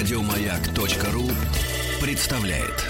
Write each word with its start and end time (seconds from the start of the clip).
Радиомаяк.ру 0.00 1.28
представляет. 2.00 2.86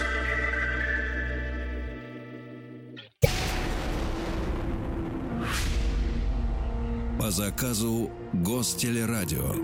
По 7.18 7.32
заказу 7.32 8.12
Гостелерадио. 8.32 9.56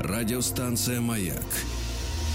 Радиостанция 0.00 1.00
«Маяк» 1.00 1.38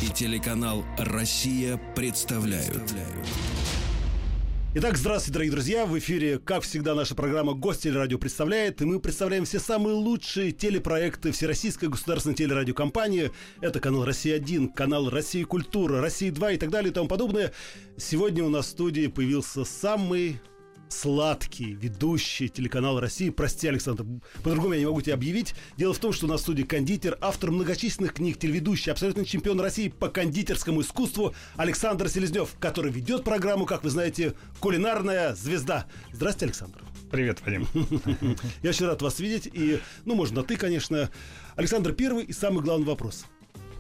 и 0.02 0.08
телеканал 0.08 0.86
«Россия» 0.98 1.78
представляют. 1.94 2.96
Итак, 4.76 4.98
здравствуйте, 4.98 5.34
дорогие 5.34 5.52
друзья. 5.52 5.86
В 5.88 5.98
эфире, 5.98 6.38
как 6.38 6.62
всегда, 6.62 6.94
наша 6.94 7.16
программа 7.16 7.54
«Гость 7.54 7.82
телерадио» 7.82 8.20
представляет. 8.20 8.84
И 8.84 8.86
мы 8.86 9.00
представляем 9.00 9.46
все 9.46 9.58
самые 9.58 9.96
лучшие 9.96 10.52
телепроекты 10.52 11.32
Всероссийской 11.32 11.90
государственной 11.90 12.36
телерадиокомпании. 12.36 13.32
Это 13.62 13.80
канал 13.80 14.06
«Россия-1», 14.06 14.72
канал 14.76 15.10
«Россия 15.10 15.44
культура», 15.44 16.02
«Россия-2» 16.02 16.54
и 16.54 16.58
так 16.58 16.70
далее 16.70 16.92
и 16.92 16.94
тому 16.94 17.08
подобное. 17.08 17.52
Сегодня 17.98 18.44
у 18.44 18.50
нас 18.50 18.68
в 18.68 18.70
студии 18.70 19.08
появился 19.08 19.66
самый 19.66 20.40
сладкий 20.90 21.74
ведущий 21.74 22.50
телеканала 22.50 23.00
России. 23.00 23.30
Прости, 23.30 23.68
Александр, 23.68 24.06
по-другому 24.44 24.74
я 24.74 24.80
не 24.80 24.86
могу 24.86 25.02
тебе 25.02 25.14
объявить. 25.14 25.56
Дело 25.78 25.94
в 25.94 26.00
том, 26.00 26.12
что 26.12 26.26
у 26.26 26.30
нас 26.30 26.42
в 26.42 26.44
студии 26.44 26.64
кондитер, 26.64 27.18
автор 27.22 27.52
многочисленных 27.52 28.14
книг, 28.14 28.38
телеведущий, 28.38 28.92
абсолютный 28.92 29.26
чемпион 29.26 29.60
России 29.60 29.90
по 29.90 30.10
кондитерскому 30.10 30.82
искусству 30.82 31.34
Александр 31.56 32.10
Селезнев, 32.10 32.56
который 32.60 32.92
ведет 32.92 33.24
программу, 33.24 33.66
как 33.66 33.84
вы 33.84 33.90
знаете, 33.90 34.34
«Кулинарная 34.60 35.36
звезда». 35.36 35.86
Здравствуйте, 36.12 36.46
Александр. 36.46 36.84
Привет, 37.12 37.40
Вадим. 37.46 37.68
Я 38.64 38.70
очень 38.70 38.86
рад 38.86 39.02
вас 39.02 39.20
видеть. 39.20 39.50
И, 39.52 39.80
ну, 40.06 40.16
можно 40.16 40.44
«ты», 40.44 40.58
конечно. 40.58 41.10
Александр, 41.56 41.94
первый 41.94 42.26
и 42.26 42.34
самый 42.34 42.64
главный 42.64 42.86
вопрос. 42.86 43.26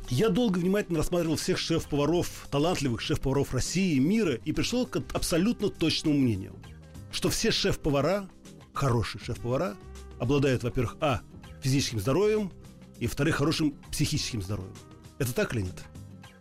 Я 0.09 0.29
долго 0.29 0.57
внимательно 0.57 0.99
рассматривал 0.99 1.35
всех 1.35 1.59
шеф-поваров, 1.59 2.47
талантливых 2.49 2.99
шеф-поваров 2.99 3.53
России 3.53 3.95
и 3.95 3.99
мира 3.99 4.33
и 4.43 4.51
пришел 4.51 4.87
к 4.87 5.03
абсолютно 5.13 5.69
точному 5.69 6.17
мнению– 6.17 6.55
что 7.11 7.29
все 7.29 7.51
шеф-повара, 7.51 8.29
хорошие 8.73 9.23
шеф-повара, 9.23 9.75
обладают, 10.19 10.63
во-первых, 10.63 10.97
а, 11.01 11.21
физическим 11.61 11.99
здоровьем, 11.99 12.51
и, 12.99 13.07
во-вторых, 13.07 13.37
хорошим 13.37 13.71
психическим 13.91 14.41
здоровьем. 14.41 14.75
Это 15.17 15.33
так 15.33 15.53
или 15.53 15.61
нет? 15.61 15.83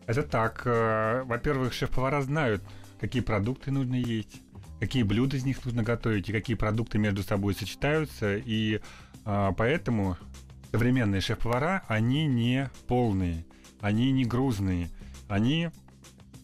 Это 0.07 0.23
так. 0.23 0.63
Э, 0.65 1.23
во-первых, 1.25 1.73
шеф-повара 1.73 2.23
знают, 2.23 2.63
какие 3.01 3.23
продукты 3.23 3.71
нужно 3.71 3.95
есть, 3.95 4.41
какие 4.81 5.03
блюда 5.03 5.37
из 5.37 5.45
них 5.45 5.65
нужно 5.65 5.83
готовить, 5.83 6.29
и 6.29 6.33
какие 6.33 6.57
продукты 6.57 6.99
между 6.99 7.23
собой 7.23 7.55
сочетаются. 7.55 8.37
И 8.37 8.81
а, 9.25 9.53
поэтому 9.53 10.17
современные 10.73 11.21
шеф-повара, 11.21 11.85
они 11.89 12.27
не 12.27 12.71
полные, 12.87 13.45
они 13.81 14.11
не 14.13 14.25
грузные, 14.25 14.91
они 15.29 15.71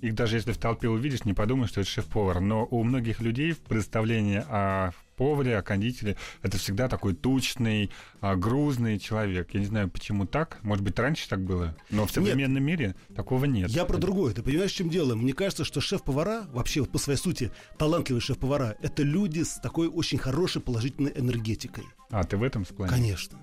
их 0.04 0.14
даже 0.14 0.36
если 0.36 0.52
в 0.52 0.58
толпе 0.58 0.88
увидишь, 0.88 1.24
не 1.24 1.32
подумаешь, 1.32 1.70
что 1.70 1.80
это 1.80 1.88
шеф-повар. 1.88 2.40
Но 2.40 2.66
у 2.70 2.84
многих 2.84 3.20
людей 3.20 3.54
представление 3.54 4.44
о 4.48 4.90
поваре, 5.16 5.56
о 5.56 5.62
кондитере, 5.62 6.16
это 6.42 6.58
всегда 6.58 6.88
такой 6.88 7.14
тучный, 7.14 7.90
а, 8.20 8.36
грузный 8.36 8.98
человек. 8.98 9.48
Я 9.52 9.60
не 9.60 9.66
знаю, 9.66 9.88
почему 9.88 10.26
так. 10.26 10.58
Может 10.62 10.84
быть, 10.84 10.98
раньше 10.98 11.28
так 11.28 11.40
было, 11.40 11.74
но 11.90 12.06
в 12.06 12.10
современном 12.10 12.64
нет. 12.64 12.78
мире 12.78 12.94
такого 13.14 13.46
нет. 13.46 13.70
Я 13.70 13.84
про 13.84 13.96
другое. 13.96 14.34
Ты 14.34 14.42
понимаешь, 14.42 14.72
в 14.72 14.76
чем 14.76 14.90
дело? 14.90 15.14
Мне 15.14 15.32
кажется, 15.32 15.64
что 15.64 15.80
шеф-повара, 15.80 16.44
вообще 16.52 16.84
по 16.84 16.98
своей 16.98 17.18
сути, 17.18 17.50
талантливые 17.78 18.20
шеф-повара, 18.20 18.76
это 18.82 19.02
люди 19.02 19.42
с 19.42 19.54
такой 19.60 19.88
очень 19.88 20.18
хорошей 20.18 20.60
положительной 20.60 21.12
энергетикой. 21.16 21.84
А, 22.10 22.24
ты 22.24 22.36
в 22.36 22.42
этом 22.42 22.66
склоне? 22.66 22.90
Конечно. 22.90 23.38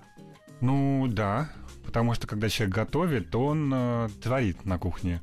Ну, 0.60 1.08
да. 1.08 1.50
Потому 1.84 2.14
что, 2.14 2.26
когда 2.28 2.48
человек 2.48 2.74
готовит, 2.74 3.30
то 3.30 3.46
он 3.46 3.72
э, 3.74 4.08
творит 4.22 4.64
на 4.64 4.78
кухне 4.78 5.20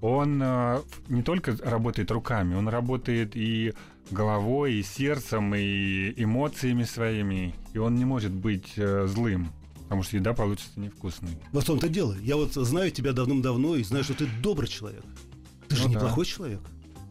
он 0.00 0.40
э, 0.42 0.80
не 1.08 1.22
только 1.22 1.56
работает 1.62 2.10
руками, 2.10 2.54
он 2.54 2.68
работает 2.68 3.36
и 3.36 3.74
головой, 4.10 4.74
и 4.74 4.82
сердцем, 4.82 5.54
и 5.54 6.12
эмоциями 6.16 6.84
своими, 6.84 7.54
и 7.72 7.78
он 7.78 7.94
не 7.96 8.04
может 8.04 8.32
быть 8.32 8.72
э, 8.76 9.06
злым. 9.06 9.52
Потому 9.84 10.02
что 10.04 10.16
еда 10.16 10.34
получится 10.34 10.78
невкусной. 10.78 11.36
В 11.52 11.64
том-то 11.64 11.88
дело. 11.88 12.14
Я 12.22 12.36
вот 12.36 12.54
знаю 12.54 12.92
тебя 12.92 13.12
давным-давно 13.12 13.74
и 13.74 13.82
знаю, 13.82 14.04
что 14.04 14.14
ты 14.14 14.28
добрый 14.40 14.68
человек. 14.68 15.02
Ты 15.66 15.74
ну 15.74 15.76
же 15.76 15.84
да. 15.88 15.90
неплохой 15.90 16.26
человек. 16.26 16.60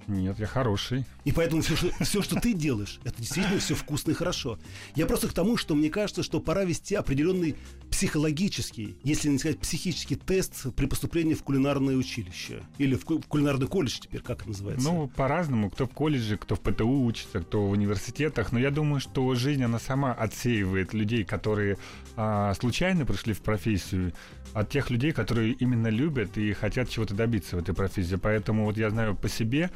Нет, 0.07 0.39
я 0.39 0.47
хороший. 0.47 1.05
И 1.29 1.31
поэтому 1.31 1.61
все 1.61 1.75
что, 1.75 1.91
все, 2.03 2.23
что 2.23 2.39
ты 2.39 2.53
делаешь, 2.53 2.99
это 3.03 3.17
действительно 3.17 3.59
все 3.59 3.75
вкусно 3.75 4.09
и 4.09 4.13
хорошо. 4.15 4.57
Я 4.95 5.05
просто 5.05 5.27
к 5.27 5.31
тому, 5.33 5.57
что 5.57 5.75
мне 5.75 5.91
кажется, 5.91 6.23
что 6.23 6.39
пора 6.39 6.63
вести 6.63 6.95
определенный 6.95 7.55
психологический, 7.91 8.97
если 9.03 9.29
не 9.29 9.37
сказать 9.37 9.59
психический 9.59 10.15
тест 10.15 10.73
при 10.73 10.87
поступлении 10.87 11.35
в 11.35 11.43
кулинарное 11.43 11.95
училище. 11.95 12.63
Или 12.79 12.95
в, 12.95 13.05
в 13.05 13.27
кулинарный 13.27 13.67
колледж 13.67 13.99
теперь, 14.01 14.21
как 14.21 14.39
это 14.39 14.49
называется? 14.49 14.89
Ну, 14.89 15.07
по-разному. 15.07 15.69
Кто 15.69 15.85
в 15.85 15.91
колледже, 15.91 16.35
кто 16.35 16.55
в 16.55 16.61
ПТУ 16.61 17.03
учится, 17.03 17.41
кто 17.41 17.67
в 17.67 17.69
университетах. 17.69 18.51
Но 18.51 18.57
я 18.57 18.71
думаю, 18.71 18.99
что 18.99 19.35
жизнь, 19.35 19.63
она 19.63 19.77
сама 19.77 20.13
отсеивает 20.13 20.95
людей, 20.95 21.25
которые 21.25 21.77
а, 22.15 22.55
случайно 22.55 23.05
пришли 23.05 23.33
в 23.33 23.41
профессию, 23.41 24.13
от 24.53 24.69
тех 24.69 24.89
людей, 24.89 25.11
которые 25.11 25.53
именно 25.53 25.87
любят 25.87 26.37
и 26.37 26.53
хотят 26.53 26.89
чего-то 26.89 27.13
добиться 27.13 27.55
в 27.55 27.59
этой 27.59 27.75
профессии. 27.75 28.15
Поэтому 28.15 28.65
вот 28.65 28.77
я 28.77 28.89
знаю 28.89 29.15
по 29.15 29.29
себе, 29.29 29.69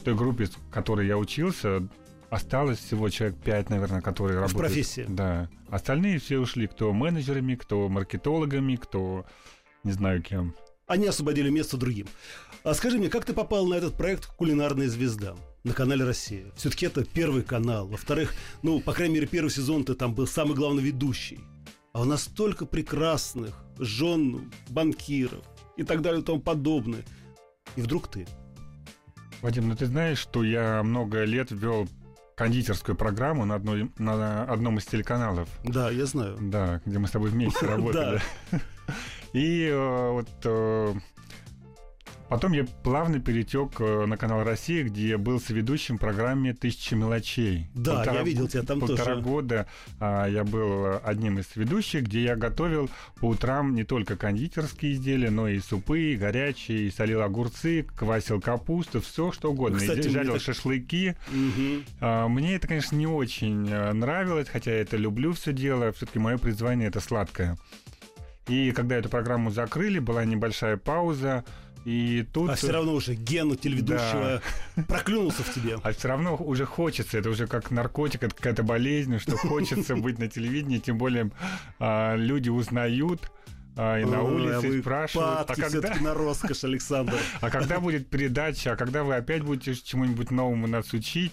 той 0.00 0.14
группе, 0.14 0.46
в 0.46 0.70
которой 0.70 1.06
я 1.06 1.16
учился, 1.16 1.88
осталось 2.30 2.78
всего 2.78 3.08
человек 3.08 3.38
пять, 3.38 3.70
наверное, 3.70 4.00
которые 4.00 4.38
в 4.38 4.42
работают. 4.42 4.60
В 4.60 4.66
профессии? 4.66 5.04
Да. 5.08 5.48
Остальные 5.68 6.18
все 6.18 6.38
ушли, 6.38 6.66
кто 6.66 6.92
менеджерами, 6.92 7.54
кто 7.54 7.88
маркетологами, 7.88 8.76
кто 8.76 9.26
не 9.84 9.92
знаю 9.92 10.22
кем. 10.22 10.54
Они 10.86 11.06
освободили 11.06 11.50
место 11.50 11.76
другим. 11.76 12.08
А 12.64 12.74
скажи 12.74 12.98
мне, 12.98 13.08
как 13.08 13.24
ты 13.24 13.32
попал 13.32 13.66
на 13.66 13.74
этот 13.74 13.94
проект 13.96 14.26
«Кулинарная 14.26 14.88
звезда» 14.88 15.36
на 15.62 15.72
канале 15.72 16.04
«Россия»? 16.04 16.46
Все-таки 16.56 16.86
это 16.86 17.04
первый 17.04 17.42
канал. 17.42 17.86
Во-вторых, 17.86 18.34
ну, 18.62 18.80
по 18.80 18.92
крайней 18.92 19.14
мере, 19.14 19.26
первый 19.26 19.50
сезон 19.50 19.84
ты 19.84 19.94
там 19.94 20.14
был 20.14 20.26
самый 20.26 20.54
главный 20.54 20.82
ведущий. 20.82 21.40
А 21.92 22.02
у 22.02 22.04
нас 22.04 22.24
столько 22.24 22.66
прекрасных 22.66 23.64
жен 23.78 24.52
банкиров 24.68 25.44
и 25.76 25.84
так 25.84 26.02
далее 26.02 26.22
и 26.22 26.24
тому 26.24 26.40
подобное. 26.40 27.04
И 27.76 27.82
вдруг 27.82 28.08
ты– 28.08 28.26
Вадим, 29.42 29.68
ну 29.68 29.76
ты 29.76 29.86
знаешь, 29.86 30.18
что 30.18 30.44
я 30.44 30.82
много 30.82 31.24
лет 31.24 31.50
вел 31.50 31.88
кондитерскую 32.36 32.96
программу 32.96 33.44
на, 33.44 33.54
одной, 33.54 33.90
на 33.98 34.44
одном 34.44 34.78
из 34.78 34.86
телеканалов. 34.86 35.48
Да, 35.64 35.90
я 35.90 36.06
знаю. 36.06 36.36
Да, 36.40 36.80
где 36.84 36.98
мы 36.98 37.06
с 37.06 37.10
тобой 37.10 37.30
вместе 37.30 37.66
работали. 37.66 38.20
И 39.32 39.66
э, 39.66 40.10
вот 40.10 40.28
э, 40.44 40.94
Потом 42.30 42.52
я 42.52 42.64
плавно 42.84 43.18
перетек 43.18 43.80
э, 43.80 44.06
на 44.06 44.16
канал 44.16 44.44
Россия, 44.44 44.84
где 44.84 45.16
был 45.16 45.40
соведущим 45.40 45.96
в 45.96 46.00
программе 46.00 46.54
«Тысяча 46.54 46.94
мелочей». 46.94 47.68
Да, 47.74 47.96
полтора, 47.96 48.18
я 48.18 48.22
видел 48.22 48.46
тебя 48.46 48.62
там 48.62 48.78
полтора 48.78 49.14
тоже. 49.16 49.20
года 49.20 49.66
а, 49.98 50.26
я 50.28 50.44
был 50.44 51.00
одним 51.02 51.40
из 51.40 51.56
ведущих, 51.56 52.04
где 52.04 52.22
я 52.22 52.36
готовил 52.36 52.88
по 53.16 53.30
утрам 53.30 53.74
не 53.74 53.82
только 53.82 54.16
кондитерские 54.16 54.92
изделия, 54.92 55.30
но 55.30 55.48
и 55.48 55.58
супы, 55.58 56.12
и 56.12 56.16
горячие, 56.16 56.82
и 56.82 56.90
солил 56.92 57.22
огурцы, 57.22 57.82
квасил 57.96 58.40
капусту, 58.40 59.00
все 59.00 59.32
что 59.32 59.50
угодно. 59.50 59.80
Кстати, 59.80 60.06
и 60.06 60.10
жарил 60.10 60.34
так... 60.34 60.42
шашлыки. 60.42 61.16
Угу. 61.32 61.82
А, 62.00 62.28
мне 62.28 62.54
это, 62.54 62.68
конечно, 62.68 62.94
не 62.94 63.08
очень 63.08 63.68
э, 63.68 63.92
нравилось, 63.92 64.48
хотя 64.48 64.70
я 64.70 64.82
это 64.82 64.96
люблю 64.96 65.32
все 65.32 65.52
дело. 65.52 65.90
Все-таки 65.90 66.20
мое 66.20 66.38
призвание 66.38 66.86
это 66.86 67.00
сладкое. 67.00 67.58
И 68.46 68.72
когда 68.72 68.96
эту 68.96 69.08
программу 69.08 69.50
закрыли, 69.50 69.98
была 69.98 70.24
небольшая 70.24 70.76
пауза. 70.76 71.44
И 71.84 72.26
тут... 72.32 72.50
А 72.50 72.54
все 72.56 72.72
равно 72.72 72.94
уже 72.94 73.14
ген 73.14 73.56
телеведущего 73.56 74.42
да. 74.76 74.82
проклюнулся 74.82 75.42
в 75.42 75.54
тебе. 75.54 75.78
А 75.82 75.92
все 75.92 76.08
равно 76.08 76.36
уже 76.36 76.66
хочется, 76.66 77.18
это 77.18 77.30
уже 77.30 77.46
как 77.46 77.70
наркотик, 77.70 78.22
это 78.22 78.34
какая-то 78.34 78.62
болезнь, 78.62 79.18
что 79.18 79.36
хочется 79.36 79.96
быть 79.96 80.18
на 80.18 80.28
телевидении, 80.28 80.78
тем 80.78 80.98
более 80.98 81.30
а, 81.78 82.16
люди 82.16 82.50
узнают, 82.50 83.30
а, 83.82 83.98
и 83.98 84.04
на 84.04 84.22
улице 84.22 84.82
спрашивают, 84.82 85.50
а 85.50 85.54
когда... 85.54 85.94
на 85.94 86.12
роскошь, 86.12 86.64
Александр. 86.64 87.14
А 87.40 87.48
когда 87.48 87.80
будет 87.80 88.10
передача, 88.10 88.72
а 88.72 88.76
когда 88.76 89.04
вы 89.04 89.14
опять 89.14 89.42
будете 89.42 89.74
чему-нибудь 89.74 90.30
новому 90.30 90.66
нас 90.66 90.92
учить? 90.92 91.32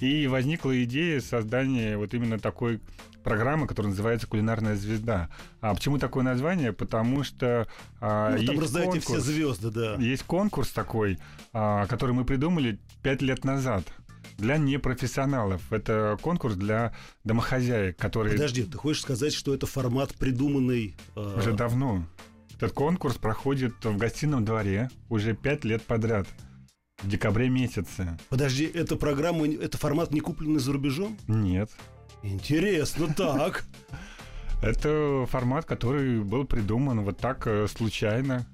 И 0.00 0.26
возникла 0.26 0.82
идея 0.84 1.20
создания 1.20 1.98
вот 1.98 2.14
именно 2.14 2.38
такой 2.38 2.80
программы, 3.22 3.66
которая 3.66 3.90
называется 3.90 4.26
«Кулинарная 4.26 4.74
звезда». 4.74 5.28
А 5.60 5.74
почему 5.74 5.98
такое 5.98 6.24
название? 6.24 6.72
Потому 6.72 7.24
что 7.24 7.68
а, 8.00 8.36
ну, 8.36 8.46
там 8.46 8.58
раздаете 8.58 9.00
все 9.00 9.20
звезды, 9.20 9.70
да. 9.70 9.94
Есть 9.96 10.22
конкурс 10.22 10.70
такой, 10.70 11.18
а, 11.52 11.86
который 11.86 12.12
мы 12.12 12.24
придумали 12.24 12.78
пять 13.02 13.20
лет 13.20 13.44
назад 13.44 13.84
для 14.38 14.56
непрофессионалов. 14.58 15.72
Это 15.72 16.18
конкурс 16.20 16.54
для 16.54 16.92
домохозяек, 17.24 17.96
которые... 17.96 18.34
Подожди, 18.34 18.64
ты 18.64 18.76
хочешь 18.76 19.02
сказать, 19.02 19.32
что 19.32 19.54
это 19.54 19.66
формат 19.66 20.14
придуманный... 20.14 20.96
Э... 21.16 21.38
Уже 21.38 21.52
давно. 21.52 22.06
Этот 22.56 22.72
конкурс 22.72 23.16
проходит 23.16 23.84
в 23.84 23.96
гостином 23.96 24.44
дворе 24.44 24.90
уже 25.08 25.34
пять 25.34 25.64
лет 25.64 25.82
подряд. 25.82 26.28
В 27.02 27.08
декабре 27.08 27.48
месяце. 27.48 28.16
Подожди, 28.28 28.64
эта 28.64 28.94
программа, 28.94 29.48
это 29.48 29.76
формат 29.76 30.12
не 30.12 30.20
купленный 30.20 30.60
за 30.60 30.72
рубежом? 30.72 31.18
Нет. 31.26 31.70
Интересно, 32.22 33.12
так. 33.12 33.64
Это 34.62 35.26
формат, 35.28 35.64
который 35.64 36.20
был 36.20 36.44
придуман 36.44 37.00
вот 37.00 37.18
так 37.18 37.48
э, 37.48 37.66
случайно. 37.66 38.46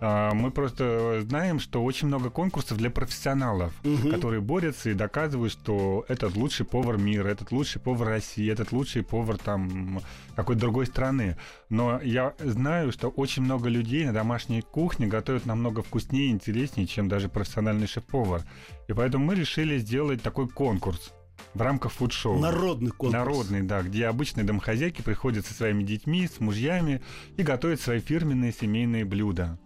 А, 0.00 0.34
мы 0.34 0.50
просто 0.50 1.20
знаем, 1.22 1.60
что 1.60 1.84
очень 1.84 2.08
много 2.08 2.28
конкурсов 2.28 2.76
для 2.76 2.90
профессионалов, 2.90 3.72
угу. 3.84 4.10
которые 4.10 4.40
борются 4.40 4.90
и 4.90 4.94
доказывают, 4.94 5.52
что 5.52 6.04
этот 6.08 6.34
лучший 6.34 6.66
повар 6.66 6.98
мира, 6.98 7.28
этот 7.28 7.52
лучший 7.52 7.80
повар 7.80 8.08
России, 8.08 8.50
этот 8.50 8.72
лучший 8.72 9.04
повар 9.04 9.38
там 9.38 10.00
какой-то 10.34 10.60
другой 10.60 10.86
страны. 10.86 11.36
Но 11.68 12.00
я 12.02 12.34
знаю, 12.40 12.90
что 12.90 13.08
очень 13.08 13.42
много 13.42 13.68
людей 13.68 14.04
на 14.04 14.12
домашней 14.12 14.62
кухне 14.62 15.06
готовят 15.06 15.46
намного 15.46 15.82
вкуснее 15.82 16.28
и 16.28 16.32
интереснее, 16.32 16.86
чем 16.86 17.08
даже 17.08 17.28
профессиональный 17.28 17.86
шеф-повар. 17.86 18.42
И 18.88 18.92
поэтому 18.92 19.26
мы 19.26 19.36
решили 19.36 19.78
сделать 19.78 20.20
такой 20.20 20.48
конкурс 20.48 21.12
в 21.54 21.60
рамках 21.60 21.92
фуд-шоу. 21.92 22.38
Народный 22.38 22.90
конкурс. 22.90 23.12
Народный, 23.12 23.62
да, 23.62 23.82
где 23.82 24.06
обычные 24.06 24.44
домохозяйки 24.44 25.02
приходят 25.02 25.46
со 25.46 25.54
своими 25.54 25.82
детьми, 25.82 26.26
с 26.26 26.40
мужьями 26.40 27.02
и 27.36 27.42
готовят 27.42 27.80
свои 27.80 28.00
фирменные 28.00 28.52
семейные 28.52 29.04
блюда. 29.04 29.58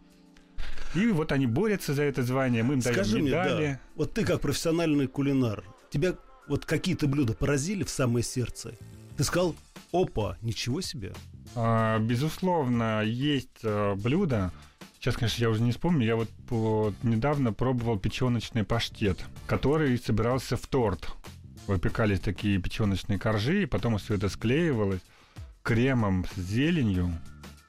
И 0.94 1.06
вот 1.08 1.32
они 1.32 1.46
борются 1.46 1.94
за 1.94 2.02
это 2.02 2.22
звание, 2.22 2.62
мы 2.62 2.74
им 2.74 2.80
Скажи 2.80 3.14
даем 3.14 3.26
медали. 3.26 3.56
Мне, 3.56 3.72
да, 3.72 3.80
вот 3.96 4.14
ты 4.14 4.24
как 4.24 4.40
профессиональный 4.40 5.06
кулинар, 5.06 5.64
тебя 5.90 6.14
вот 6.48 6.64
какие-то 6.64 7.06
блюда 7.06 7.34
поразили 7.34 7.84
в 7.84 7.90
самое 7.90 8.24
сердце? 8.24 8.74
Ты 9.16 9.24
сказал, 9.24 9.54
опа, 9.92 10.36
ничего 10.42 10.80
себе. 10.80 11.12
А, 11.54 11.98
безусловно, 11.98 13.02
есть 13.04 13.60
а, 13.64 13.94
блюда, 13.94 14.52
Сейчас, 15.06 15.18
конечно, 15.18 15.40
я 15.40 15.50
уже 15.50 15.62
не 15.62 15.70
вспомню. 15.70 16.04
Я 16.04 16.16
вот, 16.16 16.28
вот 16.48 16.94
недавно 17.04 17.52
пробовал 17.52 17.96
печеночный 17.96 18.64
паштет, 18.64 19.24
который 19.46 19.96
собирался 19.98 20.56
в 20.56 20.66
торт. 20.66 21.12
Выпекались 21.68 22.18
такие 22.18 22.58
печеночные 22.58 23.16
коржи, 23.16 23.62
и 23.62 23.66
потом 23.66 23.98
все 23.98 24.14
это 24.14 24.28
склеивалось 24.28 25.02
кремом 25.62 26.26
с 26.34 26.40
зеленью 26.40 27.12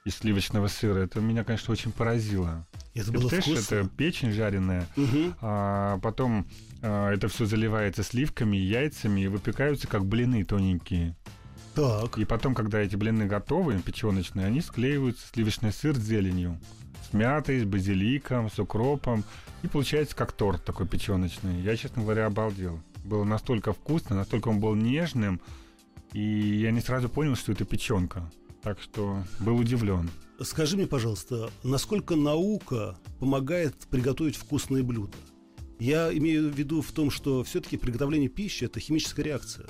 из 0.04 0.16
сливочного 0.16 0.66
сыра. 0.66 0.98
Это 0.98 1.20
меня, 1.20 1.44
конечно, 1.44 1.70
очень 1.72 1.92
поразило. 1.92 2.66
Это 2.94 3.12
было 3.12 3.28
вкусно. 3.28 3.76
Это 3.76 3.88
печень 3.96 4.32
жареная, 4.32 4.86
угу. 4.96 5.34
а 5.40 5.98
потом 5.98 6.46
а, 6.82 7.12
это 7.12 7.28
все 7.28 7.46
заливается 7.46 8.02
сливками, 8.02 8.56
яйцами 8.56 9.22
и 9.22 9.28
выпекаются 9.28 9.86
как 9.86 10.04
блины 10.04 10.44
тоненькие. 10.44 11.16
Так. 11.74 12.18
И 12.18 12.24
потом, 12.24 12.54
когда 12.54 12.80
эти 12.80 12.96
блины 12.96 13.26
готовы, 13.26 13.78
печеночные, 13.80 14.46
они 14.46 14.60
склеиваются 14.60 15.28
сливочный 15.28 15.72
сыр 15.72 15.94
с 15.94 16.00
зеленью. 16.00 16.58
С 17.08 17.12
мятой, 17.12 17.60
с 17.60 17.64
базиликом, 17.64 18.50
с 18.50 18.58
укропом. 18.58 19.24
И 19.62 19.68
получается 19.68 20.16
как 20.16 20.32
торт 20.32 20.64
такой 20.64 20.88
печеночный. 20.88 21.60
Я, 21.60 21.76
честно 21.76 22.02
говоря, 22.02 22.26
обалдел. 22.26 22.80
Было 23.04 23.24
настолько 23.24 23.72
вкусно, 23.72 24.16
настолько 24.16 24.48
он 24.48 24.58
был 24.58 24.74
нежным. 24.74 25.40
И 26.12 26.20
я 26.20 26.72
не 26.72 26.80
сразу 26.80 27.08
понял, 27.08 27.36
что 27.36 27.52
это 27.52 27.64
печенка. 27.64 28.28
Так 28.62 28.80
что 28.80 29.22
был 29.38 29.56
удивлен. 29.56 30.10
Скажи 30.40 30.76
мне, 30.76 30.86
пожалуйста, 30.86 31.50
насколько 31.64 32.14
наука 32.14 32.96
помогает 33.18 33.74
приготовить 33.90 34.36
вкусные 34.36 34.84
блюда? 34.84 35.16
Я 35.80 36.16
имею 36.16 36.48
в 36.48 36.56
виду 36.56 36.80
в 36.80 36.92
том, 36.92 37.10
что 37.10 37.42
все-таки 37.42 37.76
приготовление 37.76 38.28
пищи 38.28 38.64
это 38.64 38.78
химическая 38.78 39.24
реакция. 39.24 39.66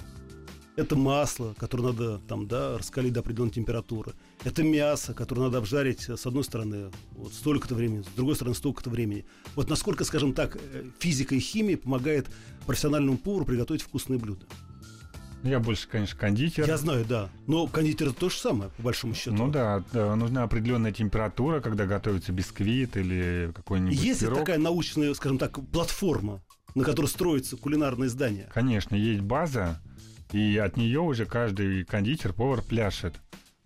Это 0.76 0.94
масло, 0.94 1.54
которое 1.58 1.84
надо 1.84 2.18
там, 2.18 2.46
да, 2.46 2.76
раскалить 2.76 3.14
до 3.14 3.20
определенной 3.20 3.50
температуры. 3.50 4.12
Это 4.44 4.62
мясо, 4.62 5.14
которое 5.14 5.42
надо 5.42 5.56
обжарить 5.58 6.02
с 6.02 6.26
одной 6.26 6.44
стороны 6.44 6.90
вот 7.12 7.32
столько-то 7.32 7.74
времени, 7.74 8.02
с 8.02 8.14
другой 8.14 8.36
стороны 8.36 8.54
столько-то 8.54 8.90
времени. 8.90 9.24
Вот 9.56 9.70
насколько, 9.70 10.04
скажем 10.04 10.34
так, 10.34 10.56
э, 10.56 10.84
физика 10.98 11.34
и 11.34 11.40
химия 11.40 11.78
помогает 11.78 12.26
профессиональному 12.66 13.16
повару 13.16 13.46
приготовить 13.46 13.82
вкусные 13.82 14.18
блюда. 14.18 14.46
Ну, 15.43 15.50
я 15.50 15.61
больше, 15.61 15.87
конечно, 15.88 16.19
кондитер. 16.19 16.67
Я 16.67 16.76
знаю, 16.76 17.05
да. 17.05 17.29
Но 17.46 17.67
кондитер 17.67 18.08
это 18.08 18.19
то 18.19 18.29
же 18.29 18.37
самое, 18.37 18.70
по 18.76 18.82
большому 18.82 19.14
счету. 19.14 19.37
Ну 19.37 19.50
да, 19.50 19.82
да 19.93 20.17
нужна 20.17 20.43
определенная 20.43 20.93
температура, 20.93 21.61
когда 21.61 21.87
готовится 21.87 22.32
бисквит 22.32 22.96
или 22.96 23.52
какой-нибудь 23.55 23.96
Есть 23.99 24.20
пирог. 24.20 24.40
такая 24.40 24.58
научная, 24.58 25.14
скажем 25.14 25.38
так, 25.38 25.58
платформа, 25.70 26.40
на 26.75 26.85
которой 26.85 27.06
строится 27.06 27.56
кулинарное 27.56 28.08
здание? 28.08 28.49
Конечно, 28.52 28.96
есть 28.96 29.20
база, 29.20 29.81
и 30.32 30.56
от 30.58 30.76
нее 30.76 31.00
уже 31.00 31.25
каждый 31.25 31.85
кондитер, 31.85 32.32
повар 32.32 32.62
пляшет. 32.62 33.14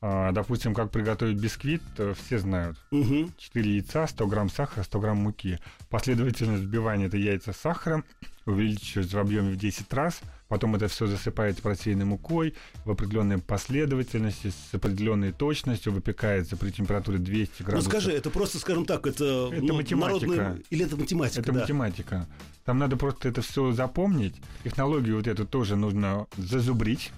А, 0.05 0.33
допустим, 0.33 0.75
как 0.75 0.91
приготовить 0.91 1.39
бисквит, 1.39 1.81
э, 1.97 2.13
все 2.19 2.41
знают. 2.41 2.77
Угу. 2.91 3.31
4 3.39 3.73
яйца, 3.73 4.09
100 4.09 4.27
грамм 4.27 4.51
сахара, 4.51 4.83
100 4.83 4.99
грамм 4.99 5.19
муки. 5.19 5.61
Последовательность 5.91 6.65
взбивания 6.65 7.07
это 7.07 7.17
яйца 7.17 7.53
с 7.53 7.59
сахаром 7.59 8.05
увеличивается 8.45 9.17
в 9.17 9.21
объеме 9.21 9.53
в 9.53 9.57
10 9.57 9.93
раз– 9.93 10.21
Потом 10.53 10.75
это 10.75 10.87
все 10.87 11.07
засыпается 11.07 11.63
просеянной 11.63 12.05
мукой 12.05 12.53
в 12.85 12.91
определенной 12.91 13.39
последовательности, 13.39 14.51
с 14.51 14.75
определенной 14.75 15.33
точностью, 15.33 15.95
выпекается 15.95 16.59
при 16.59 16.69
температуре 16.69 17.17
200 17.17 17.53
ну, 17.61 17.65
градусов. 17.65 17.91
Ну 17.91 17.99
скажи, 17.99 18.13
это 18.13 18.29
просто, 18.29 18.59
скажем 18.59 18.85
так, 18.85 19.07
это, 19.07 19.49
это 19.51 19.65
ну, 19.65 19.75
математика. 19.75 20.27
Народный... 20.27 20.63
Или 20.69 20.85
это 20.85 20.99
математика? 20.99 21.41
Это 21.41 21.53
да? 21.53 21.61
математика. 21.61 22.29
Там 22.67 22.79
надо 22.79 22.99
просто 22.99 23.31
это 23.31 23.41
все 23.41 23.73
запомнить. 23.73 24.35
Технологию 24.63 25.17
вот 25.17 25.27
эту 25.27 25.47
тоже 25.47 25.75
нужно 25.75 26.27
зазубрить. 26.37 27.13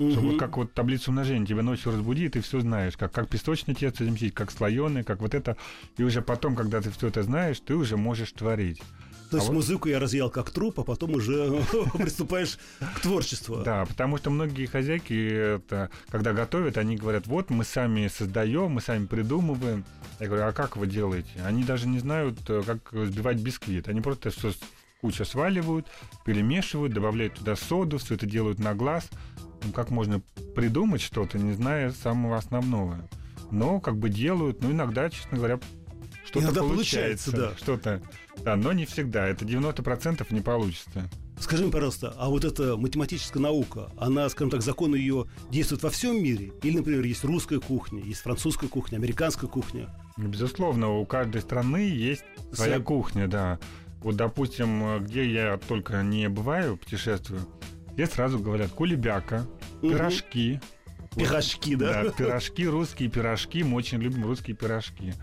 Угу. 0.00 0.10
Чтобы 0.10 0.36
как 0.36 0.56
вот 0.56 0.72
таблицу 0.72 1.12
умножения 1.12 1.46
тебя 1.46 1.62
ночью 1.62 1.92
разбудит, 1.92 2.34
и 2.34 2.40
все 2.40 2.58
знаешь, 2.58 2.96
как, 2.96 3.12
как 3.12 3.28
песочное 3.28 3.76
тесто 3.76 4.04
замесить, 4.04 4.34
как 4.34 4.50
слоеное, 4.50 5.04
как 5.04 5.20
вот 5.20 5.34
это. 5.34 5.56
И 5.96 6.02
уже 6.02 6.22
потом, 6.22 6.56
когда 6.56 6.80
ты 6.80 6.90
все 6.90 7.06
это 7.06 7.22
знаешь, 7.22 7.60
ты 7.60 7.76
уже 7.76 7.96
можешь 7.96 8.32
творить. 8.32 8.82
То 9.30 9.36
есть 9.36 9.48
а 9.48 9.52
музыку 9.52 9.84
вот... 9.84 9.90
я 9.90 10.00
разъел 10.00 10.28
как 10.28 10.50
труп, 10.50 10.80
а 10.80 10.82
потом 10.82 11.14
уже 11.14 11.62
приступаешь 11.94 12.58
к 12.96 13.00
творчеству. 13.00 13.62
Да, 13.64 13.84
потому 13.86 14.16
что 14.16 14.30
многие 14.30 14.66
хозяйки, 14.66 15.56
это, 15.56 15.90
когда 16.08 16.32
готовят, 16.32 16.76
они 16.76 16.96
говорят, 16.96 17.26
вот 17.26 17.48
мы 17.48 17.64
сами 17.64 18.08
создаем, 18.08 18.72
мы 18.72 18.80
сами 18.80 19.06
придумываем. 19.06 19.84
Я 20.18 20.26
говорю, 20.26 20.46
а 20.46 20.52
как 20.52 20.76
вы 20.76 20.86
делаете? 20.86 21.30
Они 21.44 21.62
даже 21.62 21.86
не 21.86 22.00
знают, 22.00 22.38
э, 22.48 22.62
как 22.66 22.92
взбивать 22.92 23.38
бисквит. 23.38 23.88
Они 23.88 24.00
просто 24.00 24.30
все 24.30 24.52
куча 25.00 25.24
сваливают, 25.24 25.86
перемешивают, 26.24 26.92
добавляют 26.92 27.34
туда 27.34 27.56
соду, 27.56 27.98
все 27.98 28.16
это 28.16 28.26
делают 28.26 28.58
на 28.58 28.74
глаз. 28.74 29.08
Ну, 29.64 29.72
как 29.72 29.90
можно 29.90 30.20
придумать 30.54 31.00
что-то, 31.00 31.38
не 31.38 31.52
зная 31.52 31.92
самого 31.92 32.36
основного? 32.36 32.98
Но 33.50 33.80
как 33.80 33.96
бы 33.96 34.08
делают, 34.08 34.62
ну, 34.62 34.72
иногда, 34.72 35.08
честно 35.08 35.38
говоря, 35.38 35.60
что-то 36.30 36.46
Иногда 36.46 36.60
получается, 36.62 37.32
да. 37.32 37.52
Что-то, 37.56 38.00
да, 38.44 38.56
но 38.56 38.72
не 38.72 38.86
всегда. 38.86 39.26
Это 39.26 39.44
90% 39.44 40.26
не 40.30 40.40
получится. 40.40 41.08
Скажи 41.40 41.62
мне, 41.62 41.72
пожалуйста, 41.72 42.14
а 42.18 42.28
вот 42.28 42.44
эта 42.44 42.76
математическая 42.76 43.42
наука, 43.42 43.90
она, 43.96 44.28
скажем 44.28 44.50
так, 44.50 44.62
законы 44.62 44.96
ее 44.96 45.26
действуют 45.50 45.82
во 45.82 45.90
всем 45.90 46.22
мире? 46.22 46.52
Или, 46.62 46.76
например, 46.76 47.02
есть 47.04 47.24
русская 47.24 47.58
кухня, 47.60 48.02
есть 48.02 48.20
французская 48.20 48.68
кухня, 48.68 48.98
американская 48.98 49.48
кухня? 49.48 49.88
Безусловно, 50.18 50.98
у 50.98 51.06
каждой 51.06 51.40
страны 51.40 51.88
есть 51.88 52.24
своя 52.52 52.78
С... 52.78 52.82
кухня, 52.82 53.26
да. 53.26 53.58
Вот, 54.02 54.16
допустим, 54.16 55.02
где 55.02 55.30
я 55.30 55.58
только 55.66 56.02
не 56.02 56.28
бываю, 56.28 56.76
путешествую, 56.76 57.40
все 57.94 58.06
сразу 58.06 58.38
говорят 58.38 58.70
кулебяка, 58.70 59.46
угу. 59.80 59.90
пирожки. 59.90 60.60
Пирожки, 61.16 61.74
да? 61.74 62.04
Да, 62.04 62.10
пирожки, 62.10 62.66
русские 62.66 63.08
пирожки. 63.10 63.62
Мы 63.62 63.76
очень 63.76 63.98
любим 63.98 64.24
русские 64.24 64.56
пирожки. 64.56 65.14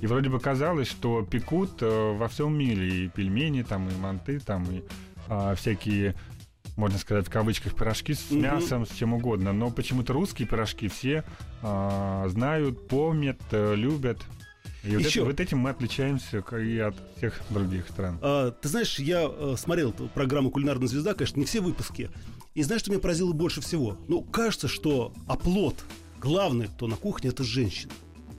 И 0.00 0.06
вроде 0.06 0.28
бы 0.28 0.38
казалось, 0.40 0.88
что 0.88 1.22
пекут 1.22 1.82
э, 1.82 2.16
во 2.16 2.28
всем 2.28 2.56
мире 2.56 3.04
и 3.04 3.08
пельмени, 3.08 3.62
там, 3.62 3.88
и 3.88 3.96
манты, 3.96 4.38
там, 4.40 4.64
и 4.70 4.82
а, 5.28 5.54
всякие 5.54 6.14
можно 6.76 6.96
сказать, 6.98 7.26
в 7.26 7.30
кавычках, 7.30 7.74
пирожки 7.74 8.14
с 8.14 8.30
mm-hmm. 8.30 8.40
мясом, 8.40 8.86
с 8.86 8.90
чем 8.90 9.12
угодно. 9.12 9.52
Но 9.52 9.70
почему-то 9.70 10.12
русские 10.12 10.46
пирожки 10.46 10.86
все 10.86 11.24
а, 11.60 12.28
знают, 12.28 12.86
помнят, 12.86 13.40
э, 13.50 13.74
любят. 13.74 14.18
И 14.84 14.92
вот, 14.92 15.00
Еще... 15.00 15.20
это, 15.20 15.28
вот 15.28 15.40
этим 15.40 15.58
мы 15.58 15.70
отличаемся 15.70 16.38
и 16.38 16.78
от 16.78 16.94
всех 17.16 17.40
других 17.50 17.88
стран. 17.88 18.18
А, 18.22 18.52
ты 18.52 18.68
знаешь, 18.68 19.00
я 19.00 19.26
а, 19.26 19.56
смотрел 19.58 19.92
программу 19.92 20.52
«Кулинарная 20.52 20.86
звезда», 20.86 21.14
конечно, 21.14 21.40
не 21.40 21.46
все 21.46 21.60
выпуски. 21.60 22.10
И 22.54 22.62
знаешь, 22.62 22.82
что 22.82 22.92
меня 22.92 23.00
поразило 23.00 23.32
больше 23.32 23.60
всего? 23.60 23.98
Ну, 24.06 24.22
кажется, 24.22 24.68
что 24.68 25.12
оплот, 25.26 25.84
главный, 26.20 26.68
кто 26.68 26.86
на 26.86 26.94
кухне, 26.94 27.30
это 27.30 27.42
женщина. 27.42 27.92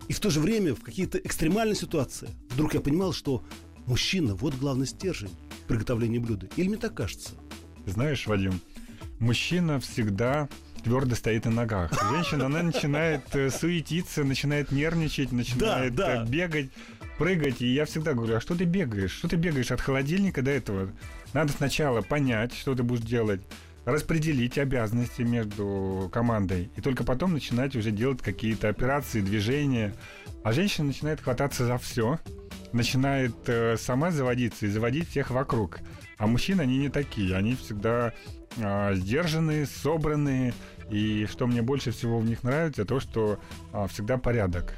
И 0.10 0.13
в 0.13 0.20
то 0.20 0.32
же 0.32 0.39
время 0.39 0.74
в 0.74 0.82
какие-то 0.82 1.20
экстремальные 1.20 1.75
ситуации 1.75 2.30
вдруг 2.50 2.74
я 2.74 2.82
понимал, 2.82 3.13
что 3.13 3.46
мужчина– 3.86 4.36
вот 4.36 4.56
главный 4.56 4.88
стержень 4.88 5.30
приготовления 5.68 6.20
блюда. 6.20 6.50
Или 6.58 6.68
мне 6.68 6.78
так 6.78 6.96
кажется? 6.96 7.34
Знаешь, 7.86 8.25
Вадим, 8.25 8.60
мужчина 9.20 9.80
всегда 9.80 10.50
твердо 10.84 11.13
стоит 11.13 11.46
на 11.46 11.51
ногах. 11.51 11.94
Женщина, 12.12 12.48
она 12.48 12.63
начинает 12.63 13.24
э, 13.36 13.51
суетиться, 13.51 14.24
начинает 14.24 14.72
нервничать, 14.72 15.32
начинает 15.32 15.94
да, 15.94 16.16
да. 16.16 16.24
Э, 16.24 16.28
бегать, 16.28 16.72
прыгать. 17.20 17.62
И 17.62 17.68
я 17.68 17.86
всегда 17.86 18.13
говорю, 18.13 18.38
а 18.38 18.42
что 18.42 18.56
ты 18.56 18.63
бегаешь? 18.63 19.12
Что 19.12 19.28
ты 19.28 19.36
бегаешь 19.36 19.72
от 19.72 19.80
холодильника 19.80 20.42
до 20.42 20.50
этого? 20.50 20.89
Надо 21.34 21.54
сначала 21.54 22.01
понять, 22.01 22.54
что 22.56 22.74
ты 22.74 22.82
будешь 22.82 23.06
делать, 23.06 23.42
распределить 23.86 24.57
обязанности 24.57 25.21
между 25.21 26.09
командой, 26.12 26.69
и 26.75 26.81
только 26.81 27.03
потом 27.03 27.33
начинать 27.33 27.75
уже 27.75 27.91
делать 27.91 28.21
какие-то 28.21 28.69
операции, 28.69 29.21
движения. 29.21 29.93
А 30.43 30.53
женщина 30.53 30.88
начинает 30.88 31.21
хвататься 31.21 31.65
за 31.65 31.77
все, 31.77 32.19
начинает 32.71 33.36
э, 33.48 33.77
сама 33.77 34.12
заводиться 34.12 34.65
и 34.65 34.69
заводить 34.69 35.09
всех 35.09 35.31
вокруг. 35.31 35.79
А 36.17 36.27
мужчины, 36.27 36.62
они 36.62 36.77
не 36.77 36.89
такие. 36.89 37.36
Они 37.36 37.55
всегда 37.55 38.13
а, 38.62 38.93
сдержанные, 38.93 39.65
собранные. 39.65 40.53
И 40.89 41.25
что 41.27 41.48
мне 41.48 41.62
больше 41.62 41.91
всего 41.91 42.19
в 42.19 42.25
них 42.25 42.43
нравится, 42.43 42.86
то, 42.86 43.00
что 43.00 43.39
а, 43.71 43.88
всегда 43.88 44.17
порядок. 44.17 44.75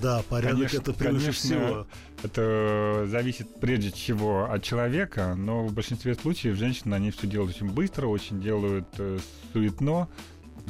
Да, 0.00 0.22
порядок 0.28 0.56
Конечно- 0.56 0.78
это 0.78 0.92
превыше 0.92 1.26
конечно, 1.26 1.32
всего. 1.32 1.86
Это 2.22 3.06
зависит 3.08 3.60
прежде 3.60 3.90
всего 3.92 4.50
от 4.50 4.62
человека, 4.62 5.34
но 5.36 5.64
в 5.66 5.72
большинстве 5.72 6.14
случаев 6.14 6.56
женщины, 6.56 6.94
они 6.94 7.10
все 7.10 7.26
делают 7.26 7.54
очень 7.56 7.70
быстро, 7.70 8.06
очень 8.06 8.40
делают 8.40 8.86
э, 8.98 9.18
суетно, 9.52 10.08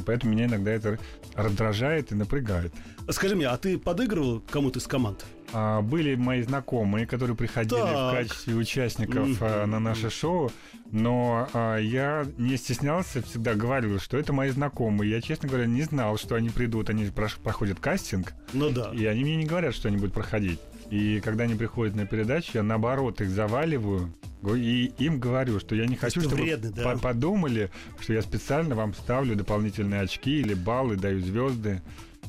поэтому 0.04 0.33
меня 0.33 0.47
иногда 0.47 0.71
это 0.71 0.99
раздражает 1.35 2.12
и 2.12 2.14
напрягает. 2.14 2.73
Скажи 3.11 3.37
мне, 3.37 3.47
а 3.49 3.56
ты 3.56 3.78
подыгрывал 3.78 4.42
кому-то 4.50 4.78
из 4.78 4.87
команд? 4.87 5.25
А, 5.53 5.81
были 5.81 6.15
мои 6.17 6.43
знакомые, 6.43 7.07
которые 7.07 7.37
приходили 7.37 7.81
Так. 7.81 8.12
в 8.12 8.17
качестве 8.17 8.55
участников 8.55 9.29
Мгм. 9.41 9.71
на 9.71 9.79
наше 9.81 10.11
шоу, 10.11 10.50
но 10.91 11.49
а, 11.53 11.76
я 11.79 12.26
не 12.37 12.57
стеснялся, 12.57 13.23
всегда 13.23 13.55
говорил, 13.55 13.99
что 14.00 14.19
это 14.19 14.33
мои 14.33 14.50
знакомые. 14.50 15.11
Я, 15.11 15.21
честно 15.21 15.49
говоря, 15.49 15.67
не 15.67 15.83
знал, 15.83 16.19
что 16.19 16.35
они 16.35 16.50
придут, 16.50 16.91
они 16.91 17.09
проходят 17.43 17.79
кастинг, 17.81 18.35
Ну 18.53 18.71
да. 18.71 18.91
и 18.93 19.05
они 19.07 19.23
мне 19.23 19.37
не 19.37 19.47
говорят, 19.47 19.75
что 19.75 19.88
они 19.88 19.97
будут 19.99 20.15
проходить. 20.15 20.59
И 20.91 21.21
когда 21.21 21.45
они 21.45 21.55
приходят 21.55 21.95
на 21.97 22.07
передачу, 22.07 22.50
я 22.55 22.62
наоборот 22.62 23.21
их 23.21 23.31
заваливаю 23.31 24.12
и 24.55 24.93
им 24.99 25.19
говорю, 25.19 25.59
что 25.59 25.75
я 25.75 25.87
не 25.87 25.97
хочу, 25.97 26.21
чтобы 26.21 26.37
вредный, 26.37 26.71
да? 26.71 26.83
по- 26.93 26.99
подумали, 26.99 27.71
что 28.00 28.12
я 28.12 28.23
специально 28.23 28.76
вам 28.76 28.95
ставлю 28.95 29.35
дополнительные 29.35 30.03
очки 30.03 30.38
или 30.41 30.55
баллы, 30.55 30.97
даю 30.97 31.19
звезды. 31.21 31.83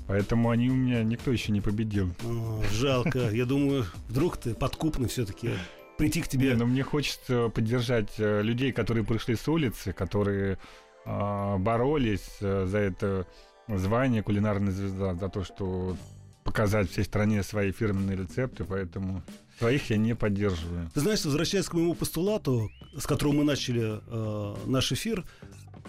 Поэтому 0.08 0.50
они 0.50 0.70
у 0.70 0.74
меня 0.74 1.04
никто 1.04 1.32
еще 1.32 1.52
не 1.52 1.62
победил. 1.62 2.14
О, 2.24 2.64
жалко. 2.72 3.30
Я 3.30 3.46
думаю, 3.46 3.86
вдруг 4.08 4.38
ты 4.38 4.54
подкупный 4.54 5.10
все-таки 5.10 5.52
прийти 5.98 6.22
к 6.22 6.28
тебе. 6.28 6.50
Не, 6.50 6.56
но 6.56 6.66
мне 6.66 6.84
хочется 6.84 7.50
поддержать 7.50 8.14
э, 8.18 8.42
людей, 8.42 8.72
которые 8.72 9.04
пришли 9.04 9.36
с 9.36 9.48
улицы, 9.48 9.94
которые 9.94 10.60
а, 11.06 11.58
боролись 11.58 12.38
э, 12.42 12.66
за 12.68 12.78
это 12.78 13.28
звание 13.68 14.24
кулинарная 14.24 14.72
звезда, 14.72 15.16
за 15.16 15.30
то, 15.30 15.44
что 15.44 15.98
показать 16.44 16.90
всей 16.90 17.04
стране 17.04 17.44
свои 17.44 17.72
фирменные 17.72 18.16
рецепты, 18.16 18.64
поэтому 18.64 19.22
своих 19.60 19.90
я 19.90 19.98
не 19.98 20.16
поддерживаю. 20.16 20.90
Ты 20.94 21.02
знаешь, 21.02 21.26
возвращаясь 21.26 21.66
к 21.66 21.74
моему 21.74 21.94
постулату, 21.94 22.70
с 22.98 23.06
которого 23.06 23.34
мы 23.34 23.44
начали 23.44 24.00
э, 24.08 24.56
наш 24.66 24.92
эфир, 24.94 25.26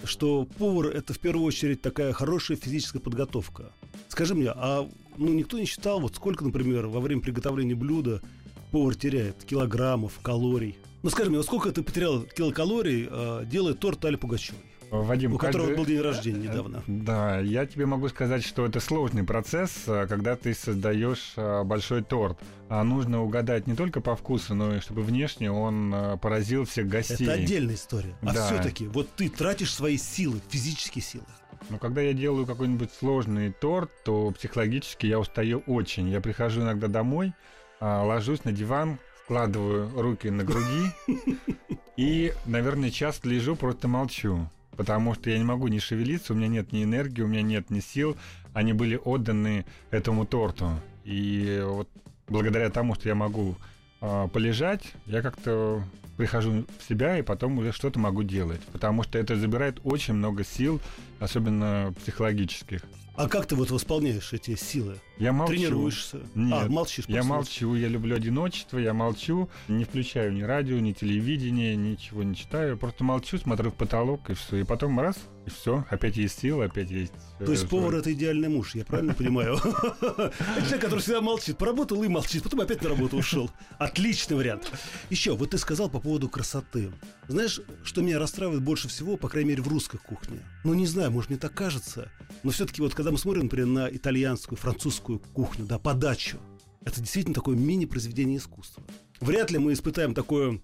что 0.05 0.47
повар 0.59 0.87
это 0.87 1.13
в 1.13 1.19
первую 1.19 1.45
очередь 1.45 1.83
такая 1.83 2.13
хорошая 2.13 2.57
физическая 2.57 3.01
подготовка. 3.01 3.73
Скажи 4.09 4.35
мне, 4.35 4.51
а 4.55 4.89
ну 5.17 5.33
никто 5.33 5.59
не 5.59 5.65
считал, 5.65 6.01
вот 6.01 6.17
сколько, 6.17 6.45
например, 6.45 6.87
во 6.87 7.01
время 7.01 7.21
приготовления 7.21 7.75
блюда 7.75 8.23
повар 8.71 8.95
теряет 8.95 9.45
килограммов, 9.45 10.19
калорий? 10.23 10.77
Ну 11.03 11.11
скажи 11.11 11.31
мне, 11.31 11.39
вот 11.39 11.47
сколько 11.47 11.71
ты 11.71 11.83
потерял 11.83 12.23
килокалорий, 12.23 13.09
э, 13.11 13.45
делая 13.47 13.75
торт 13.75 14.05
Али 14.05 14.17
Пугачевой, 14.17 14.61
Вадим, 14.91 15.35
у 15.35 15.39
которого 15.39 15.67
каждый- 15.67 15.77
был 15.77 15.87
день 15.87 16.01
рождения 16.01 16.49
недавно? 16.49 16.83
Да, 16.87 17.39
я 17.41 17.67
тебе 17.67 17.87
могу 17.87 18.09
сказать, 18.09 18.45
что 18.45 18.65
это 18.67 18.81
сложный 18.81 19.25
процесс, 19.25 19.85
а, 19.87 20.07
когда 20.07 20.35
ты 20.37 20.55
создаешь 20.55 21.33
а, 21.37 21.65
большой 21.65 22.03
торт. 22.03 22.39
А 22.69 22.83
нужно 22.85 23.23
угадать 23.23 23.67
не 23.67 23.75
только 23.75 24.01
по 24.01 24.17
вкусу, 24.17 24.55
но 24.55 24.77
и 24.77 24.81
чтобы 24.81 25.03
внешне 25.03 25.51
он 25.51 26.19
поразил 26.21 26.65
всех 26.65 26.89
гостей. 26.89 27.25
Это 27.25 27.33
отдельная 27.33 27.75
история. 27.75 28.15
А 28.23 28.33
Да. 28.35 28.47
все-таки, 28.47 28.87
вот 28.89 29.09
ты 29.17 29.29
тратишь 29.29 29.73
свои 29.75 29.97
силы, 29.99 30.41
физические 30.49 31.03
силы. 31.03 31.25
Но 31.71 31.79
когда 31.79 32.01
я 32.03 32.13
делаю 32.13 32.47
какой-нибудь 32.47 32.91
сложный 32.99 33.53
торт, 33.53 33.91
то 34.05 34.31
психологически 34.31 35.07
я 35.07 35.19
устаю 35.19 35.63
очень. 35.67 36.09
Я 36.09 36.21
прихожу 36.21 36.61
иногда 36.63 36.89
домой, 36.89 37.33
ложусь 37.81 38.45
на 38.45 38.53
диван, 38.53 38.99
складываю 39.25 39.91
руки 40.01 40.31
на 40.31 40.45
груди 40.45 40.91
и, 41.97 42.33
наверное, 42.47 42.91
час 42.91 43.21
лежу, 43.25 43.57
просто 43.57 43.89
молчу. 43.89 44.49
Потому 44.79 45.13
что 45.15 45.29
я 45.29 45.39
не 45.39 45.45
могу 45.45 45.67
не 45.67 45.81
шевелиться, 45.81 46.33
у 46.33 46.37
меня 46.37 46.47
нет 46.47 46.71
ни 46.71 46.85
энергии, 46.85 47.23
у 47.23 47.27
меня 47.27 47.43
нет 47.43 47.69
ни 47.69 47.81
сил. 47.81 48.17
Они 48.55 48.73
были 48.73 48.95
отданы 48.95 49.67
этому 49.91 50.25
торту. 50.25 50.71
И 51.05 51.61
вот 51.67 51.89
благодаря 52.29 52.71
тому, 52.71 52.95
что 52.95 53.09
я 53.09 53.17
могу 53.17 53.57
а, 54.01 54.29
полежать, 54.29 54.93
я 55.07 55.21
как-то 55.21 55.83
прихожу 56.17 56.65
в 56.79 56.89
себя 56.89 57.19
и 57.19 57.23
потом 57.23 57.59
уже 57.59 57.73
что-то 57.73 57.99
могу 57.99 58.23
делать. 58.23 58.61
Потому 58.73 59.03
что 59.03 59.19
это 59.19 59.35
забирает 59.35 59.81
очень 59.83 60.15
много 60.15 60.45
сил, 60.45 60.81
особенно 61.21 61.95
психологических. 62.01 62.83
А 63.15 63.29
как 63.29 63.47
ты 63.47 63.57
вот 63.57 63.73
восполняешь 63.73 64.33
эти 64.33 64.55
силы? 64.55 65.01
Я 65.19 65.33
молчу. 65.33 65.55
Тренируешься? 65.55 66.21
Нет, 66.37 66.67
а, 66.67 66.69
молчишь. 66.69 67.07
Я 67.09 67.25
молчу, 67.25 67.75
я 67.75 67.89
люблю 67.89 68.15
одиночество, 68.15 68.79
я 68.79 68.95
молчу, 68.95 69.51
не 69.67 69.83
включаю 69.85 70.33
ни 70.33 70.43
радио, 70.43 70.79
ни 70.79 70.93
телевидение, 70.93 71.75
ничего 71.75 72.23
не 72.23 72.37
читаю, 72.37 72.79
просто 72.79 73.03
молчу, 73.03 73.37
смотрю 73.39 73.73
в 73.73 73.75
потолок 73.75 74.31
и 74.31 74.35
все. 74.35 74.59
И 74.59 74.63
потом 74.63 75.01
раз, 75.01 75.17
и 75.47 75.51
все, 75.51 75.85
опять 75.91 76.17
есть 76.17 76.39
силы, 76.39 76.67
опять 76.67 76.93
есть... 76.93 77.13
э, 77.41 77.45
То 77.47 77.51
есть 77.51 77.69
повар 77.69 77.97
это 77.97 78.13
идеальный 78.13 78.49
муж, 78.49 78.77
я 78.77 78.85
правильно 78.85 79.15
понимаю? 79.15 79.57
Человек, 80.01 80.81
который 80.81 81.01
всегда 81.01 81.21
молчит, 81.21 81.59
поработал 81.59 82.01
и 82.05 82.09
молчит, 82.09 82.45
потом 82.45 82.61
опять 82.61 82.83
на 82.83 82.91
работу 82.91 83.17
ушел. 83.17 83.51
Отличный 83.81 84.37
вариант. 84.37 84.71
Еще, 85.11 85.35
вот 85.35 85.51
ты 85.51 85.59
сказал 85.59 85.89
по 85.91 85.99
поводу 85.99 86.29
красоты. 86.29 86.93
Знаешь, 87.27 87.61
что 87.83 88.03
меня 88.03 88.21
расстраивает 88.21 88.63
больше 88.63 88.87
всего, 88.87 89.17
по 89.17 89.29
крайней 89.29 89.51
мере, 89.51 89.63
в 89.63 89.69
русской 89.69 89.99
кухне? 89.99 90.39
Ну, 90.63 90.75
не 90.75 90.87
знаю, 90.87 91.08
может, 91.11 91.31
мне 91.31 91.39
так 91.39 91.55
кажется, 91.55 92.11
но 92.43 92.51
все-таки 92.51 92.81
вот 92.83 92.95
когда 92.95 93.11
мы 93.11 93.19
смотрим, 93.19 93.45
например, 93.45 93.67
на 93.67 93.89
итальянскую, 93.91 94.59
французскую 94.59 95.19
кухню, 95.33 95.65
да, 95.67 95.79
подачу, 95.79 96.39
это 96.85 97.01
действительно 97.01 97.35
такое 97.35 97.57
мини-произведение 97.57 98.39
искусства. 98.39 98.83
Вряд 99.21 99.51
ли 99.51 99.59
мы 99.59 99.73
испытаем 99.73 100.15
такое 100.15 100.61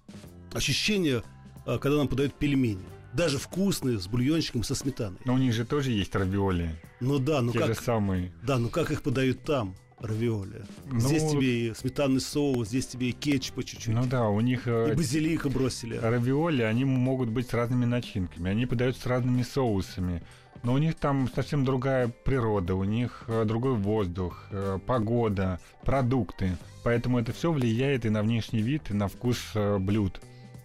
ощущение, 0.52 1.22
а, 1.66 1.78
когда 1.78 1.98
нам 1.98 2.08
подают 2.08 2.34
пельмени. 2.34 2.82
Даже 3.12 3.38
вкусные, 3.38 4.00
с 4.00 4.08
бульончиком, 4.08 4.64
со 4.64 4.74
сметаной. 4.74 5.18
Но 5.24 5.34
у 5.34 5.38
них 5.38 5.52
же 5.52 5.64
тоже 5.64 5.92
есть 5.92 6.14
равиоли, 6.16 6.80
Ну 7.00 7.18
да, 7.18 7.42
ну 7.42 7.52
те 7.52 7.60
как, 7.60 7.68
же 7.68 7.74
самые. 7.74 8.32
да, 8.42 8.58
ну 8.58 8.68
как 8.68 8.90
их 8.90 9.02
подают 9.02 9.44
там, 9.44 9.76
равиоли? 10.06 10.64
Ну, 10.90 11.00
здесь 11.00 11.22
тебе 11.30 11.68
и 11.68 11.74
сметанный 11.74 12.20
соус, 12.20 12.68
здесь 12.68 12.86
тебе 12.86 13.10
и 13.10 13.12
кетчупа 13.12 13.64
чуть-чуть. 13.64 13.94
Ну 13.94 14.04
да, 14.06 14.28
у 14.28 14.40
них 14.40 14.66
и 14.66 14.70
э, 14.70 14.94
базилика 14.94 15.48
бросили. 15.48 15.96
равиоли, 15.96 16.62
они 16.62 16.84
могут 16.84 17.28
быть 17.28 17.48
с 17.48 17.54
разными 17.54 17.84
начинками, 17.84 18.50
они 18.50 18.66
подаются 18.66 19.02
с 19.02 19.06
разными 19.06 19.42
соусами. 19.42 20.22
Но 20.62 20.72
у 20.72 20.78
них 20.78 20.94
там 20.94 21.30
совсем 21.34 21.64
другая 21.64 22.08
природа, 22.08 22.74
у 22.74 22.84
них 22.84 23.24
э, 23.28 23.44
другой 23.44 23.74
воздух, 23.74 24.46
э, 24.50 24.78
погода, 24.86 25.60
продукты. 25.82 26.56
Поэтому 26.82 27.18
это 27.18 27.32
все 27.32 27.52
влияет 27.52 28.06
и 28.06 28.10
на 28.10 28.22
внешний 28.22 28.62
вид, 28.62 28.90
и 28.90 28.94
на 28.94 29.08
вкус 29.08 29.38
блюд. 29.78 30.20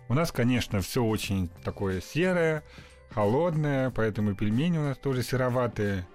У 0.10 0.14
нас, 0.14 0.32
конечно, 0.32 0.82
все 0.82 1.04
очень 1.04 1.50
такое 1.64 2.02
серое, 2.02 2.64
холодное, 3.12 3.90
поэтому 3.92 4.32
и 4.32 4.36
пельмени 4.36 4.78
у 4.78 4.84
нас 4.84 4.98
тоже 4.98 5.24
сероватые. 5.24 6.08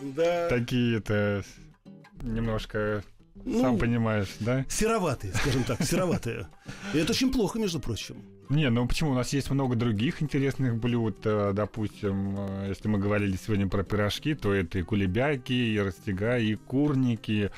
Да. 0.00 0.48
Такие-то 0.48 1.44
немножко, 2.22 3.02
Ну, 3.34 3.60
сам 3.60 3.78
понимаешь, 3.78 4.28
да? 4.40 4.64
Сероватые, 4.68 5.32
скажем 5.34 5.64
так, 5.64 5.82
сероватые. 5.82 6.48
И 6.94 6.98
это 6.98 7.12
очень 7.12 7.32
плохо, 7.32 7.58
между 7.58 7.80
прочим. 7.80 8.16
Не, 8.48 8.68
ну 8.68 8.86
почему? 8.86 9.12
У 9.12 9.14
нас 9.14 9.32
есть 9.32 9.50
много 9.50 9.76
других 9.76 10.22
интересных 10.22 10.76
блюд. 10.76 11.18
Э, 11.24 11.52
Допустим, 11.54 12.34
э, 12.36 12.66
если 12.68 12.88
мы 12.88 12.98
говорили 12.98 13.36
сегодня 13.42 13.66
про 13.68 13.82
пирожки, 13.82 14.34
то 14.34 14.52
это 14.52 14.78
и 14.78 14.82
кулебяки, 14.82 15.52
и 15.52 15.78
растяга, 15.78 16.36
и 16.38 16.54
курники. 16.56 17.50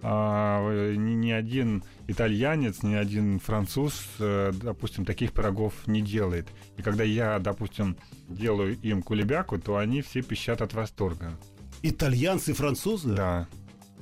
А, 0.00 0.60
э, 0.70 0.94
ни, 0.94 1.12
ни 1.14 1.30
один 1.32 1.82
итальянец, 2.06 2.82
ни 2.82 2.94
один 2.94 3.40
француз, 3.40 4.06
допустим, 4.18 5.04
таких 5.04 5.32
пирогов 5.32 5.74
не 5.86 6.00
делает. 6.00 6.46
И 6.78 6.82
когда 6.82 7.04
я, 7.04 7.38
допустим, 7.40 7.96
делаю 8.28 8.78
им 8.80 9.02
кулебяку, 9.02 9.58
то 9.58 9.76
они 9.76 10.00
все 10.00 10.22
пищат 10.22 10.62
от 10.62 10.72
восторга. 10.72 11.36
Итальянцы 11.82 12.52
и 12.52 12.54
французы? 12.54 13.14
Да. 13.14 13.48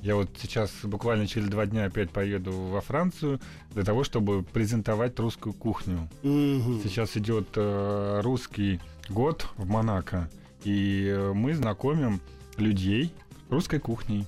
Я 0.01 0.15
вот 0.15 0.29
сейчас 0.39 0.71
буквально 0.83 1.27
через 1.27 1.47
два 1.49 1.65
дня 1.65 1.85
опять 1.85 2.11
поеду 2.11 2.51
во 2.51 2.81
Францию 2.81 3.39
для 3.71 3.83
того, 3.83 4.03
чтобы 4.03 4.43
презентовать 4.43 5.19
русскую 5.19 5.53
кухню. 5.53 6.09
Мгм. 6.23 6.81
Сейчас 6.83 7.17
идет 7.17 7.47
э, 7.55 8.21
русский 8.23 8.79
год 9.09 9.47
в 9.57 9.67
Монако, 9.67 10.29
и 10.63 11.07
э, 11.07 11.33
мы 11.33 11.53
знакомим 11.55 12.21
людей 12.57 13.13
русской 13.49 13.79
кухней. 13.79 14.25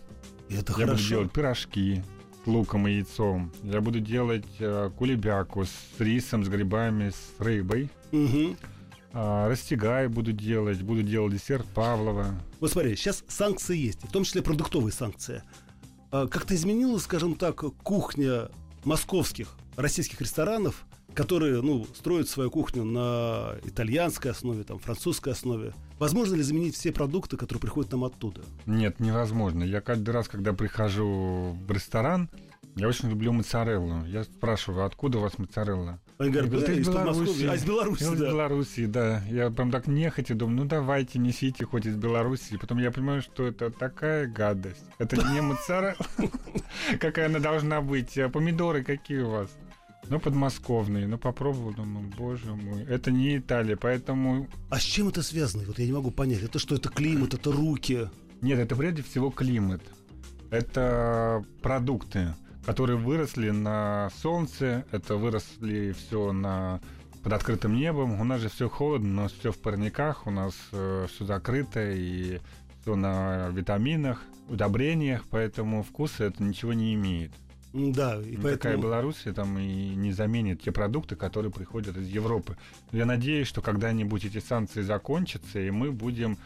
Это 0.50 0.56
Я 0.56 0.62
буду 0.64 0.74
хорошо. 0.88 1.10
делать 1.10 1.32
пирожки 1.32 2.04
с 2.44 2.48
луком 2.48 2.88
и 2.88 2.94
яйцом. 2.94 3.52
Я 3.64 3.82
буду 3.82 4.00
делать 4.00 4.46
э, 4.60 4.90
кулебяку 4.98 5.66
с 5.66 6.00
рисом, 6.00 6.44
с 6.44 6.48
грибами, 6.50 7.10
с 7.12 7.40
рыбой. 7.40 7.90
Мгм. 8.12 8.58
А, 9.14 9.50
растягай 9.50 10.08
буду 10.08 10.32
делать, 10.32 10.82
буду 10.82 11.04
делать 11.04 11.34
десерт 11.34 11.66
Павлова. 11.74 12.28
Вот 12.60 12.72
смотри, 12.72 12.96
сейчас 12.96 13.24
санкции 13.28 13.78
есть, 13.78 14.04
в 14.04 14.12
том 14.12 14.24
числе 14.24 14.42
продуктовые 14.42 14.92
санкции. 14.92 15.44
А 16.12 16.28
Как-то 16.28 16.56
изменилась, 16.56 17.04
скажем 17.04 17.36
так, 17.36 17.58
кухня 17.84 18.50
московских, 18.84 19.56
российских 19.76 20.22
ресторанов, 20.22 20.86
которые, 21.14 21.62
ну, 21.62 21.86
строят 21.96 22.30
свою 22.30 22.52
кухню 22.52 22.84
на 22.84 23.56
итальянской 23.64 24.32
основе, 24.32 24.64
там, 24.64 24.80
французской 24.80 25.34
основе. 25.34 25.74
Возможно 25.98 26.36
ли 26.36 26.44
заменить 26.44 26.76
все 26.76 26.92
продукты, 26.92 27.36
которые 27.36 27.62
приходят 27.62 27.92
нам 27.92 28.04
оттуда? 28.04 28.42
Нет, 28.66 29.00
невозможно. 29.00 29.64
Я 29.64 29.82
каждый 29.82 30.12
раз, 30.12 30.28
когда 30.28 30.54
прихожу 30.54 31.58
в 31.68 31.72
ресторан, 31.72 32.30
Я 32.76 32.88
очень 32.88 33.10
люблю 33.10 33.34
моцареллу. 33.34 34.06
Я 34.06 34.24
спрашиваю, 34.24 34.86
откуда 34.86 35.18
у 35.18 35.22
вас 35.22 35.38
моцарелла? 35.38 36.00
Они 36.18 36.32
говорят, 36.32 36.52
«Да, 36.52 36.62
«Ты 36.62 36.74
из 36.74 36.88
из 36.88 36.94
Подмосковья». 36.94 37.26
Беларуси. 37.26 37.46
А 37.46 37.56
из 37.56 37.66
Беларуси, 37.66 38.04
Я 38.04 38.14
из 38.14 38.20
да. 38.20 38.26
Беларуси, 38.30 38.86
да. 38.86 39.24
Я 39.30 39.50
прям 39.52 39.72
так 39.72 39.88
нехотя 39.88 40.36
думаю, 40.36 40.58
ну 40.58 40.66
давайте, 40.66 41.20
несите 41.20 41.66
хоть 41.66 41.86
из 41.86 41.96
Беларуси. 41.96 42.58
Потом 42.58 42.78
я 42.78 42.92
понимаю, 42.92 43.22
что 43.22 43.46
это 43.46 43.70
такая 43.70 44.28
гадость. 44.28 44.86
Это 44.98 45.18
не 45.18 45.42
моцарелла, 45.42 45.96
какая 47.00 47.26
она 47.26 47.40
должна 47.40 47.82
быть. 47.82 48.18
А 48.18 48.30
помидоры 48.30 48.84
какие 48.84 49.22
у 49.22 49.30
вас? 49.30 49.50
Ну, 50.10 50.20
подмосковные. 50.20 51.08
Ну, 51.08 51.18
попробовал, 51.18 51.74
думаю, 51.74 52.12
боже 52.18 52.56
мой. 52.56 52.84
Это 52.84 53.12
не 53.12 53.38
Италия, 53.38 53.78
поэтому... 53.78 54.48
А 54.70 54.80
с 54.80 54.84
чем 54.84 55.10
это 55.10 55.22
связано? 55.22 55.64
Вот 55.68 55.78
я 55.78 55.86
не 55.86 55.92
могу 55.92 56.12
понять. 56.12 56.42
Это 56.42 56.58
что, 56.60 56.76
это 56.76 56.90
климат, 56.90 57.34
это 57.34 57.52
руки? 57.52 58.10
Нет, 58.42 58.58
это 58.60 58.76
прежде 58.76 59.04
всего 59.04 59.30
климат. 59.30 59.82
Это 60.50 61.46
продукты, 61.62 62.34
которые 62.70 62.98
выросли 62.98 63.50
на 63.50 64.12
солнце, 64.22 64.86
это 64.92 65.16
выросли 65.16 65.92
все 65.92 66.32
на 66.32 66.80
под 67.24 67.34
открытым 67.34 67.76
небом. 67.76 68.22
У 68.22 68.24
нас 68.24 68.42
же 68.42 68.50
все 68.50 68.70
холодно, 68.70 69.10
у 69.10 69.24
нас 69.24 69.32
все 69.32 69.52
в 69.52 69.58
парниках, 69.58 70.28
у 70.28 70.30
нас 70.30 70.54
все 70.70 71.26
закрыто 71.26 71.84
и 71.92 72.38
все 72.82 72.96
на 72.96 73.50
витаминах, 73.50 74.22
удобрениях, 74.50 75.24
поэтому 75.32 75.82
вкуса 75.82 76.26
это 76.26 76.44
ничего 76.44 76.74
не 76.74 76.94
имеет. 76.94 77.32
Да, 77.74 78.22
и 78.22 78.34
Никакая 78.34 78.58
поэтому... 78.58 78.84
Белоруссия 78.84 79.34
там 79.34 79.58
и 79.58 79.96
не 79.96 80.12
заменит 80.12 80.62
те 80.62 80.72
продукты, 80.72 81.16
которые 81.16 81.52
приходят 81.52 81.98
из 81.98 82.08
Европы. 82.08 82.56
Я 82.92 83.08
надеюсь, 83.08 83.48
что 83.48 83.64
когда-нибудь 83.64 84.26
эти 84.26 84.40
санкции 84.40 84.84
закончатся, 84.84 85.60
и 85.60 85.72
мы 85.72 85.92
будем 85.92 86.38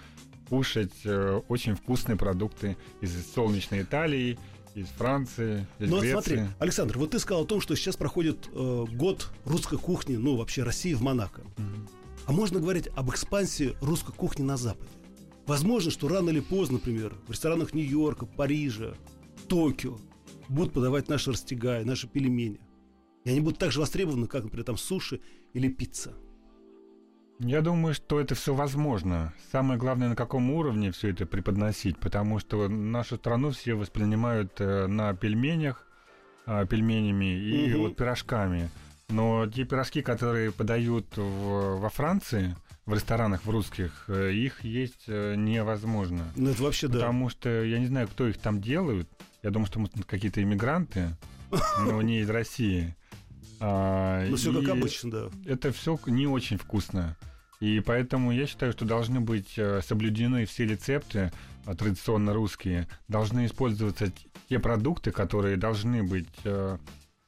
кушать 0.50 0.94
э, 1.04 1.42
очень 1.50 1.76
вкусные 1.76 2.16
продукты 2.16 2.78
из 3.02 3.12
солнечной 3.34 3.82
Италии, 3.82 4.38
из 4.76 4.88
Франции, 4.88 5.68
из 5.80 5.90
Ну 5.90 5.96
вот 5.96 6.02
Греции. 6.02 6.14
смотри, 6.14 6.42
Александр, 6.60 6.98
вот 6.98 7.12
ты 7.12 7.20
сказал 7.20 7.44
о 7.44 7.48
том, 7.48 7.62
что 7.62 7.76
сейчас 7.76 7.96
проходит 7.96 8.50
э, 8.52 8.86
год 8.92 9.30
русской 9.46 9.78
кухни, 9.78 10.16
ну 10.16 10.36
вообще 10.36 10.64
России 10.64 10.94
в 10.94 11.02
Монако. 11.02 11.42
Мгм. 11.58 11.88
А 12.26 12.32
можно 12.32 12.60
говорить 12.60 12.88
об 12.96 13.10
экспансии 13.12 13.76
русской 13.82 14.14
кухни 14.14 14.44
на 14.44 14.58
Западе? 14.58 14.90
Возможно, 15.46 15.92
что 15.92 16.08
рано 16.08 16.30
или 16.30 16.40
поздно, 16.40 16.78
например, 16.78 17.16
в 17.28 17.32
ресторанах 17.32 17.74
Нью-Йорка, 17.74 18.26
Парижа, 18.26 18.94
Токио 19.48 19.98
будут 20.48 20.74
подавать 20.74 21.10
наши 21.10 21.32
растягая, 21.32 21.84
наши 21.84 22.08
пельмени. 22.08 22.62
И 23.26 23.30
они 23.30 23.42
будут 23.42 23.60
так 23.60 23.72
же 23.72 23.80
востребованы, 23.80 24.28
как, 24.28 24.44
например, 24.44 24.66
там 24.66 24.78
суши 24.78 25.20
или 25.54 25.68
пицца. 25.68 26.14
Я 27.46 27.62
думаю, 27.62 27.94
что 27.94 28.22
это 28.22 28.36
все 28.36 28.54
возможно. 28.54 29.34
Самое 29.52 29.78
главное, 29.78 30.08
на 30.10 30.16
каком 30.16 30.50
уровне 30.52 30.92
все 30.92 31.10
это 31.10 31.26
преподносить, 31.26 31.98
потому 31.98 32.40
что 32.40 32.70
нашу 32.70 33.18
страну 33.18 33.52
все 33.52 33.74
воспринимают 33.74 34.54
э, 34.60 34.88
на 34.88 35.14
пельменях, 35.14 35.86
а, 36.46 36.66
пельменями 36.66 37.38
и 37.38 37.70
Мгм. 37.74 37.82
вот 37.82 37.96
пирожками. 37.98 38.70
Но 39.10 39.46
те 39.48 39.66
пирожки, 39.66 40.02
которые 40.02 40.52
подают 40.54 41.18
в- 41.18 41.80
во 41.80 41.90
Франции, 41.90 42.56
в 42.86 42.94
ресторанах 42.94 43.44
в 43.46 43.50
русских, 43.50 44.06
э, 44.08 44.32
их 44.32 44.64
есть 44.64 45.04
э, 45.08 45.36
невозможно. 45.36 46.24
Ну 46.38 46.50
это 46.50 46.64
вообще 46.64 46.88
да. 46.88 47.00
Потому 47.00 47.30
что 47.30 47.50
я 47.64 47.78
не 47.80 47.88
знаю, 47.88 48.08
кто 48.08 48.26
их 48.28 48.38
там 48.38 48.62
делают. 48.62 49.10
Я 49.42 49.50
думаю, 49.52 49.68
что 49.68 49.84
какие-то 50.08 50.42
иммигранты, 50.42 51.10
но 51.86 52.02
не 52.02 52.22
из 52.22 52.30
России. 52.30 52.96
А, 53.60 54.26
Ну 54.30 54.38
все 54.38 54.54
как 54.54 54.70
обычно, 54.70 55.12
да. 55.12 55.30
Это 55.46 55.74
все 55.74 56.00
не 56.08 56.26
очень 56.26 56.58
вкусно. 56.58 57.18
И 57.64 57.80
поэтому 57.80 58.34
я 58.34 58.46
считаю, 58.46 58.74
что 58.74 58.84
должны 58.84 59.22
быть 59.22 59.54
э, 59.56 59.80
соблюдены 59.88 60.46
все 60.46 60.66
рецепты 60.66 61.32
э, 61.66 61.76
традиционно 61.76 62.34
русские. 62.34 62.90
Должны 63.08 63.46
использоваться 63.46 64.12
те 64.50 64.60
продукты, 64.60 65.12
которые 65.12 65.56
должны 65.56 66.04
быть 66.04 66.28
э, 66.44 66.78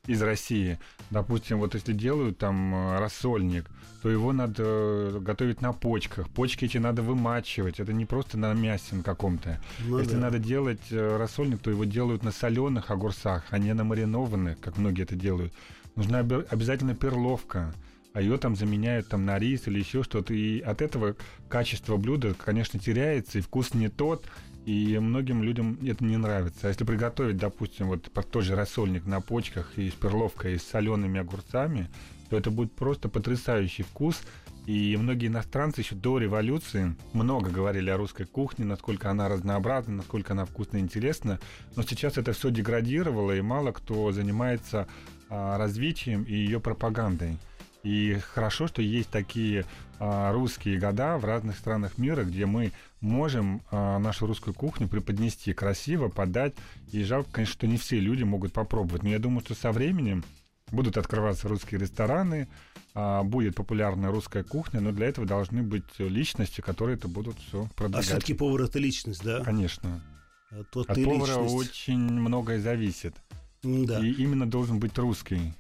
из 0.08 0.22
России. 0.22 0.78
Допустим, 1.10 1.60
вот 1.60 1.74
если 1.74 1.94
делают 1.94 2.38
там 2.38 2.98
рассольник, 3.00 3.70
то 4.02 4.10
его 4.10 4.34
надо 4.34 5.20
готовить 5.22 5.62
на 5.62 5.72
почках. 5.72 6.28
Почки 6.28 6.66
эти 6.66 6.80
надо 6.80 7.02
вымачивать. 7.02 7.80
Это 7.80 7.94
не 7.94 8.04
просто 8.04 8.38
на 8.38 8.52
мясе 8.54 9.02
каком-то. 9.06 9.62
Ну 9.88 10.00
Если 10.00 10.16
да. 10.16 10.24
надо 10.24 10.40
делать 10.40 10.92
рассольник, 10.92 11.62
то 11.62 11.72
его 11.72 11.86
делают 11.86 12.24
на 12.24 12.34
соленых 12.34 12.92
огурцах, 12.92 13.46
а 13.52 13.58
не 13.58 13.74
на 13.74 13.86
маринованных, 13.86 14.60
как 14.60 14.78
многие 14.78 15.04
это 15.04 15.16
делают. 15.16 15.54
Нужна 15.96 16.20
обязательно 16.20 16.94
перловка, 16.94 17.74
а 18.16 18.22
ее 18.22 18.38
там 18.38 18.56
заменяют 18.56 19.10
там 19.10 19.26
на 19.26 19.38
рис 19.38 19.68
или 19.68 19.80
еще 19.80 20.02
что-то. 20.02 20.34
И 20.34 20.62
от 20.62 20.82
этого 20.82 21.18
качество 21.50 21.98
блюда, 21.98 22.34
конечно, 22.34 22.80
теряется, 22.80 23.40
и 23.40 23.42
вкус 23.42 23.74
не 23.74 23.90
тот, 23.90 24.26
и 24.66 24.98
многим 25.00 25.44
людям 25.44 25.78
это 25.86 26.02
не 26.06 26.16
нравится. 26.16 26.60
А 26.64 26.68
если 26.70 26.86
приготовить, 26.86 27.36
допустим, 27.36 27.88
вот 27.88 28.10
тот 28.32 28.44
же 28.46 28.56
рассольник 28.56 29.06
на 29.06 29.20
почках 29.20 29.78
и 29.78 29.90
с 29.90 29.94
перловкой, 29.94 30.54
и 30.54 30.58
с 30.58 30.64
солеными 30.64 31.20
огурцами, 31.20 31.90
то 32.30 32.38
это 32.38 32.52
будет 32.52 32.72
просто 32.72 33.10
потрясающий 33.10 33.84
вкус. 33.84 34.22
И 34.66 34.96
многие 34.96 35.28
иностранцы 35.28 35.82
еще 35.82 35.96
до 35.96 36.18
революции 36.18 36.96
много 37.12 37.52
говорили 37.52 37.90
о 37.90 37.98
русской 37.98 38.26
кухне, 38.26 38.64
насколько 38.64 39.12
она 39.12 39.28
разнообразна, 39.28 39.98
насколько 39.98 40.32
она 40.32 40.46
вкусна 40.46 40.78
и 40.78 40.80
интересна. 40.80 41.38
Но 41.76 41.84
сейчас 41.84 42.18
это 42.18 42.32
все 42.32 42.50
деградировало, 42.50 43.34
и 43.34 43.42
мало 43.42 43.74
кто 43.74 44.14
занимается 44.14 44.88
а, 45.30 45.58
развитием 45.58 46.24
и 46.24 46.34
ее 46.34 46.62
пропагандой. 46.62 47.38
И 47.86 48.18
хорошо, 48.34 48.66
что 48.66 48.82
есть 48.82 49.10
такие 49.12 49.64
а, 50.00 50.34
русские 50.34 50.80
года 50.80 51.18
в 51.20 51.24
разных 51.24 51.56
странах 51.56 52.00
мира, 52.00 52.24
где 52.24 52.48
мы 52.48 52.72
можем 53.00 53.62
а, 53.70 54.00
нашу 54.00 54.26
русскую 54.26 54.56
кухню 54.56 54.88
преподнести 54.88 55.54
красиво, 55.54 56.10
подать. 56.10 56.56
И 56.92 57.04
жалко, 57.04 57.30
конечно, 57.32 57.54
что 57.54 57.68
не 57.68 57.78
все 57.78 58.00
люди 58.00 58.24
могут 58.24 58.54
попробовать. 58.54 59.04
Но 59.04 59.10
я 59.10 59.20
думаю, 59.20 59.42
что 59.42 59.54
со 59.54 59.72
временем 59.72 60.24
будут 60.72 60.98
открываться 60.98 61.48
русские 61.48 61.80
рестораны, 61.80 62.48
а, 62.96 63.22
будет 63.22 63.54
популярная 63.54 64.10
русская 64.10 64.44
кухня, 64.44 64.82
но 64.82 64.92
для 64.92 65.06
этого 65.06 65.28
должны 65.28 65.62
быть 65.62 66.00
личности, 66.00 66.62
которые 66.62 66.98
это 66.98 67.08
будут 67.08 67.38
все 67.38 67.66
А 67.66 67.78
продвигать. 67.78 68.06
все-таки 68.06 68.34
повар 68.34 68.64
это 68.64 68.80
личность, 68.80 69.24
да? 69.24 69.44
Конечно. 69.44 70.02
А 70.50 70.62
От 70.62 70.72
повара 70.72 70.96
личность. 70.96 71.54
очень 71.54 72.00
многое 72.00 72.60
зависит. 72.60 73.14
Да. 73.62 74.00
И 74.00 74.12
именно 74.12 74.50
должен 74.50 74.80
быть 74.80 74.98
русский, 74.98 75.54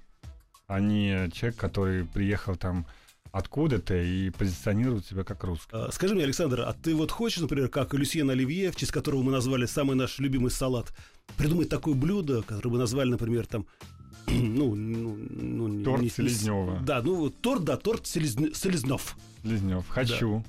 а 0.67 0.80
не 0.80 1.30
человек, 1.32 1.58
который 1.60 2.06
приехал 2.06 2.56
там 2.56 2.86
откуда-то 3.32 3.95
и 3.95 4.30
позиционирует 4.30 5.06
себя 5.06 5.23
как 5.23 5.43
русский. 5.43 5.69
А, 5.73 5.89
Скажи 5.91 6.15
мне, 6.15 6.23
Александр, 6.23 6.62
а 6.62 6.73
ты 6.73 6.95
вот 6.95 7.12
хочешь, 7.12 7.39
например, 7.41 7.67
как 7.67 7.93
Люсьен 7.93 8.30
Оливье, 8.30 8.71
в 8.71 8.75
честь 8.78 8.91
которого 8.93 9.23
мы 9.23 9.32
назвали 9.32 9.65
самый 9.65 9.95
наш 9.95 10.19
любимый 10.19 10.51
салат, 10.51 10.93
придумать 11.38 11.67
такое 11.69 11.95
блюдо, 11.95 12.43
которое 12.43 12.69
бы 12.69 12.78
назвали, 12.78 13.10
например, 13.10 13.45
там, 13.45 13.65
ну, 14.28 14.73
ну, 14.75 15.15
ну, 15.17 15.84
Торт 15.84 15.99
не- 15.99 16.06
не- 16.06 16.10
Селезнёва. 16.10 16.80
Да, 16.80 17.01
ну, 17.01 17.30
торт, 17.30 17.63
да, 17.65 17.75
торт 17.78 18.04
Селезн- 18.06 18.54
Селезнев. 18.56 19.17
Лезнев, 19.43 19.86
хочу. 19.89 20.43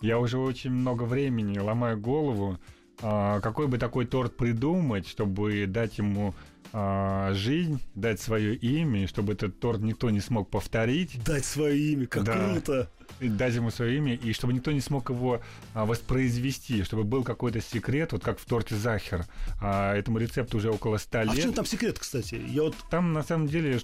Я 0.00 0.18
уже 0.18 0.36
очень 0.38 0.70
много 0.72 1.04
времени 1.04 1.58
ломаю 1.58 1.98
голову, 1.98 2.58
а, 3.00 3.40
какой 3.40 3.68
бы 3.68 3.78
такой 3.78 4.04
торт 4.04 4.36
придумать, 4.36 5.06
чтобы 5.06 5.66
дать 5.68 5.98
ему 5.98 6.34
а, 6.72 7.32
жизнь, 7.34 7.80
дать 7.94 8.20
свое 8.20 8.54
имя, 8.54 9.04
и 9.04 9.06
чтобы 9.06 9.34
этот 9.34 9.60
торт 9.60 9.80
никто 9.80 10.10
не 10.10 10.20
смог 10.20 10.48
повторить, 10.50 11.22
Дать 11.24 11.44
свое 11.44 11.78
имя, 11.92 12.06
как 12.06 12.24
Да. 12.24 12.50
круто. 12.52 12.90
дать 13.20 13.54
ему 13.54 13.70
свое 13.70 13.96
имя, 13.98 14.14
и 14.14 14.32
чтобы 14.32 14.52
никто 14.52 14.72
не 14.72 14.80
смог 14.80 15.10
его 15.10 15.40
а, 15.74 15.84
воспроизвести, 15.84 16.82
чтобы 16.82 17.04
был 17.04 17.24
какой-то 17.24 17.60
секрет, 17.60 18.12
вот 18.12 18.24
как 18.24 18.38
в 18.38 18.44
торте 18.46 18.74
Захер. 18.74 19.26
А, 19.60 19.94
этому 19.94 20.18
рецепту 20.18 20.56
уже 20.58 20.70
около 20.70 20.96
100 20.98 21.18
А 21.20 21.24
в 21.24 21.34
лет. 21.34 21.42
чем 21.44 21.52
там 21.52 21.66
секрет, 21.66 21.98
кстати? 21.98 22.40
Я 22.48 22.62
вот 22.62 22.74
Там 22.90 23.12
на 23.12 23.22
самом 23.22 23.48
деле 23.48 23.80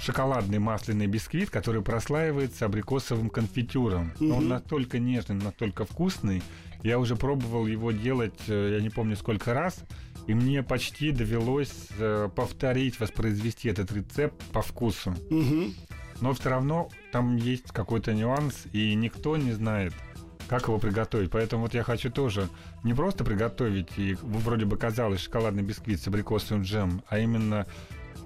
шоколадный 0.00 0.58
масляный 0.58 1.06
бисквит, 1.08 1.50
который 1.50 1.82
прослаивается 1.82 2.64
абрикосовым 2.64 3.28
конфитюром. 3.28 4.12
Но 4.20 4.36
Он 4.36 4.48
настолько 4.48 4.98
нежный, 4.98 5.36
настолько 5.36 5.84
вкусный. 5.84 6.42
Я 6.82 6.98
уже 6.98 7.16
пробовал 7.16 7.66
его 7.66 7.92
делать, 7.92 8.40
э, 8.48 8.76
я 8.76 8.82
не 8.82 8.90
помню 8.90 9.16
сколько 9.16 9.52
раз, 9.54 9.84
и 10.26 10.34
мне 10.34 10.62
почти 10.62 11.10
довелось 11.10 11.88
э, 11.98 12.28
повторить, 12.34 13.00
воспроизвести 13.00 13.68
этот 13.68 13.92
рецепт 13.92 14.42
по 14.52 14.62
вкусу. 14.62 15.14
мгм. 15.30 15.74
Но 16.20 16.34
все 16.34 16.50
равно 16.50 16.90
там 17.12 17.36
есть 17.36 17.72
какой-то 17.72 18.12
нюанс, 18.12 18.66
и 18.72 18.94
никто 18.94 19.38
не 19.38 19.52
знает, 19.52 19.94
как 20.48 20.64
его 20.68 20.78
приготовить. 20.78 21.30
Поэтому 21.30 21.62
вот 21.62 21.74
я 21.74 21.82
хочу 21.82 22.10
тоже 22.10 22.48
не 22.84 22.92
просто 22.92 23.24
приготовить, 23.24 23.88
и 23.96 24.16
вроде 24.20 24.66
бы 24.66 24.76
казалось 24.76 25.20
шоколадный 25.20 25.62
бисквит 25.62 26.00
с 26.00 26.08
абрикосовым 26.08 26.62
джем, 26.62 27.02
а 27.08 27.18
именно 27.18 27.66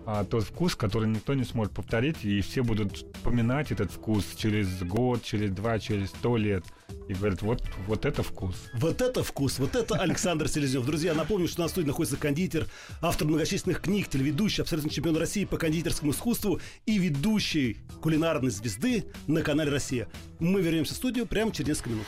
а, 0.07 0.25
тот 0.25 0.45
вкус, 0.45 0.75
который 0.75 1.09
никто 1.09 1.35
не 1.35 1.45
сможет 1.45 1.73
повторить, 1.73 2.25
и 2.25 2.41
все 2.41 2.63
будут 2.63 2.97
вспоминать 3.15 3.73
этот 3.73 3.91
вкус 3.91 4.25
через 4.37 4.83
год, 4.83 5.23
через 5.23 5.51
два, 5.51 5.79
через 5.79 6.11
сто 6.11 6.37
лет. 6.37 6.65
И 7.09 7.15
говорят, 7.15 7.43
вот, 7.43 7.63
вот 7.87 8.05
это 8.05 8.23
вкус. 8.23 8.55
Вот 8.75 9.01
это 9.01 9.23
вкус, 9.23 9.59
вот 9.59 9.75
это 9.77 9.97
Александр 9.97 10.49
Селезнев. 10.49 10.85
Друзья, 10.85 11.15
напомню, 11.15 11.49
что 11.49 11.63
на 11.63 11.69
студии 11.69 11.87
находится 11.87 12.17
кондитер, 12.17 12.67
автор 13.01 13.27
многочисленных 13.27 13.81
книг, 13.81 14.09
телеведущий, 14.09 14.63
абсолютный 14.63 14.91
чемпион 14.91 15.17
России 15.17 15.45
по 15.45 15.57
кондитерскому 15.57 16.13
искусству 16.13 16.61
и 16.87 16.99
ведущий 16.99 17.79
кулинарной 18.01 18.51
звезды 18.51 19.05
на 19.27 19.43
канале 19.43 19.71
«Россия». 19.71 20.09
Мы 20.39 20.63
вернемся 20.63 20.95
в 20.95 20.97
студию 20.97 21.27
прямо 21.27 21.53
через 21.53 21.69
несколько 21.69 21.91
минут. 21.91 22.07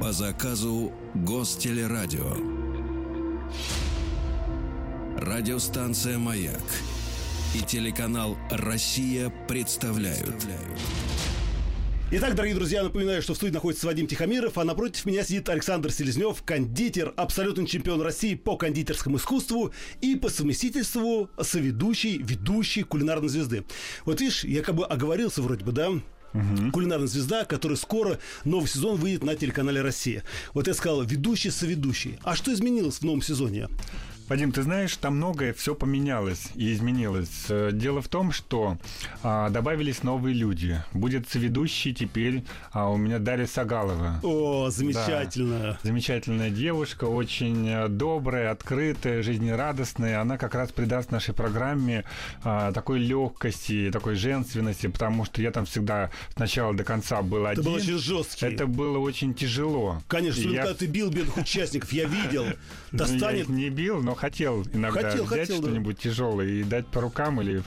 По 0.00 0.12
заказу 0.12 0.92
Гостелерадио. 1.14 2.67
Радиостанция 5.16 6.18
«Маяк» 6.18 6.62
и 7.54 7.60
телеканал 7.60 8.36
«Россия» 8.50 9.32
представляют. 9.48 10.46
Итак, 12.10 12.34
дорогие 12.34 12.54
друзья, 12.54 12.82
напоминаю, 12.82 13.20
что 13.20 13.34
в 13.34 13.36
студии 13.36 13.52
находится 13.52 13.86
Вадим 13.86 14.06
Тихомиров, 14.06 14.56
а 14.56 14.64
напротив 14.64 15.04
меня 15.04 15.22
сидит 15.22 15.46
Александр 15.50 15.92
Селезнев, 15.92 16.42
кондитер, 16.42 17.12
абсолютный 17.16 17.66
чемпион 17.66 18.00
России 18.00 18.34
по 18.34 18.56
кондитерскому 18.56 19.18
искусству 19.18 19.74
и 20.00 20.16
по 20.16 20.30
совместительству 20.30 21.28
соведущий, 21.38 22.16
ведущий 22.16 22.82
кулинарной 22.82 23.28
звезды. 23.28 23.64
Вот 24.06 24.22
видишь, 24.22 24.44
я 24.44 24.62
как 24.62 24.74
бы 24.74 24.86
оговорился 24.86 25.42
вроде 25.42 25.66
бы, 25.66 25.72
да? 25.72 25.90
Угу. 26.34 26.72
Кулинарная 26.72 27.08
звезда, 27.08 27.44
который 27.44 27.76
скоро 27.76 28.18
новый 28.44 28.68
сезон 28.68 28.96
выйдет 28.96 29.24
на 29.24 29.34
телеканале 29.34 29.80
Россия. 29.80 30.22
Вот 30.54 30.66
я 30.66 30.74
сказал, 30.74 31.02
ведущий, 31.02 31.50
соведущий. 31.50 32.18
А 32.22 32.36
что 32.36 32.52
изменилось 32.52 32.98
в 32.98 33.02
новом 33.02 33.22
сезоне? 33.22 33.68
Вадим, 34.28 34.52
ты 34.52 34.60
знаешь, 34.60 34.94
там 34.98 35.16
многое 35.16 35.54
все 35.54 35.74
поменялось 35.74 36.50
и 36.54 36.70
изменилось. 36.74 37.46
Э, 37.48 37.70
дело 37.72 38.02
в 38.02 38.08
том, 38.08 38.30
что 38.30 38.76
а, 39.22 39.48
добавились 39.48 40.02
новые 40.02 40.34
люди. 40.34 40.82
Будет 40.92 41.30
соведущий 41.30 41.94
теперь 41.94 42.44
а, 42.72 42.90
у 42.90 42.98
меня 42.98 43.20
Дарья 43.20 43.46
Сагалова. 43.46 44.20
О, 44.22 44.68
замечательно. 44.68 45.58
Да, 45.58 45.78
замечательная 45.82 46.50
девушка, 46.50 47.04
очень 47.04 47.66
э, 47.70 47.88
добрая, 47.88 48.50
открытая, 48.50 49.22
жизнерадостная. 49.22 50.20
Она 50.20 50.36
как 50.36 50.54
раз 50.54 50.72
придаст 50.72 51.10
нашей 51.10 51.32
программе 51.32 52.04
а, 52.44 52.70
такой 52.72 52.98
легкости, 52.98 53.88
такой 53.90 54.14
женственности, 54.14 54.88
потому 54.88 55.24
что 55.24 55.40
я 55.40 55.52
там 55.52 55.64
всегда 55.64 56.10
сначала 56.34 56.74
до 56.74 56.84
конца 56.84 57.22
был 57.22 57.46
один. 57.46 57.62
Это 57.62 57.70
был 57.70 57.76
очень 57.76 57.98
жесткий. 57.98 58.44
Это 58.44 58.66
было 58.66 58.98
очень 58.98 59.32
тяжело. 59.32 60.02
Конечно, 60.06 60.50
я... 60.50 60.64
когда 60.64 60.74
ты 60.74 60.84
бил 60.84 61.08
бедных 61.08 61.38
участников, 61.38 61.90
я 61.94 62.04
видел. 62.04 62.44
Достанет... 62.92 63.48
Я 63.48 63.54
не 63.54 63.70
бил, 63.70 64.02
но 64.02 64.17
хотел 64.18 64.64
иногда 64.72 65.10
хотел, 65.10 65.24
взять 65.24 65.52
что-нибудь 65.54 65.96
да. 65.96 66.02
тяжелое 66.02 66.46
и 66.46 66.62
дать 66.64 66.86
по 66.88 67.00
рукам 67.00 67.40
или 67.40 67.62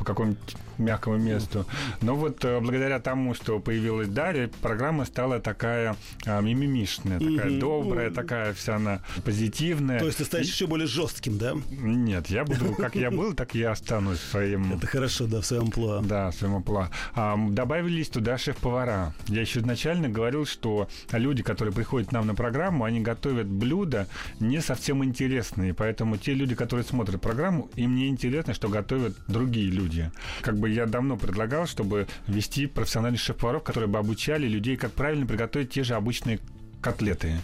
по 0.00 0.04
какому-нибудь 0.04 0.56
мягкому 0.78 1.18
месту. 1.18 1.66
Но 2.00 2.16
вот 2.16 2.42
э, 2.42 2.58
благодаря 2.58 3.00
тому, 3.00 3.34
что 3.34 3.60
появилась 3.60 4.08
Дарья, 4.08 4.50
программа 4.62 5.04
стала 5.04 5.40
такая 5.40 5.94
а, 6.24 6.40
мимимишная, 6.40 7.20
такая 7.20 7.60
добрая, 7.60 8.10
такая 8.10 8.54
вся 8.54 8.76
она 8.76 9.02
позитивная. 9.26 9.98
То 9.98 10.06
есть 10.06 10.16
ты 10.16 10.24
станешь 10.24 10.46
еще 10.46 10.66
более 10.66 10.86
жестким, 10.86 11.36
да? 11.36 11.54
Нет, 11.70 12.28
я 12.28 12.44
буду, 12.44 12.72
как 12.74 12.96
я 12.96 13.10
был, 13.10 13.34
так 13.34 13.54
я 13.54 13.72
останусь 13.72 14.20
своим... 14.20 14.72
Это 14.72 14.86
хорошо, 14.86 15.26
да, 15.26 15.42
в 15.42 15.44
своем 15.44 15.64
амплуа. 15.64 16.00
Да, 16.00 16.30
в 16.30 16.34
своем 16.34 16.56
амплуа. 16.56 16.88
А, 17.14 17.36
добавились 17.36 18.08
туда 18.08 18.38
шеф-повара. 18.38 19.12
Я 19.26 19.42
еще 19.42 19.60
изначально 19.60 20.08
говорил, 20.08 20.46
что 20.46 20.88
люди, 21.12 21.42
которые 21.42 21.74
приходят 21.74 22.08
к 22.08 22.12
нам 22.12 22.26
на 22.26 22.34
программу, 22.34 22.84
они 22.84 23.00
готовят 23.00 23.48
блюда 23.48 24.08
не 24.38 24.62
совсем 24.62 25.04
интересные, 25.04 25.74
поэтому 25.74 26.16
те 26.16 26.32
люди, 26.32 26.54
которые 26.54 26.84
смотрят 26.84 27.20
программу, 27.20 27.68
им 27.76 27.94
не 27.96 28.08
интересно, 28.08 28.54
что 28.54 28.70
готовят 28.70 29.14
другие 29.28 29.70
люди 29.70 29.89
люди. 29.90 30.10
Как 30.42 30.56
бы 30.56 30.70
я 30.70 30.86
давно 30.86 31.16
предлагал, 31.16 31.66
чтобы 31.66 32.06
ввести 32.26 32.66
профессиональных 32.66 33.20
шеф-поваров, 33.20 33.62
которые 33.62 33.88
бы 33.88 33.98
обучали 33.98 34.46
людей, 34.46 34.76
как 34.76 34.92
правильно 34.92 35.26
приготовить 35.26 35.70
те 35.70 35.82
же 35.82 35.94
обычные 35.94 36.38
котлеты. 36.80 37.36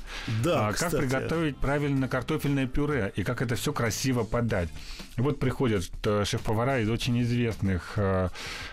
Да, 0.42 0.68
а 0.68 0.72
кстати. 0.72 0.92
как 0.92 1.00
приготовить 1.00 1.56
правильно 1.58 2.08
картофельное 2.08 2.66
пюре 2.66 3.12
и 3.16 3.22
как 3.22 3.42
это 3.42 3.54
все 3.54 3.72
красиво 3.72 4.24
подать. 4.24 4.70
И 5.18 5.20
вот 5.20 5.38
приходят 5.38 5.84
э, 6.04 6.24
шеф-повара 6.24 6.80
из 6.80 6.88
очень 6.88 7.20
известных 7.20 7.94
э, 7.96 8.30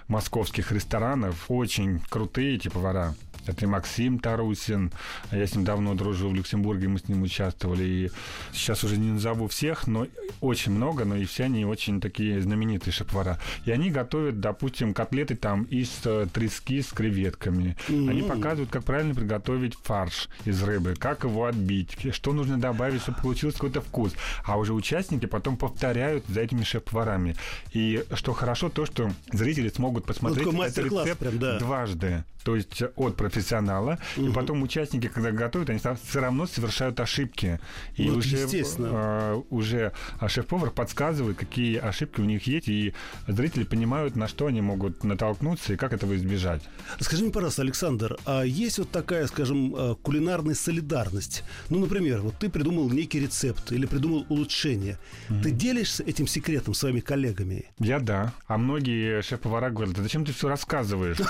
московских 0.08 0.72
ресторанов, 0.72 1.46
очень 1.50 2.00
крутые 2.10 2.56
эти 2.56 2.70
повара. 2.70 3.14
Это 3.46 3.66
и 3.66 3.68
Максим 3.68 4.20
Тарусин. 4.20 4.92
Я 5.32 5.46
с 5.46 5.56
ним 5.56 5.66
давно 5.66 5.96
дружу 5.96 6.30
в 6.30 6.36
Люксембурге, 6.36 6.88
мы 6.88 7.00
с 7.00 7.08
ним 7.08 7.24
участвовали. 7.24 7.84
И 7.84 8.12
сейчас 8.52 8.84
уже 8.84 8.98
не 8.98 9.12
назову 9.12 9.48
всех, 9.48 9.88
но 9.88 10.08
очень 10.42 10.72
много, 10.72 11.06
но 11.06 11.16
и 11.16 11.26
все 11.26 11.46
они 11.46 11.66
очень 11.66 12.00
такие 12.00 12.42
знаменитые 12.42 12.94
шеф-повара. 12.94 13.40
И 13.66 13.72
они 13.72 13.90
готовят, 13.90 14.40
допустим, 14.40 14.94
котлеты 14.94 15.36
там 15.36 15.64
из 15.64 15.90
э, 16.06 16.28
трески 16.34 16.82
с 16.82 16.88
креветками. 16.88 17.76
Mm-hmm. 17.88 18.10
Они 18.10 18.22
показывают, 18.22 18.70
как 18.70 18.84
правильно 18.84 19.14
приготовить 19.14 19.76
фарш 19.76 20.30
из 20.46 20.62
рыбы, 20.64 20.96
как 20.98 21.24
его 21.24 21.46
отбить, 21.46 21.98
что 22.14 22.34
нужно 22.34 22.60
добавить, 22.60 23.02
чтобы 23.02 23.20
получился 23.22 23.58
какой-то 23.58 23.82
вкус. 23.82 24.14
А 24.46 24.58
уже 24.58 24.74
участники 24.74 25.26
потом 25.26 25.58
повторяют 25.58 26.26
за 26.28 26.42
этими 26.42 26.64
шеф-поварами. 26.64 27.36
И 27.72 28.04
что 28.14 28.34
хорошо, 28.34 28.70
то, 28.70 28.86
что 28.86 29.12
зрители 29.32 29.70
смогут 29.70 30.06
посмотреть 30.06 30.52
ну, 30.52 30.64
этот 30.64 30.86
рецепт 30.86 31.20
прям, 31.20 31.40
да. 31.40 31.60
дважды. 31.60 32.24
То 32.44 32.56
есть 32.56 32.84
от 32.96 33.16
профессионала. 33.34 34.00
Угу. 34.18 34.28
И 34.28 34.34
потом 34.34 34.62
участники, 34.64 35.08
когда 35.08 35.32
готовят, 35.32 35.70
они 35.70 35.80
все 35.80 36.20
равно 36.20 36.46
совершают 36.48 37.00
ошибки. 37.00 37.60
И 37.96 38.10
ну, 38.10 38.18
уже, 38.18 38.38
э, 38.38 39.42
уже 39.50 39.92
шеф-повар 40.28 40.72
подсказывает, 40.72 41.38
какие 41.38 41.78
ошибки 41.78 42.22
у 42.22 42.26
них 42.26 42.48
есть, 42.48 42.68
и 42.70 42.94
зрители 43.28 43.64
понимают, 43.64 44.16
на 44.16 44.28
что 44.28 44.48
они 44.48 44.62
могут 44.62 45.04
натолкнуться 45.04 45.74
и 45.74 45.76
как 45.76 45.94
этого 45.94 46.16
избежать. 46.16 46.62
Скажи 47.00 47.24
мне, 47.24 47.32
пожалуйста, 47.32 47.62
Александр, 47.62 48.18
а 48.26 48.44
есть 48.44 48.80
вот 48.80 48.92
такая, 48.92 49.28
скажем, 49.28 49.76
э, 49.76 49.96
кулинарная 50.02 50.56
солидарность? 50.56 51.44
Ну, 51.70 51.80
например, 51.80 52.22
вот 52.22 52.36
ты 52.40 52.50
придумал 52.50 52.90
некий 52.90 53.20
рецепт 53.20 53.72
или 53.72 53.86
придумал 53.86 54.26
улучшение. 54.30 54.98
Угу. 55.30 55.42
Ты 55.44 55.52
делишься 55.52 56.04
этим 56.04 56.28
секретом 56.28 56.74
своими 56.74 57.00
коллегами? 57.00 57.66
Я 57.80 58.00
да. 58.00 58.34
А 58.48 58.58
многие 58.58 59.22
шеф-повара 59.22 59.70
говорят, 59.70 59.98
а 60.00 60.04
зачем 60.04 60.26
ты 60.26 60.34
все 60.34 60.48
рассказываешь? 60.48 61.18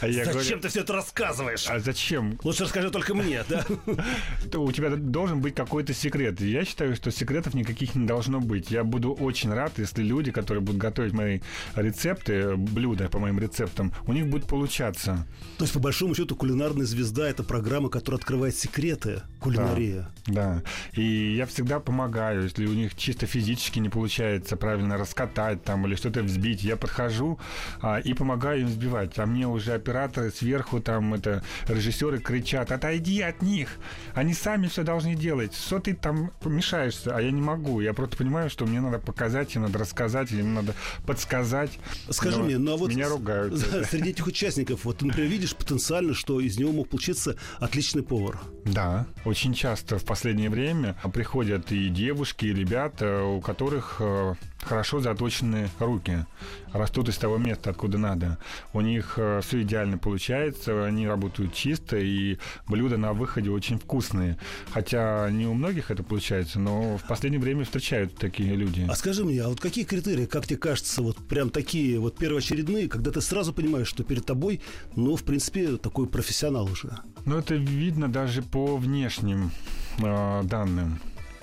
А 0.00 0.06
я 0.06 0.24
зачем 0.24 0.58
говорю, 0.58 0.61
ты 0.62 0.68
все 0.68 0.80
это 0.80 0.92
рассказываешь? 0.92 1.66
А 1.68 1.78
зачем? 1.80 2.38
Лучше 2.44 2.64
расскажи 2.64 2.90
только 2.90 3.14
мне, 3.14 3.44
да? 3.48 3.64
У 4.58 4.72
тебя 4.72 4.90
должен 4.96 5.40
быть 5.40 5.54
какой-то 5.54 5.92
секрет. 5.92 6.40
Я 6.40 6.64
считаю, 6.64 6.94
что 6.94 7.10
секретов 7.10 7.54
никаких 7.54 7.94
не 7.94 8.06
должно 8.06 8.40
быть. 8.40 8.70
Я 8.70 8.84
буду 8.84 9.12
очень 9.12 9.52
рад, 9.52 9.72
если 9.78 10.02
люди, 10.02 10.30
которые 10.30 10.62
будут 10.62 10.80
готовить 10.80 11.12
мои 11.12 11.40
рецепты, 11.74 12.56
блюда 12.56 13.08
по 13.08 13.18
моим 13.18 13.38
рецептам, 13.38 13.92
у 14.06 14.12
них 14.12 14.28
будет 14.28 14.46
получаться. 14.46 15.26
То 15.58 15.64
есть, 15.64 15.74
по 15.74 15.80
большому 15.80 16.14
счету, 16.14 16.36
кулинарная 16.36 16.86
звезда 16.86 17.28
это 17.28 17.42
программа, 17.42 17.88
которая 17.88 18.18
открывает 18.18 18.54
секреты 18.54 19.22
кулинарии. 19.40 20.06
Да, 20.26 20.32
да. 20.32 20.62
И 20.94 21.34
я 21.36 21.46
всегда 21.46 21.80
помогаю, 21.80 22.44
если 22.44 22.66
у 22.66 22.74
них 22.74 22.94
чисто 22.94 23.26
физически 23.26 23.80
не 23.80 23.88
получается 23.88 24.56
правильно 24.56 24.96
раскатать 24.96 25.64
там 25.64 25.86
или 25.86 25.96
что-то 25.96 26.22
взбить, 26.22 26.62
я 26.62 26.76
подхожу 26.76 27.40
а, 27.80 27.98
и 27.98 28.14
помогаю 28.14 28.60
им 28.60 28.66
взбивать. 28.68 29.18
А 29.18 29.26
мне 29.26 29.48
уже 29.48 29.72
операторы 29.72 30.30
сверху, 30.30 30.51
там, 30.80 31.14
это, 31.14 31.42
режиссеры 31.68 32.18
кричат, 32.18 32.72
отойди 32.72 33.20
от 33.20 33.42
них, 33.42 33.68
они 34.14 34.34
сами 34.34 34.66
все 34.66 34.82
должны 34.82 35.14
делать, 35.14 35.54
что 35.54 35.78
ты 35.78 35.94
там 35.94 36.32
мешаешься, 36.44 37.16
а 37.16 37.20
я 37.20 37.30
не 37.30 37.40
могу, 37.40 37.80
я 37.80 37.94
просто 37.94 38.16
понимаю, 38.16 38.50
что 38.50 38.66
мне 38.66 38.80
надо 38.80 38.98
показать, 38.98 39.54
им 39.54 39.62
надо 39.62 39.78
рассказать, 39.78 40.30
им 40.32 40.54
надо 40.54 40.74
подсказать. 41.06 41.78
Скажи 42.10 42.42
мне, 42.42 42.58
ну 42.58 42.74
а 42.74 42.76
вот 42.76 42.90
меня 42.90 43.08
ругают. 43.08 43.58
Среди 43.90 44.10
этих 44.10 44.26
участников, 44.26 44.84
вот 44.84 44.98
ты, 44.98 45.06
например, 45.06 45.30
видишь 45.30 45.54
потенциально, 45.54 46.14
что 46.14 46.40
из 46.40 46.58
него 46.58 46.72
мог 46.72 46.88
получиться 46.88 47.36
отличный 47.58 48.02
повар. 48.02 48.40
Да, 48.64 49.06
очень 49.24 49.54
часто 49.54 49.98
в 49.98 50.04
последнее 50.04 50.50
время 50.50 50.96
приходят 51.12 51.72
и 51.72 51.88
девушки, 51.88 52.46
и 52.46 52.54
ребята, 52.54 53.24
у 53.24 53.40
которых 53.40 53.96
э, 54.00 54.34
хорошо 54.62 55.00
заточены 55.00 55.68
руки, 55.78 56.26
растут 56.72 57.08
из 57.08 57.16
того 57.16 57.38
места, 57.38 57.70
откуда 57.70 57.98
надо. 57.98 58.38
У 58.72 58.80
них 58.80 59.14
э, 59.16 59.40
все 59.42 59.62
идеально 59.62 59.98
получается, 59.98 60.41
они 60.50 61.06
работают 61.06 61.54
чисто, 61.54 61.96
и 61.98 62.38
блюда 62.68 62.96
на 62.96 63.12
выходе 63.12 63.50
очень 63.50 63.78
вкусные. 63.78 64.38
Хотя 64.70 65.30
не 65.30 65.46
у 65.46 65.54
многих 65.54 65.90
это 65.90 66.02
получается, 66.02 66.58
но 66.58 66.98
в 66.98 67.06
последнее 67.06 67.40
время 67.40 67.64
встречают 67.64 68.16
такие 68.16 68.54
люди. 68.54 68.86
А 68.88 68.94
скажи 68.94 69.24
мне, 69.24 69.42
а 69.42 69.48
вот 69.48 69.60
какие 69.60 69.84
критерии, 69.84 70.26
как 70.26 70.46
тебе 70.46 70.58
кажется, 70.58 71.02
вот 71.02 71.16
прям 71.28 71.50
такие 71.50 71.98
вот 71.98 72.16
первоочередные, 72.16 72.88
когда 72.88 73.10
ты 73.10 73.20
сразу 73.20 73.52
понимаешь, 73.52 73.88
что 73.88 74.04
перед 74.04 74.26
тобой, 74.26 74.60
ну, 74.96 75.16
в 75.16 75.22
принципе, 75.22 75.76
такой 75.76 76.06
профессионал 76.06 76.66
уже? 76.66 76.98
Ну, 77.24 77.38
это 77.38 77.54
видно 77.54 78.10
даже 78.10 78.42
по 78.42 78.76
внешним 78.76 79.50
э, 79.98 80.42
данным. 80.44 80.98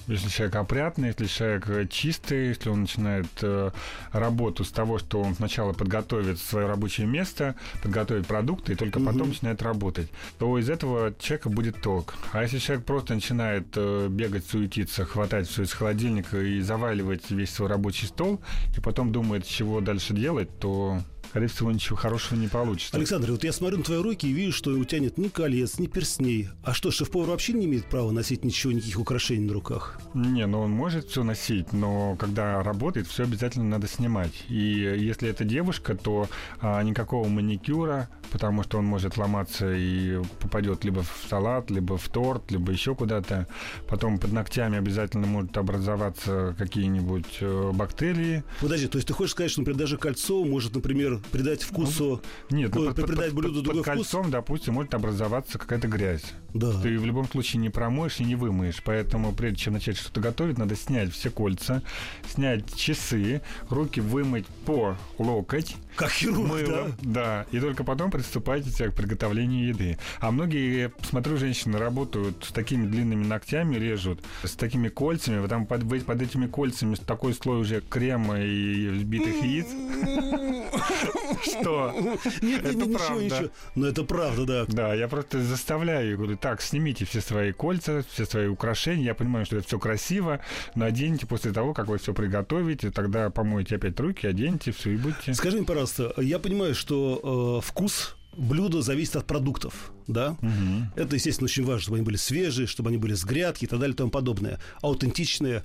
Если 0.10 0.28
человек 0.30 0.56
опрятный, 0.56 1.10
если 1.10 1.28
человек 1.28 1.89
чистый, 1.91 2.48
если 2.48 2.69
он 2.69 2.82
начинает 2.82 3.28
э, 3.43 3.69
работу 4.12 4.63
с 4.63 4.72
того, 4.72 4.98
что 4.98 5.22
он 5.22 5.36
сначала 5.36 5.72
подготовит 5.74 6.39
свое 6.39 6.65
рабочее 6.65 7.06
место, 7.06 7.56
подготовит 7.84 8.26
продукты 8.26 8.74
и 8.74 8.76
только 8.76 8.98
угу. 8.98 9.06
потом 9.06 9.30
начинает 9.30 9.62
работать, 9.62 10.10
то 10.39 10.58
из 10.58 10.67
этого 10.67 11.13
человека 11.19 11.50
будет 11.50 11.80
толк. 11.82 12.15
А 12.32 12.41
если 12.41 12.58
человек 12.58 12.86
просто 12.86 13.13
начинает 13.13 13.67
э, 13.76 14.08
бегать, 14.10 14.45
суетиться, 14.48 15.06
хватать 15.06 15.48
все 15.48 15.62
из 15.62 15.74
холодильника 15.74 16.41
и 16.41 16.60
заваливать 16.62 17.30
весь 17.30 17.52
свой 17.52 17.69
рабочий 17.69 18.08
стол, 18.08 18.41
и 18.76 18.82
потом 18.82 19.12
думает, 19.12 19.45
чего 19.45 19.80
дальше 19.80 20.13
делать, 20.13 20.50
то 20.60 21.00
скорее 21.29 21.47
всего, 21.47 21.71
ничего 21.71 21.95
хорошего 21.95 22.37
не 22.39 22.47
получится. 22.47 22.97
Александр, 22.97 23.31
вот 23.31 23.43
я 23.43 23.53
смотрю 23.53 23.77
на 23.77 23.83
твои 23.83 23.99
руки 23.99 24.27
и 24.27 24.33
вижу, 24.33 24.51
что 24.51 24.71
у 24.71 24.83
тебя 24.83 24.99
нет 24.99 25.17
ни 25.17 25.27
колец, 25.27 25.77
ни 25.77 25.87
перстней. 25.87 26.49
А 26.63 26.73
что, 26.73 26.91
шеф-повар 26.91 27.29
вообще 27.29 27.53
не 27.53 27.65
имеет 27.65 27.85
права 27.85 28.11
носить 28.11 28.43
ничего, 28.43 28.73
никаких 28.73 28.99
украшений 28.99 29.45
на 29.45 29.53
руках? 29.53 29.99
Не, 30.13 30.47
ну 30.47 30.61
он 30.61 30.71
может 30.71 31.09
все 31.09 31.23
носить, 31.23 31.71
но 31.71 32.15
когда 32.15 32.63
работает, 32.63 33.07
все 33.07 33.23
обязательно 33.23 33.65
надо 33.65 33.87
снимать. 33.87 34.33
И 34.49 34.55
если 34.55 35.29
это 35.29 35.43
девушка, 35.43 35.95
то 35.95 36.27
а, 36.61 36.81
никакого 36.81 37.27
маникюра, 37.27 38.09
потому 38.31 38.63
что 38.63 38.79
он 38.79 38.85
может 38.85 39.17
ломаться 39.17 39.71
и 39.73 40.21
попадет 40.39 40.83
либо 40.83 41.03
в 41.03 41.25
салат, 41.29 41.69
либо 41.69 41.97
в 41.97 42.09
торт, 42.09 42.51
либо 42.51 42.71
еще 42.71 42.95
куда-то. 42.95 43.47
Потом 43.87 44.17
под 44.17 44.33
ногтями 44.33 44.77
обязательно 44.77 45.27
может 45.27 45.57
образоваться 45.57 46.55
какие-нибудь 46.57 47.37
э, 47.41 47.71
бактерии. 47.73 48.43
Подожди, 48.61 48.87
то 48.87 48.97
есть 48.97 49.07
ты 49.07 49.13
хочешь 49.13 49.31
сказать, 49.31 49.51
что, 49.51 49.61
например, 49.61 49.79
даже 49.79 49.97
кольцо 49.97 50.43
может, 50.43 50.73
например, 50.73 51.18
придать 51.32 51.63
вкусу... 51.63 52.21
Нет, 52.49 52.73
ну, 52.73 52.93
под, 52.93 53.05
придать 53.05 53.27
под- 53.32 53.36
блюду 53.36 53.55
под- 53.55 53.63
другой 53.63 53.84
под 53.84 53.93
вкус? 53.93 54.08
кольцом, 54.10 54.32
допустим, 54.32 54.73
может 54.75 54.93
образоваться 54.93 55.58
какая-то 55.58 55.88
грязь. 55.88 56.23
Да. 56.53 56.71
Ты 56.82 56.97
в 56.97 57.05
любом 57.05 57.27
случае 57.27 57.62
не 57.62 57.69
промоешь 57.69 58.19
и 58.19 58.23
не 58.23 58.36
вымоешь. 58.36 58.82
Поэтому, 58.84 59.34
прежде 59.34 59.58
чем 59.58 59.73
начать 59.73 59.97
что-то 59.97 60.19
готовить, 60.19 60.58
надо 60.58 60.75
снять 60.75 61.13
все 61.13 61.29
кольца, 61.29 61.84
снять 62.27 62.73
часы, 62.75 63.41
руки 63.69 63.99
вымыть 63.99 64.47
по 64.65 64.97
локоть. 65.17 65.75
Как 65.95 66.12
хирург, 66.12 66.47
мылом, 66.47 66.95
да? 67.01 67.45
да. 67.45 67.45
И 67.51 67.60
только 67.60 67.84
потом 67.84 68.10
приступайте 68.10 68.89
к 68.89 68.95
приготовлению 68.95 69.67
еды. 69.67 69.97
А 70.19 70.32
многие, 70.32 70.91
смотрю, 71.01 71.38
женщины 71.38 71.77
работают 71.77 72.45
с 72.45 72.51
такими 72.51 72.88
длинными 72.88 73.25
ногтями, 73.25 73.75
режут, 73.75 74.21
с 74.43 74.51
такими 74.53 74.89
кольцами. 74.89 75.45
Там 75.47 75.65
под, 75.65 75.82
под 76.05 76.21
этими 76.21 76.47
кольцами 76.47 76.95
такой 76.95 77.34
слой 77.34 77.60
уже 77.60 77.82
крема 77.82 78.39
и 78.39 78.88
взбитых 78.89 79.43
яиц. 79.43 79.67
Что? 81.43 81.93
Нет, 82.41 82.63
нет, 82.63 82.76
ничего, 82.76 82.98
правда. 82.98 83.24
ничего. 83.24 83.50
Но 83.76 83.88
это 83.88 84.04
правда, 84.04 84.45
да. 84.45 84.65
Да, 84.67 84.93
я 84.93 85.08
просто 85.08 85.41
заставляю, 85.41 86.17
говорю, 86.17 86.38
так, 86.38 86.62
снимите 86.62 87.06
все 87.06 87.22
свои 87.22 87.52
кольца, 87.52 88.04
все 88.12 88.26
свои 88.26 88.48
украшения. 88.48 89.06
Я 89.06 89.15
понимаю, 89.15 89.45
что 89.45 89.58
это 89.58 89.67
все 89.67 89.80
красиво, 89.80 90.39
но 90.76 90.86
оденьте 90.86 91.26
после 91.26 91.52
того, 91.52 91.74
как 91.74 91.88
вы 91.88 91.98
все 91.98 92.13
приготовите, 92.13 92.91
тогда 92.91 93.30
помойте 93.30 93.76
опять 93.76 94.00
руки, 94.00 94.28
оденьте 94.28 94.72
все 94.72 94.91
и 94.91 94.98
будьте. 94.98 95.34
Скажи 95.34 95.58
мне, 95.58 95.65
пожалуйста, 95.65 96.13
я 96.17 96.39
понимаю, 96.39 96.76
что 96.76 97.62
э, 97.63 97.65
вкус 97.65 98.15
блюда 98.36 98.82
зависит 98.82 99.15
от 99.15 99.26
продуктов, 99.26 99.91
да? 100.08 100.38
Мгм. 100.41 100.91
Это, 100.95 101.15
естественно, 101.15 101.45
очень 101.45 101.65
важно, 101.65 101.82
чтобы 101.82 101.98
они 101.98 102.06
были 102.06 102.17
свежие, 102.17 102.67
чтобы 102.67 102.89
они 102.89 102.98
были 102.98 103.13
с 103.13 103.24
грядки 103.24 103.65
и 103.65 103.67
так 103.67 103.80
далее 103.80 103.93
и 103.93 103.98
тому 103.98 104.10
подобное, 104.10 104.60
аутентичные. 104.82 105.63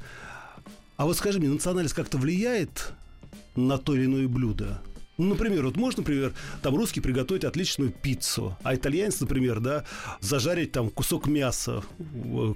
А 0.97 1.07
вот 1.07 1.17
скажи 1.17 1.39
мне, 1.39 1.49
национальность 1.49 1.95
как-то 1.95 2.19
влияет 2.19 2.93
на 3.57 3.79
то 3.79 3.95
или 3.95 4.07
иное 4.07 4.29
блюдо? 4.29 4.81
Ну, 5.17 5.27
например, 5.27 5.65
вот 5.65 5.77
можно, 5.77 6.01
например, 6.01 6.33
там 6.63 6.75
русский 6.75 7.01
приготовить 7.01 7.45
отличную 7.45 7.91
пиццу, 7.91 8.57
а 8.65 8.75
итальянец, 8.75 9.21
например, 9.21 9.61
да, 9.61 9.85
зажарить 10.21 10.73
там 10.73 10.91
кусок 10.91 11.27
мяса, 11.29 11.83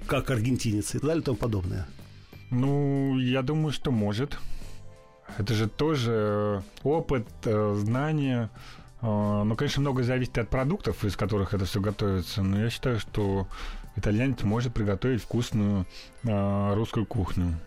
как 0.07 0.29
аргентинец 0.29 0.89
и 0.89 0.99
так 0.99 1.07
далее 1.07 1.21
и 1.21 1.25
тому 1.25 1.37
подобное. 1.37 1.87
Ну, 2.51 3.17
я 3.17 3.43
думаю, 3.43 3.71
что 3.71 3.91
может. 3.91 4.37
Это 5.37 5.53
же 5.53 5.69
тоже 5.69 6.11
э, 6.11 6.61
опыт, 6.83 7.27
э, 7.45 7.75
знания. 7.77 8.49
Э, 9.01 9.43
Ну, 9.45 9.55
конечно, 9.55 9.81
много 9.81 10.03
зависит 10.03 10.37
от 10.39 10.49
продуктов, 10.49 11.05
из 11.05 11.15
которых 11.15 11.53
это 11.53 11.65
все 11.65 11.79
готовится. 11.79 12.41
Но 12.41 12.59
я 12.59 12.69
считаю, 12.69 12.99
что 12.99 13.47
итальянец 13.95 14.41
может 14.41 14.73
приготовить 14.73 15.21
вкусную 15.21 15.85
русскую 16.23 17.05
кухню. 17.05 17.59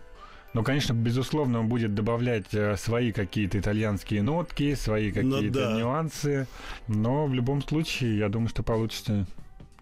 Но, 0.54 0.62
конечно, 0.62 0.92
безусловно, 0.92 1.60
он 1.60 1.68
будет 1.68 1.94
добавлять 1.94 2.52
э, 2.52 2.76
свои 2.76 3.12
какие-то 3.12 3.58
итальянские 3.58 4.22
нотки, 4.22 4.74
свои 4.74 5.10
Ну 5.12 5.36
какие-то 5.36 5.70
да. 5.70 5.78
нюансы. 5.78 6.46
Но 6.88 7.26
в 7.26 7.32
любом 7.32 7.62
случае, 7.62 8.18
я 8.18 8.28
думаю, 8.28 8.48
что 8.48 8.62
получится 8.62 9.26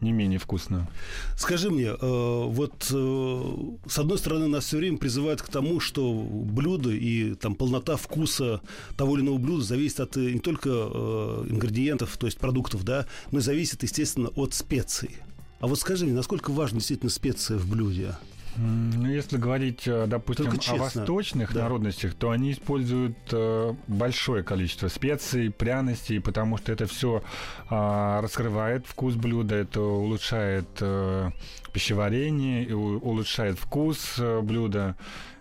не 0.01 0.13
менее 0.13 0.39
вкусно. 0.39 0.89
Скажи 1.37 1.71
мне, 1.71 1.89
э, 1.89 1.97
вот 2.01 2.87
э, 2.91 3.55
с 3.87 3.99
одной 3.99 4.17
стороны 4.19 4.47
нас 4.47 4.65
все 4.65 4.79
время 4.79 4.97
призывают 4.97 5.43
к 5.43 5.49
тому, 5.49 5.81
что 5.81 6.13
блюдо 6.13 6.91
и 6.91 7.35
там 7.35 7.55
полнота 7.55 7.97
вкуса 7.97 8.61
того 8.97 9.17
или 9.17 9.25
иного 9.25 9.39
блюда 9.39 9.63
зависит 9.65 10.01
от 10.01 10.17
не 10.17 10.39
только 10.39 10.71
ингредиентов, 10.71 12.17
то 12.17 12.27
есть 12.27 12.39
продуктов, 12.39 12.85
да, 12.85 13.07
но 13.33 13.41
и 13.41 13.43
зависит, 13.43 13.83
естественно, 13.83 14.29
от 14.37 14.55
специй. 14.55 15.17
А 15.61 15.67
вот 15.67 15.79
скажи 15.79 16.07
мне, 16.07 16.15
насколько 16.15 16.51
важны 16.51 16.79
действительно 16.79 17.11
специи 17.11 17.57
в 17.57 17.69
блюде? 17.69 18.15
Ну, 18.57 19.07
если 19.09 19.37
говорить, 19.37 19.87
э, 19.87 20.07
допустим, 20.07 20.49
о 20.69 20.77
восточных 20.77 21.53
Да. 21.55 21.63
народностях, 21.63 22.15
то 22.15 22.31
они 22.31 22.53
используют 22.53 23.17
э, 23.33 23.75
большое 23.87 24.43
количество 24.43 24.89
специй, 24.89 25.51
пряностей, 25.51 26.21
потому 26.21 26.57
что 26.59 26.73
это 26.73 26.87
все 26.87 27.23
раскрывает 27.69 28.87
вкус 28.87 29.15
блюда, 29.15 29.55
это 29.57 29.81
улучшает 29.81 30.67
э, 30.81 31.31
пищеварение, 31.73 32.75
улучшает 32.75 33.59
вкус 33.59 34.19
блюда. 34.43 34.97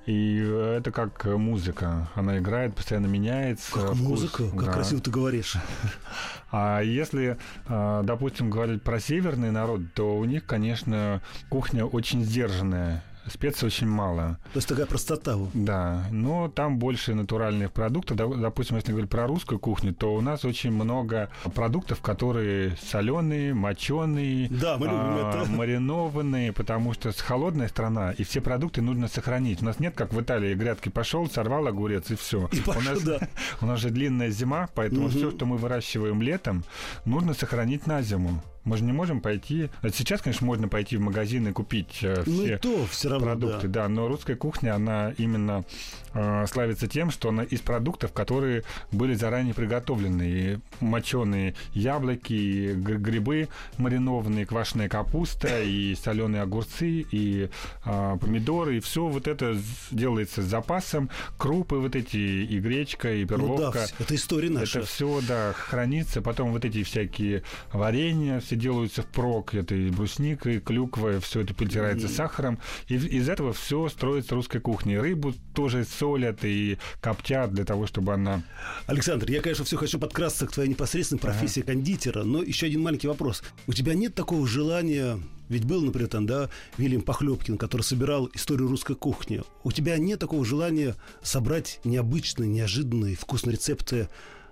И 0.10 0.42
э, 0.42 0.78
это 0.80 0.92
как 0.92 1.24
э, 1.28 1.38
музыка. 1.38 2.10
Она 2.16 2.40
играет, 2.40 2.76
постоянно 2.76 3.06
меняется. 3.06 3.72
Как 3.72 3.94
вкус. 3.94 4.00
музыка, 4.00 4.50
как 4.50 4.66
Да. 4.66 4.72
красиво 4.74 5.02
ты 5.02 5.12
говоришь. 5.12 5.56
А 6.52 6.82
если, 6.82 7.38
э, 7.68 8.02
допустим, 8.04 8.50
говорить 8.50 8.82
про 8.82 9.00
северный 9.00 9.52
народ, 9.52 9.82
то 9.94 10.18
у 10.18 10.26
них, 10.26 10.48
конечно, 10.48 11.22
кухня 11.50 11.86
очень 11.86 12.24
сдержанная. 12.24 13.04
Специй 13.30 13.68
очень 13.68 13.88
мало. 13.88 14.38
То 14.54 14.58
есть 14.58 14.68
такая 14.68 14.86
простота. 14.86 15.38
Да, 15.54 16.06
но 16.12 16.50
там 16.50 16.78
больше 16.80 17.14
натуральных 17.16 17.72
продуктов. 17.72 18.18
Доп- 18.18 18.40
Допустим, 18.40 18.76
если 18.78 18.92
говорить 18.92 19.10
про 19.10 19.28
русскую 19.28 19.60
кухню, 19.60 19.94
то 19.94 20.14
у 20.16 20.22
нас 20.22 20.46
очень 20.46 20.72
много 20.72 21.30
продуктов, 21.56 22.02
которые 22.02 22.76
соленые, 22.82 23.54
моченые, 23.54 24.50
Да, 24.50 24.78
мы 24.78 24.88
любим 24.88 25.18
это. 25.18 25.46
маринованные, 25.50 26.52
потому 26.54 26.94
что 26.94 27.12
с 27.12 27.20
холодная 27.22 27.68
страна, 27.68 28.12
и 28.12 28.24
все 28.24 28.42
продукты 28.42 28.82
нужно 28.82 29.08
сохранить. 29.08 29.62
У 29.62 29.66
нас 29.66 29.80
нет, 29.80 29.94
как 29.96 30.14
в 30.14 30.22
Италии, 30.22 30.54
грядки 30.54 30.90
пошел, 30.90 31.30
сорвал 31.30 31.68
огурец 31.68 32.12
и 32.12 32.16
все. 32.16 32.50
И 32.52 32.60
у, 32.60 32.64
пошел, 32.64 32.82
нас, 32.82 33.02
да. 33.04 33.20
у 33.62 33.66
нас 33.66 33.80
же 33.80 33.90
длинная 33.90 34.30
зима, 34.30 34.70
поэтому 34.76 35.04
Мгм. 35.08 35.12
все, 35.12 35.32
что 35.32 35.46
мы 35.46 35.58
выращиваем 35.58 36.22
летом, 36.22 36.64
нужно 37.06 37.34
сохранить 37.34 37.88
на 37.88 38.02
зиму. 38.02 38.42
Мы 38.70 38.78
же 38.78 38.84
не 38.84 38.92
можем 38.92 39.20
пойти... 39.20 39.72
Сейчас, 39.82 40.22
конечно, 40.22 40.46
можно 40.46 40.68
пойти 40.68 40.96
в 40.96 41.02
магазин 41.02 41.48
и 41.48 41.52
купить 41.52 42.04
э, 42.04 42.22
Ну 42.28 42.44
все 42.44 42.54
и 42.54 42.58
то 42.60 42.86
все 42.86 43.10
равно, 43.10 43.26
продукты, 43.26 43.68
да. 43.68 43.82
да. 43.82 43.90
Но 43.90 44.08
русская 44.08 44.36
кухня, 44.36 44.76
она 44.76 45.12
именно 45.18 45.66
э, 46.14 46.46
славится 46.48 46.88
тем, 46.88 47.12
что 47.12 47.30
она 47.30 47.44
из 47.44 47.62
продуктов, 47.62 48.14
которые 48.14 48.64
были 48.92 49.14
заранее 49.14 49.54
приготовлены. 49.54 50.24
И 50.30 50.60
моченые 50.80 51.56
яблоки, 51.74 52.34
и 52.34 52.74
грибы 52.74 53.48
маринованные, 53.78 54.46
квашеная 54.46 54.90
капуста, 54.90 55.62
и 55.62 55.96
соленые 55.96 56.44
огурцы, 56.44 57.06
и 57.12 57.50
э, 57.86 58.18
помидоры, 58.20 58.78
и 58.78 58.80
все 58.80 59.08
вот 59.08 59.28
это 59.28 59.58
делается 59.92 60.42
с 60.42 60.46
запасом. 60.46 61.10
Крупы 61.38 61.76
вот 61.78 61.96
эти, 61.96 62.18
и 62.18 62.60
гречка, 62.60 63.14
и 63.14 63.22
Ну 63.24 63.28
да, 63.28 63.36
перловка. 63.36 63.88
это 64.00 64.16
история 64.16 64.50
наша. 64.50 64.80
Это 64.80 64.88
все, 64.88 65.22
да, 65.28 65.54
хранится. 65.54 66.22
Потом 66.22 66.52
вот 66.52 66.66
эти 66.66 66.84
всякие 66.84 67.44
варенья 67.74 68.40
все 68.40 68.56
делаются 68.56 69.02
впрок. 69.02 69.54
Это 69.56 69.76
и 69.76 69.90
брусника, 69.90 70.50
и 70.50 70.60
клюква, 70.60 71.20
все 71.20 71.42
это 71.42 71.54
притирается 71.54 72.08
Мгм. 72.08 72.16
сахаром. 72.16 72.60
И 72.88 72.96
из 72.96 73.30
этого 73.30 73.54
все 73.54 73.88
строится 73.90 74.36
русская 74.36 74.60
кухня. 74.60 74.96
И 74.96 74.98
рыбу 74.98 75.34
тоже 75.54 75.84
солят 76.00 76.46
и 76.46 76.78
коптят 77.02 77.54
для 77.54 77.66
того, 77.66 77.86
чтобы 77.86 78.14
она... 78.14 78.44
Александр, 78.88 79.30
я, 79.30 79.42
конечно, 79.42 79.66
все 79.66 79.78
хочу 79.78 80.00
подкрасться 80.00 80.48
к 80.48 80.52
твоей 80.52 80.70
непосредственной 80.70 81.20
профессии 81.20 81.62
кондитера, 81.62 82.24
но 82.24 82.42
еще 82.42 82.68
один 82.68 82.82
маленький 82.82 83.08
вопрос. 83.08 83.44
У 83.68 83.74
тебя 83.74 83.94
нет 83.94 84.16
такого 84.16 84.48
желания, 84.48 85.20
ведь 85.50 85.66
был, 85.66 85.82
например, 85.82 86.10
там, 86.10 86.26
да, 86.26 86.50
Вильям 86.78 87.02
Похлебкин, 87.02 87.58
который 87.58 87.82
собирал 87.82 88.30
историю 88.34 88.70
русской 88.70 88.96
кухни. 88.96 89.42
У 89.64 89.72
тебя 89.72 89.98
нет 89.98 90.20
такого 90.20 90.46
желания 90.46 90.96
собрать 91.22 91.80
необычные, 91.84 92.50
неожиданные, 92.50 93.16
вкусные 93.16 93.54
рецепты 93.54 94.08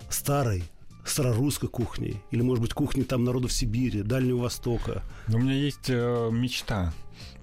старой, 0.09 0.63
старорусской 1.05 1.69
кухни? 1.69 2.21
Или, 2.31 2.41
может 2.41 2.61
быть, 2.61 2.73
кухни 2.73 3.03
там 3.03 3.23
народов 3.23 3.53
Сибири, 3.53 4.01
Дальнего 4.01 4.39
Востока? 4.39 5.03
У 5.29 5.37
меня 5.37 5.53
есть 5.53 5.89
э, 5.89 6.29
мечта 6.31 6.93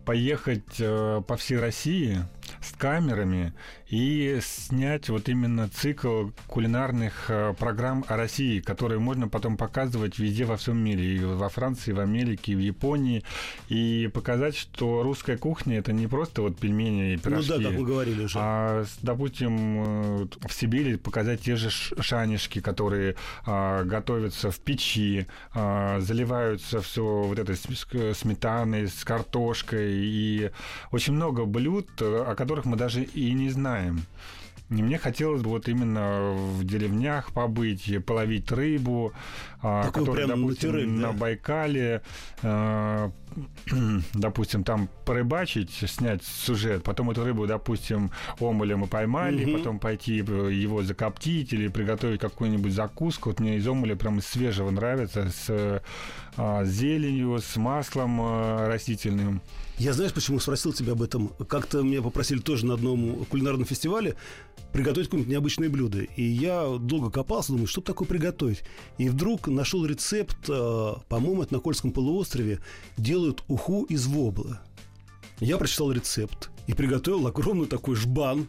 поехать 0.05 0.79
э, 0.79 1.23
по 1.27 1.37
всей 1.37 1.59
России 1.59 2.23
с 2.63 2.73
камерами 2.77 3.55
и 3.95 4.41
снять 4.43 5.09
вот 5.09 5.29
именно 5.29 5.69
цикл 5.69 6.31
кулинарных 6.49 7.27
э, 7.29 7.55
программ 7.57 8.05
о 8.09 8.17
России, 8.17 8.59
которые 8.59 8.99
можно 8.99 9.29
потом 9.29 9.57
показывать 9.57 10.19
везде 10.19 10.45
во 10.45 10.57
всем 10.57 10.79
мире, 10.79 11.15
и 11.15 11.21
во 11.21 11.49
Франции, 11.49 11.93
и 11.93 11.95
в 11.95 12.01
Америке, 12.01 12.53
и 12.53 12.55
в 12.57 12.59
Японии, 12.59 13.23
и 13.69 14.11
показать, 14.13 14.57
что 14.57 15.05
русская 15.05 15.37
кухня 15.37 15.79
это 15.79 15.93
не 15.93 16.09
просто 16.09 16.43
вот 16.43 16.59
пельмени 16.59 17.13
и 17.13 17.17
пирожки. 17.19 17.53
Ну 17.53 17.59
да, 17.59 17.69
как 17.69 17.79
мы 17.79 17.87
говорили 17.87 18.25
уже. 18.25 18.37
А, 18.41 18.85
допустим, 19.03 19.53
э, 19.53 20.27
в 20.49 20.53
Сибири 20.53 20.97
показать 20.97 21.43
те 21.43 21.55
же 21.55 21.71
шанишки, 21.71 22.61
которые 22.61 23.15
а, 23.47 23.85
готовятся 23.85 24.51
в 24.51 24.59
печи, 24.59 25.29
а, 25.53 26.01
заливаются 26.01 26.81
все 26.81 27.05
вот 27.05 27.39
этой 27.39 27.55
сметаной, 28.15 28.89
с 28.89 29.05
картошкой, 29.05 29.93
и 29.93 30.51
очень 30.91 31.13
много 31.13 31.45
блюд, 31.45 31.89
э, 32.01 32.25
о 32.27 32.35
которых 32.35 32.65
мы 32.65 32.77
даже 32.77 33.05
и 33.05 33.33
не 33.35 33.51
знаем. 33.51 33.84
И 34.71 34.83
мне 34.83 34.97
хотелось 34.99 35.43
бы 35.43 35.51
вот 35.51 35.69
именно 35.69 36.33
в 36.33 36.65
деревнях 36.65 37.33
побыть, 37.33 37.93
половить 38.07 38.51
рыбу, 38.51 39.13
а, 39.61 39.85
Такой 39.85 40.05
которая, 40.07 40.27
допустим, 40.27 40.71
натюрель, 40.71 40.89
на 40.89 41.09
да? 41.09 41.13
Байкале, 41.13 42.03
а, 42.43 43.11
допустим, 44.15 44.65
там 44.65 44.89
порыбачить, 45.05 45.71
снять 45.71 46.25
сюжет, 46.25 46.83
потом 46.83 47.11
эту 47.11 47.25
рыбу, 47.25 47.47
допустим, 47.47 48.11
омулем 48.41 48.81
мы 48.81 48.87
поймали, 48.87 49.45
Мгм. 49.45 49.59
потом 49.59 49.79
пойти 49.79 50.17
его 50.17 50.83
закоптить 50.83 51.53
или 51.53 51.69
приготовить 51.69 52.21
какую-нибудь 52.21 52.73
закуску. 52.73 53.29
Вот 53.31 53.41
мне 53.41 53.59
из 53.59 53.69
омуля 53.69 53.97
прям 53.97 54.19
из 54.19 54.27
свежего 54.27 54.71
нравится, 54.71 55.31
с 55.31 55.83
а, 56.39 56.65
зеленью, 56.65 57.39
с 57.39 57.55
маслом 57.57 58.67
растительным. 58.67 59.43
Я 59.79 59.93
знаешь, 59.93 60.13
почему 60.13 60.39
спросил 60.39 60.73
тебя 60.73 60.93
об 60.93 61.03
этом? 61.03 61.29
Как-то 61.49 61.83
меня 61.83 62.01
попросили 62.01 62.39
тоже 62.39 62.65
на 62.65 62.75
одном 62.75 63.25
кулинарном 63.25 63.65
фестивале 63.65 64.15
приготовить 64.73 65.09
какое-нибудь 65.09 65.33
необычное 65.33 65.69
блюдо. 65.69 66.03
И 66.03 66.23
я 66.23 66.79
долго 66.79 67.11
копался, 67.11 67.53
думаю, 67.53 67.67
что 67.67 67.81
такое 67.81 68.07
приготовить. 68.07 68.63
И 68.99 69.09
вдруг 69.09 69.49
нашел 69.49 69.85
рецепт, 69.85 70.37
э, 70.49 70.93
по-моему, 71.09 71.43
это 71.43 71.55
на 71.55 71.61
Кольском 71.61 71.91
полуострове, 71.91 72.61
делают 72.97 73.43
уху 73.49 73.85
из 73.85 74.07
вобла. 74.07 74.63
Я 75.41 75.59
прочитал 75.59 75.91
рецепт 75.91 76.51
и 76.67 76.75
приготовил 76.75 77.27
огромный 77.27 77.67
такой 77.67 77.97
жбан. 77.97 78.47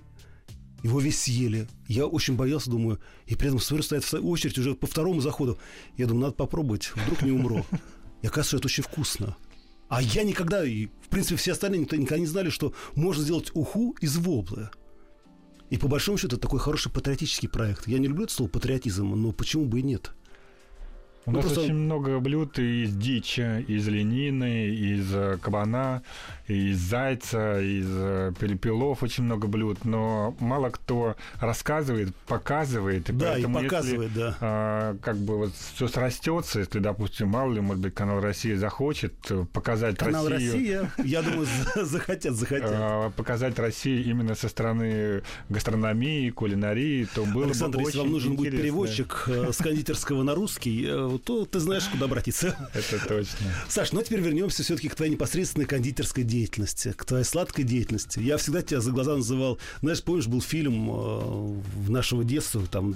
Его 0.83 0.99
весь 0.99 1.21
съели. 1.21 1.67
Я 1.87 2.05
очень 2.05 2.35
боялся, 2.35 2.69
думаю, 2.69 2.99
и 3.25 3.33
при 3.33 3.47
этом 3.47 3.59
смотрю, 3.59 3.83
стоят 3.83 4.03
в 4.03 4.27
очередь 4.27 4.59
уже 4.59 4.75
по 4.75 4.85
второму 4.85 5.21
заходу. 5.21 5.57
Я 5.97 6.05
думаю, 6.05 6.25
надо 6.25 6.35
попробовать, 6.35 6.91
вдруг 6.95 7.23
не 7.23 7.31
умру. 7.31 7.65
И 8.21 8.27
оказывается, 8.27 8.57
это 8.57 8.67
очень 8.67 8.83
вкусно. 8.83 9.35
А 9.87 10.01
я 10.01 10.23
никогда, 10.23 10.65
и 10.65 10.87
в 10.87 11.09
принципе 11.09 11.35
все 11.35 11.51
остальные 11.51 11.81
никто, 11.81 11.95
никогда 11.95 12.19
не 12.19 12.25
знали, 12.25 12.49
что 12.49 12.73
можно 12.95 13.23
сделать 13.23 13.51
уху 13.53 13.95
из 14.01 14.17
вобла. 14.17 14.71
И 15.69 15.77
по 15.77 15.87
большому 15.87 16.17
счету 16.17 16.35
это 16.35 16.43
такой 16.43 16.59
хороший 16.59 16.91
патриотический 16.91 17.49
проект. 17.49 17.87
Я 17.87 17.99
не 17.99 18.07
люблю 18.07 18.25
это 18.25 18.33
слово 18.33 18.49
патриотизм, 18.49 19.09
но 19.09 19.31
почему 19.31 19.65
бы 19.65 19.79
и 19.79 19.83
нет? 19.83 20.11
У 21.27 21.31
Ну, 21.31 21.37
нас 21.37 21.45
просто- 21.45 21.61
очень 21.63 21.73
много 21.73 22.19
блюд 22.19 22.59
из 22.59 22.93
дичи, 22.95 23.61
из 23.67 23.87
ленины, 23.87 24.67
из 24.67 25.11
э, 25.11 25.37
кабана, 25.41 26.03
из 26.47 26.77
зайца, 26.77 27.59
из 27.61 27.87
э, 27.89 28.31
перепелов 28.39 29.01
очень 29.01 29.23
много 29.23 29.47
блюд, 29.47 29.85
но 29.85 30.35
мало 30.39 30.69
кто 30.69 31.15
рассказывает, 31.41 32.15
показывает. 32.27 33.05
да, 33.17 33.29
и 33.29 33.41
поэтому 33.41 33.55
если, 33.57 33.67
показывает, 33.69 34.13
да. 34.13 34.37
а, 34.39 34.97
как 35.01 35.17
бы 35.17 35.37
вот 35.37 35.53
все 35.73 35.87
срастется, 35.87 36.59
если, 36.59 36.77
допустим, 36.77 37.29
мало 37.29 37.51
ли, 37.53 37.59
может 37.61 37.81
быть, 37.81 37.95
канал 37.95 38.19
Россия 38.21 38.55
захочет 38.57 39.13
показать 39.51 39.97
Канал 39.97 40.29
Россию. 40.29 40.53
Россия, 40.53 40.91
я 41.03 41.21
думаю, 41.23 41.47
за- 41.75 41.85
захотят, 41.85 42.35
захотят. 42.35 42.69
э, 42.71 43.11
показать 43.15 43.57
Россию 43.57 44.03
именно 44.05 44.35
со 44.35 44.47
стороны 44.47 45.23
гастрономии, 45.49 46.29
кулинарии, 46.29 47.07
то 47.15 47.25
было 47.25 47.45
Александр, 47.45 47.79
бы 47.79 47.83
если 47.85 47.97
вам 47.97 48.11
нужен 48.11 48.35
будет 48.35 48.51
переводчик 48.51 49.23
э, 49.27 49.51
с 49.51 49.57
кондитерского 49.57 50.21
на 50.21 50.35
русский, 50.35 51.14
то 51.17 51.45
ты 51.45 51.59
знаешь, 51.59 51.83
куда 51.91 52.05
обратиться. 52.05 52.69
Это 52.73 53.07
точно. 53.07 53.37
Саш, 53.67 53.91
ну 53.91 54.01
теперь 54.01 54.21
вернемся 54.21 54.63
все-таки 54.63 54.89
к 54.89 54.95
твоей 54.95 55.11
непосредственной 55.11 55.65
кондитерской 55.65 56.23
деятельности, 56.23 56.93
к 56.95 57.05
твоей 57.05 57.23
сладкой 57.23 57.63
деятельности. 57.63 58.19
Я 58.19 58.37
всегда 58.37 58.61
тебя 58.61 58.81
за 58.81 58.91
глаза 58.91 59.15
называл, 59.15 59.59
знаешь, 59.81 60.01
помнишь, 60.03 60.27
был 60.27 60.41
фильм 60.41 60.89
э, 60.89 60.93
в 60.93 61.89
нашего 61.89 62.23
детства, 62.23 62.61
там, 62.67 62.95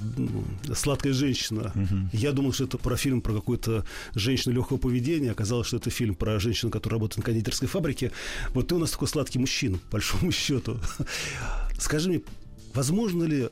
«Сладкая 0.73 1.13
женщина». 1.13 1.73
Я 2.13 2.31
думал, 2.31 2.53
что 2.53 2.65
это 2.65 2.77
про 2.77 2.95
фильм 2.97 3.21
про 3.21 3.33
какую-то 3.33 3.85
женщину 4.15 4.55
легкого 4.55 4.77
поведения. 4.77 5.31
Оказалось, 5.31 5.67
что 5.67 5.77
это 5.77 5.89
фильм 5.89 6.15
про 6.15 6.39
женщину, 6.39 6.71
которая 6.71 6.97
работает 6.97 7.17
на 7.19 7.23
кондитерской 7.23 7.67
фабрике. 7.67 8.11
Вот 8.53 8.67
ты 8.67 8.75
у 8.75 8.79
нас 8.79 8.91
такой 8.91 9.07
сладкий 9.07 9.39
мужчина, 9.39 9.77
по 9.77 9.93
большому 9.93 10.31
счету. 10.31 10.79
Скажи 11.79 12.09
мне, 12.09 12.21
возможно 12.73 13.23
ли, 13.23 13.49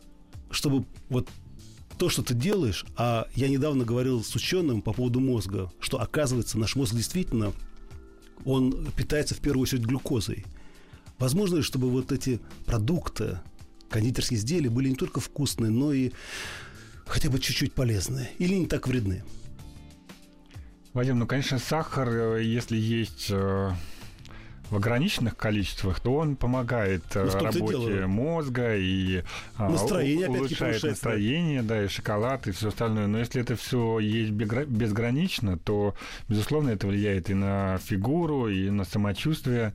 чтобы 0.52 0.86
вот 1.10 1.30
то, 1.98 2.10
что 2.10 2.24
ты 2.24 2.34
делаешь, 2.34 2.86
а 2.96 3.28
я 3.36 3.50
недавно 3.50 3.84
говорил 3.84 4.24
с 4.24 4.36
ученым 4.36 4.82
по 4.82 4.94
поводу 4.94 5.20
мозга, 5.20 5.72
что 5.80 6.00
оказывается 6.00 6.58
наш 6.58 6.76
мозг 6.76 6.94
действительно, 6.94 7.54
он 8.46 8.92
питается 8.96 9.36
в 9.36 9.40
первую 9.40 9.64
очередь 9.64 9.84
глюкозой. 9.84 10.46
Возможно 11.18 11.58
ли, 11.58 11.62
чтобы 11.64 11.90
вот 11.90 12.12
эти 12.12 12.40
продукты, 12.66 13.40
кондитерские 13.90 14.40
изделия 14.40 14.70
были 14.70 14.90
не 14.90 14.96
только 14.96 15.20
вкусные, 15.20 15.72
но 15.72 15.92
и 15.92 16.12
хотя 17.06 17.30
бы 17.30 17.40
чуть-чуть 17.40 17.74
полезные 17.74 18.30
или 18.38 18.54
не 18.56 18.68
так 18.68 18.88
вредны? 18.88 19.24
Вадим, 20.94 21.20
ну, 21.20 21.28
конечно, 21.28 21.60
сахар, 21.60 22.10
э, 22.10 22.44
если 22.44 22.78
есть 22.78 23.28
э, 23.30 23.72
в 24.70 24.76
ограниченных 24.76 25.38
количествах, 25.38 26.00
то 26.00 26.16
он 26.16 26.36
помогает 26.36 27.04
э, 27.16 27.24
Ну, 27.26 27.40
и 27.40 27.44
работе 27.44 27.96
дело. 27.96 28.08
мозга 28.08 28.76
и 28.76 29.24
а, 29.56 29.70
Настроение, 29.70 30.28
улучшает 30.30 30.84
настроение, 30.84 31.62
да, 31.62 31.86
и 31.86 31.88
шоколад, 31.88 32.48
и 32.48 32.52
все 32.52 32.70
остальное. 32.70 33.08
Но 33.08 33.20
если 33.20 33.42
это 33.42 33.56
все 33.56 34.00
есть 34.00 34.32
безгранично, 34.32 35.58
то, 35.58 35.96
безусловно, 36.28 36.70
это 36.70 36.88
влияет 36.88 37.30
и 37.30 37.34
на 37.34 37.78
фигуру, 37.78 38.50
и 38.50 38.70
на 38.70 38.84
самочувствие, 38.84 39.74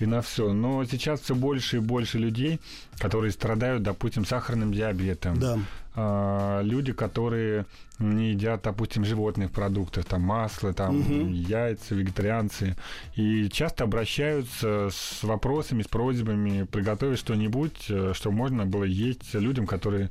и 0.00 0.06
на 0.06 0.22
все. 0.22 0.52
Но 0.52 0.84
сейчас 0.84 1.20
все 1.20 1.34
больше 1.34 1.76
и 1.76 1.80
больше 1.80 2.18
людей, 2.18 2.58
которые 2.98 3.32
страдают, 3.32 3.82
допустим, 3.82 4.24
сахарным 4.24 4.72
диабетом 4.72 5.38
Да. 5.38 5.58
А, 5.94 6.60
люди, 6.62 6.92
которые 6.92 7.66
не 7.98 8.30
едят, 8.30 8.62
допустим, 8.62 9.04
животных 9.04 9.50
продуктов, 9.52 10.04
там 10.06 10.22
масло, 10.22 10.72
там 10.72 10.98
Мгм. 11.00 11.32
яйца, 11.32 11.94
вегетарианцы, 11.94 12.76
и 13.14 13.48
часто 13.48 13.84
обращаются 13.84 14.88
с 14.90 15.22
вопросами, 15.22 15.82
с 15.82 15.88
просьбами 15.88 16.64
приготовить 16.64 17.18
что-нибудь, 17.18 17.86
э, 17.88 18.12
что 18.14 18.30
можно 18.30 18.66
было 18.66 18.84
есть 18.84 19.34
людям, 19.34 19.66
которые 19.66 20.10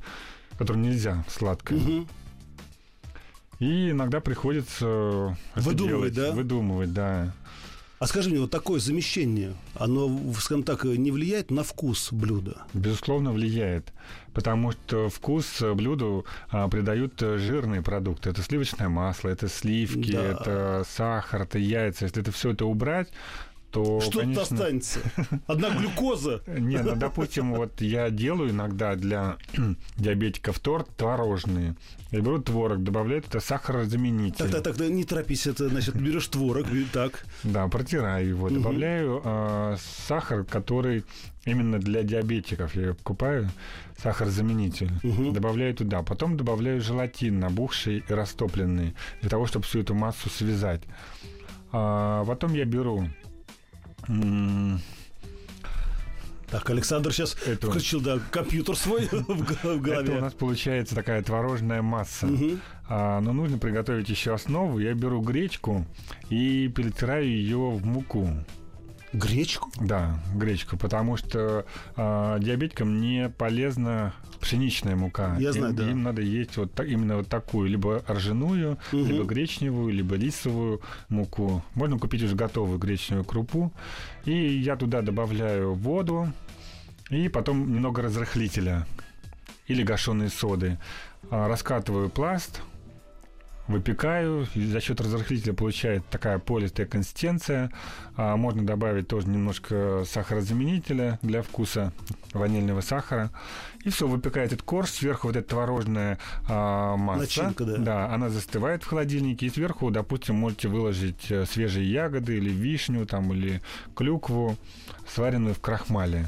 которым 0.58 0.82
нельзя 0.82 1.24
сладкое. 1.28 1.78
Мгм. 1.78 2.08
И 3.58 3.90
иногда 3.90 4.20
приходится 4.20 5.36
Выдумывать, 5.54 6.12
делать, 6.12 6.14
да? 6.14 6.32
Выдумывать, 6.32 6.92
да. 6.92 7.32
А 8.02 8.06
скажи 8.08 8.30
мне, 8.30 8.40
вот 8.40 8.50
такое 8.50 8.80
замещение, 8.80 9.54
оно, 9.76 10.10
скажем 10.36 10.64
так, 10.64 10.82
не 10.82 11.12
влияет 11.12 11.52
на 11.52 11.62
вкус 11.62 12.12
блюда? 12.12 12.62
Безусловно, 12.74 13.30
влияет, 13.30 13.92
потому 14.34 14.72
что 14.72 15.08
вкус 15.08 15.62
блюду 15.76 16.26
а, 16.50 16.66
придают 16.66 17.20
жирные 17.20 17.80
продукты. 17.80 18.30
Это 18.30 18.42
сливочное 18.42 18.88
масло, 18.88 19.28
это 19.28 19.46
сливки, 19.48 20.10
Да. 20.14 20.20
это 20.20 20.84
сахар, 20.84 21.42
это 21.42 21.60
яйца. 21.60 22.06
Если 22.06 22.22
это 22.22 22.32
все 22.32 22.50
это 22.50 22.66
убрать, 22.66 23.06
то, 23.72 24.00
Что-то 24.00 24.20
конечно... 24.20 24.42
останется. 24.42 25.00
Одна 25.46 25.70
глюкоза. 25.70 26.42
Не, 26.46 26.78
ну, 26.78 26.94
допустим, 26.94 27.54
вот 27.54 27.80
я 27.80 28.10
делаю 28.10 28.50
иногда 28.50 28.94
для 28.94 29.38
диабетиков 29.96 30.58
торт 30.60 30.88
творожный. 30.96 31.74
Я 32.10 32.20
беру 32.20 32.40
творог, 32.42 32.82
добавляю 32.82 33.22
туда 33.22 33.40
сахарозаменитель. 33.40 34.50
Так, 34.50 34.62
так, 34.62 34.76
так, 34.76 34.88
не 34.90 35.04
торопись, 35.04 35.46
это, 35.46 35.70
значит, 35.70 35.96
берешь 35.96 36.28
творог, 36.28 36.66
так. 36.92 37.24
Да, 37.42 37.66
протираю 37.68 38.28
его, 38.28 38.50
добавляю 38.50 39.22
а, 39.24 39.76
сахар, 40.06 40.44
который 40.44 41.04
именно 41.46 41.78
для 41.78 42.02
диабетиков 42.02 42.76
я 42.76 42.92
покупаю, 42.92 43.50
сахарозаменитель. 44.02 44.90
Добавляю 45.32 45.74
туда. 45.74 46.02
Потом 46.02 46.36
добавляю 46.36 46.82
желатин, 46.82 47.40
набухший 47.40 48.04
и 48.06 48.12
растопленный, 48.12 48.94
для 49.22 49.30
того, 49.30 49.46
чтобы 49.46 49.64
всю 49.64 49.80
эту 49.80 49.94
массу 49.94 50.28
связать. 50.28 50.82
А, 51.72 52.22
потом 52.26 52.52
я 52.52 52.66
беру 52.66 53.08
Так, 56.50 56.68
Александр 56.68 57.12
сейчас 57.14 57.34
Эту. 57.46 57.70
включил, 57.70 58.02
да, 58.02 58.18
компьютер 58.30 58.76
свой 58.76 59.06
в 59.10 59.26
г- 59.26 59.54
в 59.62 59.64
это 59.64 59.72
у 59.74 59.78
голове. 59.80 60.20
нас 60.20 60.34
получается 60.34 60.94
такая 60.94 61.22
творожная 61.22 61.80
масса. 61.80 62.26
Мгм. 62.26 62.60
А, 62.90 63.20
но 63.20 63.32
нужно 63.32 63.56
приготовить 63.56 64.10
еще 64.10 64.34
основу. 64.34 64.78
Я 64.78 64.92
беру 64.92 65.22
гречку 65.22 65.86
и 66.28 66.68
перетираю 66.68 67.26
ее 67.26 67.56
в 67.70 67.86
муку. 67.86 68.28
Гречку? 69.12 69.70
Да, 69.78 70.18
гречку, 70.34 70.76
потому 70.78 71.16
что 71.18 71.66
а, 71.96 72.38
диабетикам 72.38 73.00
не 73.00 73.28
полезна 73.28 74.14
пшеничная 74.40 74.96
мука. 74.96 75.36
Я 75.38 75.48
им, 75.50 75.54
знаю, 75.54 75.74
да. 75.74 75.90
им 75.90 76.02
надо 76.02 76.22
есть 76.22 76.56
вот 76.56 76.72
та- 76.72 76.84
именно 76.84 77.16
вот 77.18 77.28
такую, 77.28 77.68
либо 77.68 78.02
ржаную, 78.08 78.78
Мгм. 78.90 79.06
либо 79.06 79.24
гречневую, 79.24 79.92
либо 79.92 80.16
рисовую 80.16 80.80
муку. 81.10 81.62
Можно 81.74 81.98
купить 81.98 82.22
уже 82.22 82.34
готовую 82.34 82.78
гречневую 82.78 83.24
крупу. 83.24 83.72
И 84.24 84.32
я 84.32 84.76
туда 84.76 85.02
добавляю 85.02 85.74
воду 85.74 86.32
и 87.10 87.28
потом 87.28 87.70
немного 87.72 88.00
разрыхлителя 88.02 88.86
или 89.66 89.82
гашеной 89.82 90.30
соды. 90.30 90.78
А, 91.30 91.48
Раскатываю 91.48 92.08
пласт, 92.08 92.62
выпекаю, 93.68 94.46
и 94.54 94.66
за 94.66 94.80
счет 94.80 95.00
разрыхлителя 95.00 95.52
получает 95.52 96.04
такая 96.08 96.38
полистая 96.38 96.86
консистенция. 96.86 97.70
А, 98.16 98.36
можно 98.36 98.64
добавить 98.66 99.08
тоже 99.08 99.28
немножко 99.28 100.04
сахарозаменителя 100.06 101.18
для 101.22 101.42
вкуса 101.42 101.92
ванильного 102.32 102.80
сахара. 102.80 103.30
И 103.84 103.90
все, 103.90 104.06
выпекает 104.06 104.52
этот 104.52 104.62
корж, 104.64 104.90
сверху 104.90 105.28
вот 105.28 105.36
эта 105.36 105.48
творожная 105.48 106.18
а, 106.48 106.96
масса. 106.96 107.20
Начинка, 107.22 107.64
да. 107.64 108.12
она 108.12 108.28
застывает 108.28 108.82
в 108.82 108.86
холодильнике, 108.86 109.46
и 109.46 109.50
сверху, 109.50 109.90
допустим, 109.90 110.36
можете 110.36 110.68
выложить 110.68 111.30
э, 111.30 111.46
свежие 111.46 111.90
ягоды 111.90 112.36
или 112.36 112.50
вишню, 112.50 113.06
там, 113.06 113.32
или 113.32 113.60
клюкву, 113.94 114.56
сваренную 115.08 115.54
в 115.54 115.60
крахмале. 115.60 116.26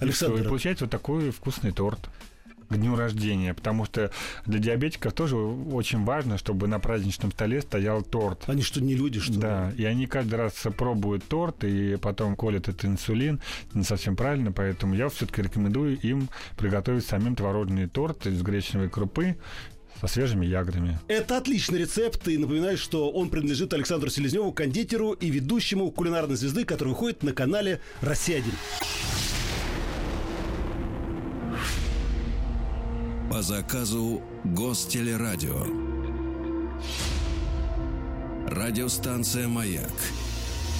Александр. 0.00 0.42
И 0.42 0.44
получается 0.44 0.84
вот 0.84 0.90
такой 0.90 1.30
вкусный 1.30 1.72
торт 1.72 2.08
к 2.68 2.76
дню 2.76 2.96
рождения, 2.96 3.54
потому 3.54 3.84
что 3.84 4.10
для 4.46 4.58
диабетиков 4.58 5.12
тоже 5.12 5.36
очень 5.36 6.04
важно, 6.04 6.38
чтобы 6.38 6.66
на 6.68 6.78
праздничном 6.78 7.32
столе 7.32 7.62
стоял 7.62 8.02
торт. 8.02 8.44
Они 8.46 8.62
что, 8.62 8.80
не 8.80 8.94
люди, 8.94 9.20
что 9.20 9.32
ли? 9.32 9.38
Да, 9.38 9.72
и 9.76 9.84
они 9.84 10.06
каждый 10.06 10.36
раз 10.36 10.54
пробуют 10.76 11.24
торт, 11.24 11.64
и 11.64 11.96
потом 11.96 12.36
колят 12.36 12.68
этот 12.68 12.84
инсулин. 12.84 13.40
Не 13.72 13.84
совсем 13.84 14.16
правильно, 14.16 14.52
поэтому 14.52 14.94
я 14.94 15.08
все-таки 15.08 15.42
рекомендую 15.42 15.98
им 16.00 16.28
приготовить 16.56 17.06
самим 17.06 17.36
творожный 17.36 17.88
торт 17.88 18.26
из 18.26 18.42
гречневой 18.42 18.88
крупы 18.88 19.36
со 20.00 20.06
свежими 20.06 20.46
ягодами. 20.46 20.98
Это 21.08 21.38
отличный 21.38 21.78
рецепт, 21.78 22.26
и 22.28 22.36
напоминаю, 22.36 22.76
что 22.76 23.10
он 23.10 23.30
принадлежит 23.30 23.72
Александру 23.72 24.10
Селезневу, 24.10 24.52
кондитеру 24.52 25.12
и 25.12 25.30
ведущему 25.30 25.90
кулинарной 25.90 26.36
звезды, 26.36 26.64
который 26.64 26.90
выходит 26.90 27.22
на 27.22 27.32
канале 27.32 27.80
«Россия-1». 28.00 29.33
По 33.30 33.40
заказу 33.40 34.22
Гостелерадио. 34.44 35.64
Радиостанция 38.46 39.48
«Маяк» 39.48 39.92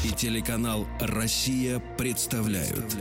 и 0.05 0.11
телеканал 0.11 0.87
«Россия» 1.01 1.83
представляют. 1.97 2.97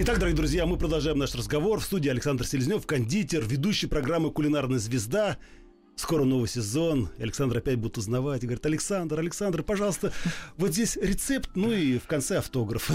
Итак, 0.00 0.18
дорогие 0.18 0.36
друзья, 0.36 0.66
мы 0.66 0.76
продолжаем 0.76 1.18
наш 1.18 1.34
разговор. 1.34 1.80
В 1.80 1.84
студии 1.84 2.10
Александр 2.10 2.46
Селезнев, 2.46 2.86
кондитер, 2.86 3.42
ведущий 3.44 3.86
программы 3.86 4.30
«Кулинарная 4.30 4.78
звезда». 4.78 5.38
Скоро 5.96 6.24
новый 6.24 6.48
сезон. 6.48 7.08
Александр 7.18 7.58
опять 7.58 7.76
будет 7.76 7.96
узнавать 7.96 8.44
и 8.44 8.46
говорит, 8.46 8.64
Александр, 8.66 9.18
Александр, 9.18 9.62
пожалуйста, 9.62 10.12
вот 10.58 10.72
здесь 10.72 10.96
рецепт, 10.96 11.50
ну 11.54 11.72
и 11.72 11.98
в 11.98 12.06
конце 12.06 12.38
автограф. 12.38 12.90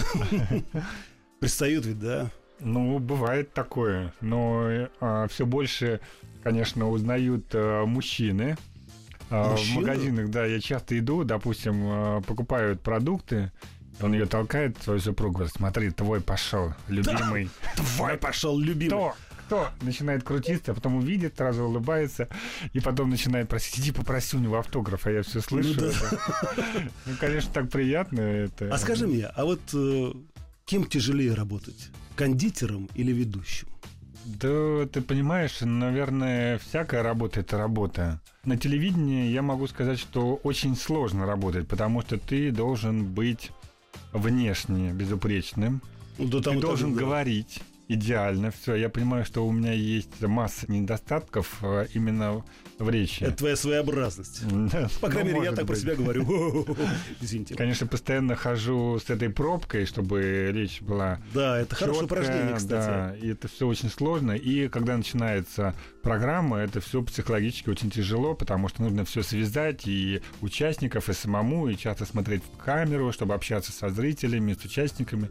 Пристают 1.39 1.85
ведь, 1.85 1.99
да? 1.99 2.31
Ну, 2.63 2.99
бывает 2.99 3.53
такое. 3.53 4.13
Но 4.21 4.87
а, 4.99 5.27
все 5.27 5.45
больше, 5.45 5.99
конечно, 6.43 6.89
узнают 6.89 7.45
а, 7.53 7.85
мужчины. 7.85 8.57
А? 9.29 9.55
В 9.55 9.69
магазинах, 9.75 10.29
да, 10.29 10.45
я 10.45 10.59
часто 10.59 10.97
иду, 10.97 11.23
допустим, 11.23 11.81
а, 11.85 12.21
покупают 12.21 12.81
продукты, 12.81 13.51
он 14.01 14.13
ее 14.13 14.25
толкает, 14.25 14.77
свою 14.81 14.99
супругу, 14.99 15.35
говорит, 15.35 15.53
смотри, 15.55 15.89
твой 15.91 16.21
пошел, 16.21 16.73
любимый. 16.87 17.49
Твой 17.75 18.17
пошел, 18.17 18.57
любимый. 18.57 18.89
Кто? 18.89 19.13
Кто? 19.45 19.69
Начинает 19.81 20.23
крутиться, 20.23 20.71
а 20.71 20.75
потом 20.75 20.95
увидит, 20.95 21.37
сразу 21.37 21.63
улыбается, 21.63 22.29
и 22.71 22.79
потом 22.79 23.09
начинает 23.09 23.49
просить, 23.49 23.79
иди 23.79 23.91
попроси 23.91 24.37
у 24.37 24.39
него 24.39 24.57
автограф, 24.57 25.05
а 25.05 25.11
я 25.11 25.21
все 25.21 25.41
слышу. 25.41 25.79
Ну 25.79 25.91
да. 25.91 26.53
Ну, 27.05 27.13
конечно, 27.19 27.51
так 27.53 27.69
приятно 27.69 28.21
это. 28.21 28.73
А 28.73 28.77
скажи 28.77 29.05
мне, 29.05 29.25
а 29.25 29.43
вот 29.43 29.61
э, 29.73 30.13
кем 30.65 30.85
тяжелее 30.85 31.33
работать? 31.33 31.89
Кондитером 32.15 32.89
или 32.95 33.11
ведущим? 33.11 33.67
Да, 34.25 34.85
ты 34.91 35.01
понимаешь, 35.01 35.57
наверное, 35.61 36.57
всякая 36.59 37.03
работа 37.03 37.41
это 37.41 37.57
работа. 37.57 38.21
На 38.45 38.57
телевидении 38.57 39.29
я 39.31 39.41
могу 39.41 39.67
сказать, 39.67 39.99
что 39.99 40.35
очень 40.43 40.75
сложно 40.77 41.25
работать, 41.25 41.67
потому 41.67 42.01
что 42.01 42.17
ты 42.17 42.51
должен 42.51 43.03
быть 43.05 43.51
внешне 44.13 44.93
безупречным, 44.93 45.81
Ну, 46.17 46.27
да 46.27 46.41
там 46.41 46.55
ты 46.55 46.61
так, 46.61 46.69
должен 46.69 46.93
да. 46.93 46.99
говорить 47.01 47.61
идеально. 47.87 48.51
Все, 48.51 48.75
я 48.75 48.89
понимаю, 48.89 49.25
что 49.25 49.45
у 49.45 49.51
меня 49.51 49.73
есть 49.73 50.21
масса 50.21 50.71
недостатков 50.71 51.59
э, 51.61 51.87
именно 51.93 52.43
в 52.79 52.89
речи. 52.89 53.23
Это 53.23 53.37
твоя 53.37 53.55
своеобразность. 53.55 54.43
По 55.01 55.09
крайней 55.09 55.31
ну, 55.31 55.37
мере, 55.37 55.49
я 55.51 55.55
так 55.55 55.67
про 55.67 55.75
себя 55.75 55.95
говорю. 55.95 56.23
Извините. 57.21 57.55
Конечно, 57.55 57.87
постоянно 57.87 58.35
хожу 58.35 58.99
с 58.99 59.09
этой 59.09 59.29
пробкой, 59.29 59.85
чтобы 59.85 60.51
речь 60.53 60.81
была 60.81 61.19
Да, 61.33 61.59
это 61.59 61.75
хорошее 61.75 62.05
упражнение, 62.05 62.55
кстати. 62.55 62.87
Да, 62.87 63.15
и 63.15 63.31
это 63.31 63.47
все 63.47 63.67
очень 63.67 63.89
сложно. 63.89 64.31
И 64.31 64.67
когда 64.69 64.97
начинается 64.97 65.75
программа, 66.01 66.59
это 66.59 66.79
все 66.81 67.01
психологически 67.01 67.69
очень 67.69 67.91
тяжело, 67.91 68.33
потому 68.33 68.69
что 68.69 68.81
нужно 68.81 69.05
все 69.05 69.23
связать 69.23 69.87
и 69.87 70.21
участников, 70.41 71.09
и 71.09 71.13
самому, 71.13 71.67
и 71.67 71.77
часто 71.77 72.05
смотреть 72.05 72.43
в 72.43 72.57
камеру, 72.57 73.11
чтобы 73.11 73.33
общаться 73.33 73.71
со 73.71 73.89
зрителями, 73.89 74.53
с 74.53 74.63
участниками. 74.63 75.29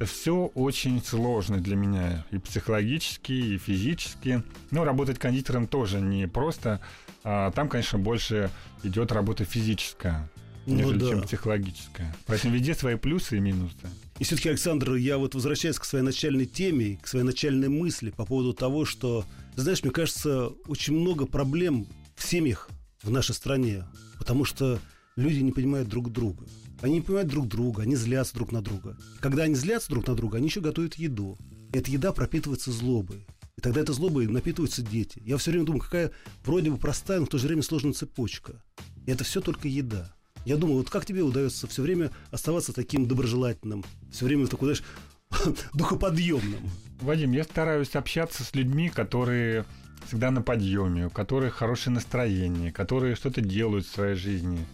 Все 0.00 0.46
очень 0.54 1.02
сложно 1.02 1.58
для 1.60 1.76
меня. 1.76 2.26
И 2.30 2.38
психологически, 2.38 3.32
и 3.32 3.58
физически. 3.58 4.42
Ну, 4.70 4.84
работать 4.84 5.18
кондитером 5.18 5.66
тоже 5.68 6.00
не 6.00 6.26
просто. 6.26 6.80
А 7.22 7.52
там, 7.52 7.68
конечно, 7.68 7.98
больше 7.98 8.50
идет 8.82 9.12
работа 9.12 9.44
физическая, 9.44 10.28
Ну 10.66 10.74
нежели 10.74 10.98
да. 10.98 11.08
чем 11.10 11.22
психологическая. 11.22 12.14
Поэтому 12.26 12.54
везде 12.54 12.74
свои 12.74 12.96
плюсы 12.96 13.36
и 13.36 13.40
минусы. 13.40 13.76
И 14.18 14.24
все-таки, 14.24 14.48
Александр, 14.50 14.94
я 14.94 15.16
вот 15.16 15.34
возвращаюсь 15.34 15.78
к 15.78 15.84
своей 15.84 16.04
начальной 16.04 16.46
теме, 16.46 16.98
к 17.00 17.06
своей 17.06 17.24
начальной 17.24 17.68
мысли 17.68 18.10
по 18.10 18.24
поводу 18.26 18.52
того, 18.52 18.84
что, 18.84 19.24
знаешь, 19.56 19.82
мне 19.82 19.92
кажется, 19.92 20.48
очень 20.66 20.94
много 20.94 21.26
проблем 21.26 21.86
в 22.14 22.24
семьях 22.24 22.68
в 23.02 23.10
нашей 23.10 23.34
стране, 23.34 23.84
потому 24.18 24.44
что 24.44 24.78
люди 25.16 25.40
не 25.40 25.52
понимают 25.52 25.88
друг 25.88 26.10
друга. 26.10 26.44
Они 26.84 26.96
не 26.96 27.00
понимают 27.00 27.30
друг 27.30 27.48
друга, 27.48 27.84
они 27.84 27.96
злятся 27.96 28.34
друг 28.34 28.52
на 28.52 28.60
друга. 28.60 28.94
Когда 29.20 29.44
они 29.44 29.54
злятся 29.54 29.88
друг 29.88 30.06
на 30.06 30.14
друга, 30.14 30.36
они 30.36 30.48
еще 30.48 30.60
готовят 30.60 30.96
еду. 30.96 31.38
И 31.72 31.78
эта 31.78 31.90
еда 31.90 32.12
пропитывается 32.12 32.72
злобой. 32.72 33.26
И 33.56 33.62
тогда 33.62 33.80
этой 33.80 33.94
злобой 33.94 34.26
напитываются 34.26 34.82
дети. 34.82 35.22
Я 35.24 35.38
все 35.38 35.50
время 35.50 35.64
думаю, 35.64 35.80
какая 35.80 36.10
вроде 36.44 36.70
бы 36.70 36.76
простая, 36.76 37.20
но 37.20 37.24
в 37.24 37.30
то 37.30 37.38
же 37.38 37.46
время 37.46 37.62
сложная 37.62 37.94
цепочка. 37.94 38.62
И 39.06 39.10
это 39.10 39.24
все 39.24 39.40
только 39.40 39.66
еда. 39.66 40.14
Я 40.44 40.58
думаю, 40.58 40.76
вот 40.76 40.90
как 40.90 41.06
тебе 41.06 41.22
удается 41.22 41.66
все 41.66 41.80
время 41.80 42.10
оставаться 42.30 42.74
таким 42.74 43.08
доброжелательным, 43.08 43.82
все 44.12 44.26
время 44.26 44.46
такой, 44.46 44.74
знаешь, 44.74 45.56
духоподъемным? 45.72 46.70
Вадим, 47.00 47.32
я 47.32 47.44
стараюсь 47.44 47.96
общаться 47.96 48.44
с 48.44 48.54
людьми, 48.54 48.90
которые 48.90 49.64
всегда 50.06 50.30
на 50.30 50.42
подъеме, 50.42 51.06
у 51.06 51.10
которых 51.10 51.54
хорошее 51.54 51.94
настроение, 51.94 52.70
которые 52.72 53.14
что-то 53.14 53.40
делают 53.40 53.86
в 53.86 53.90
своей 53.90 54.16
жизни. 54.16 54.66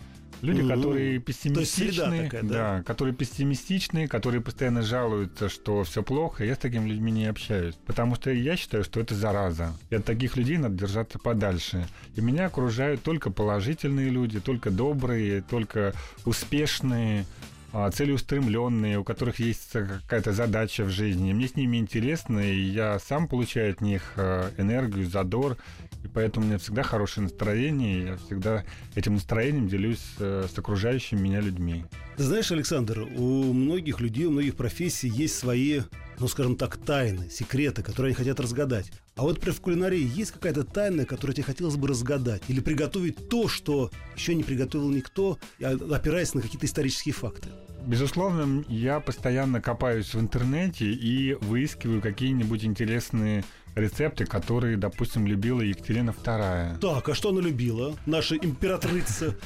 Люди, 0.42 0.66
которые 0.66 1.18
пессимистичные, 1.18 2.24
такая, 2.24 2.42
да? 2.42 2.82
которые 2.84 3.14
пессимистичные, 3.14 4.08
которые 4.08 4.40
постоянно 4.40 4.82
жалуются, 4.82 5.48
что 5.48 5.84
все 5.84 6.02
плохо, 6.02 6.44
я 6.44 6.54
с 6.54 6.58
такими 6.58 6.88
людьми 6.88 7.12
не 7.12 7.26
общаюсь. 7.26 7.74
Потому 7.86 8.14
что 8.14 8.30
я 8.30 8.56
считаю, 8.56 8.84
что 8.84 9.00
это 9.00 9.14
зараза. 9.14 9.72
И 9.90 9.94
от 9.94 10.04
таких 10.04 10.36
людей 10.36 10.56
надо 10.56 10.76
держаться 10.76 11.18
подальше. 11.18 11.86
И 12.16 12.20
меня 12.20 12.46
окружают 12.46 13.02
только 13.02 13.30
положительные 13.30 14.10
люди, 14.10 14.40
только 14.40 14.70
добрые, 14.70 15.42
только 15.42 15.92
успешные, 16.24 17.26
а, 17.72 17.90
целеустремленные, 17.90 18.98
у 18.98 19.04
которых 19.04 19.38
есть 19.38 19.70
какая-то 19.72 20.32
задача 20.32 20.84
в 20.84 20.90
жизни. 20.90 21.32
Мне 21.32 21.46
с 21.46 21.54
ними 21.54 21.76
интересно, 21.76 22.40
и 22.40 22.60
я 22.60 22.98
сам 22.98 23.28
получаю 23.28 23.72
от 23.72 23.80
них 23.80 24.02
э, 24.16 24.50
энергию, 24.58 25.08
задор, 25.08 25.56
и 26.02 26.08
поэтому 26.08 26.46
у 26.46 26.48
меня 26.48 26.58
всегда 26.58 26.82
хорошее 26.82 27.24
настроение, 27.24 27.98
и 27.98 28.04
я 28.06 28.16
всегда 28.16 28.64
этим 28.94 29.14
настроением 29.14 29.68
делюсь 29.68 30.04
э, 30.18 30.46
с 30.52 30.58
окружающими 30.58 31.20
меня 31.20 31.40
людьми. 31.40 31.84
Ты 32.16 32.24
знаешь, 32.24 32.50
Александр, 32.50 33.00
у 33.00 33.52
многих 33.52 34.00
людей, 34.00 34.26
у 34.26 34.30
многих 34.30 34.56
профессий 34.56 35.08
есть 35.08 35.38
свои, 35.38 35.82
ну, 36.18 36.28
скажем 36.28 36.56
так, 36.56 36.76
тайны, 36.76 37.28
секреты, 37.30 37.82
которые 37.82 38.10
они 38.10 38.16
хотят 38.16 38.40
разгадать. 38.40 38.92
А 39.16 39.22
вот 39.22 39.44
в 39.44 39.60
кулинарии 39.60 40.10
есть 40.16 40.32
какая-то 40.32 40.64
тайна, 40.64 41.04
которую 41.04 41.34
тебе 41.34 41.44
хотелось 41.44 41.76
бы 41.76 41.88
разгадать? 41.88 42.42
Или 42.48 42.60
приготовить 42.60 43.28
то, 43.28 43.48
что 43.48 43.90
еще 44.16 44.34
не 44.34 44.42
приготовил 44.42 44.90
никто, 44.90 45.38
опираясь 45.60 46.34
на 46.34 46.40
какие-то 46.40 46.66
исторические 46.66 47.12
факты? 47.12 47.48
Безусловно, 47.86 48.64
я 48.68 49.00
постоянно 49.00 49.60
копаюсь 49.60 50.14
в 50.14 50.20
интернете 50.20 50.86
и 50.86 51.34
выискиваю 51.40 52.00
какие-нибудь 52.00 52.64
интересные 52.64 53.44
рецепты, 53.74 54.26
которые, 54.26 54.76
допустим, 54.76 55.26
любила 55.26 55.60
Екатерина 55.60 56.10
II. 56.10 56.78
Так, 56.78 57.08
а 57.08 57.14
что 57.14 57.30
она 57.30 57.40
любила? 57.40 57.94
Наша 58.06 58.36
императрица. 58.36 59.36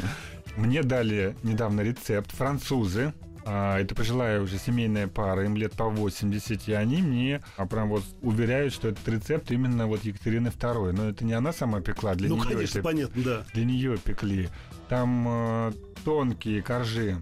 Мне 0.56 0.82
дали 0.82 1.36
недавно 1.42 1.80
рецепт 1.82 2.32
французы. 2.32 3.12
А, 3.46 3.78
Это 3.78 3.94
пожилая 3.94 4.40
уже 4.40 4.58
семейная 4.58 5.06
пара, 5.06 5.44
им 5.44 5.54
лет 5.56 5.72
по 5.72 5.88
80, 5.90 6.68
и 6.68 6.72
они 6.72 7.02
мне 7.02 7.42
а, 7.56 7.66
прям 7.66 7.88
вот 7.90 8.02
уверяют, 8.22 8.72
что 8.72 8.88
этот 8.88 9.06
рецепт 9.08 9.50
именно 9.50 9.86
вот 9.86 10.02
Екатерины 10.04 10.48
II. 10.48 10.92
Но 10.92 11.10
это 11.10 11.24
не 11.24 11.34
она 11.34 11.52
сама 11.52 11.80
пекла, 11.80 12.14
для 12.14 12.28
Ну, 12.30 12.36
нее 12.36 12.44
конечно, 12.54 12.78
это 12.78 12.82
понятно, 12.88 13.22
да. 13.22 13.44
для 13.52 13.64
нее 13.64 13.98
пекли. 13.98 14.48
Там 14.88 15.26
э, 15.28 15.72
тонкие 16.04 16.62
коржи 16.62 17.16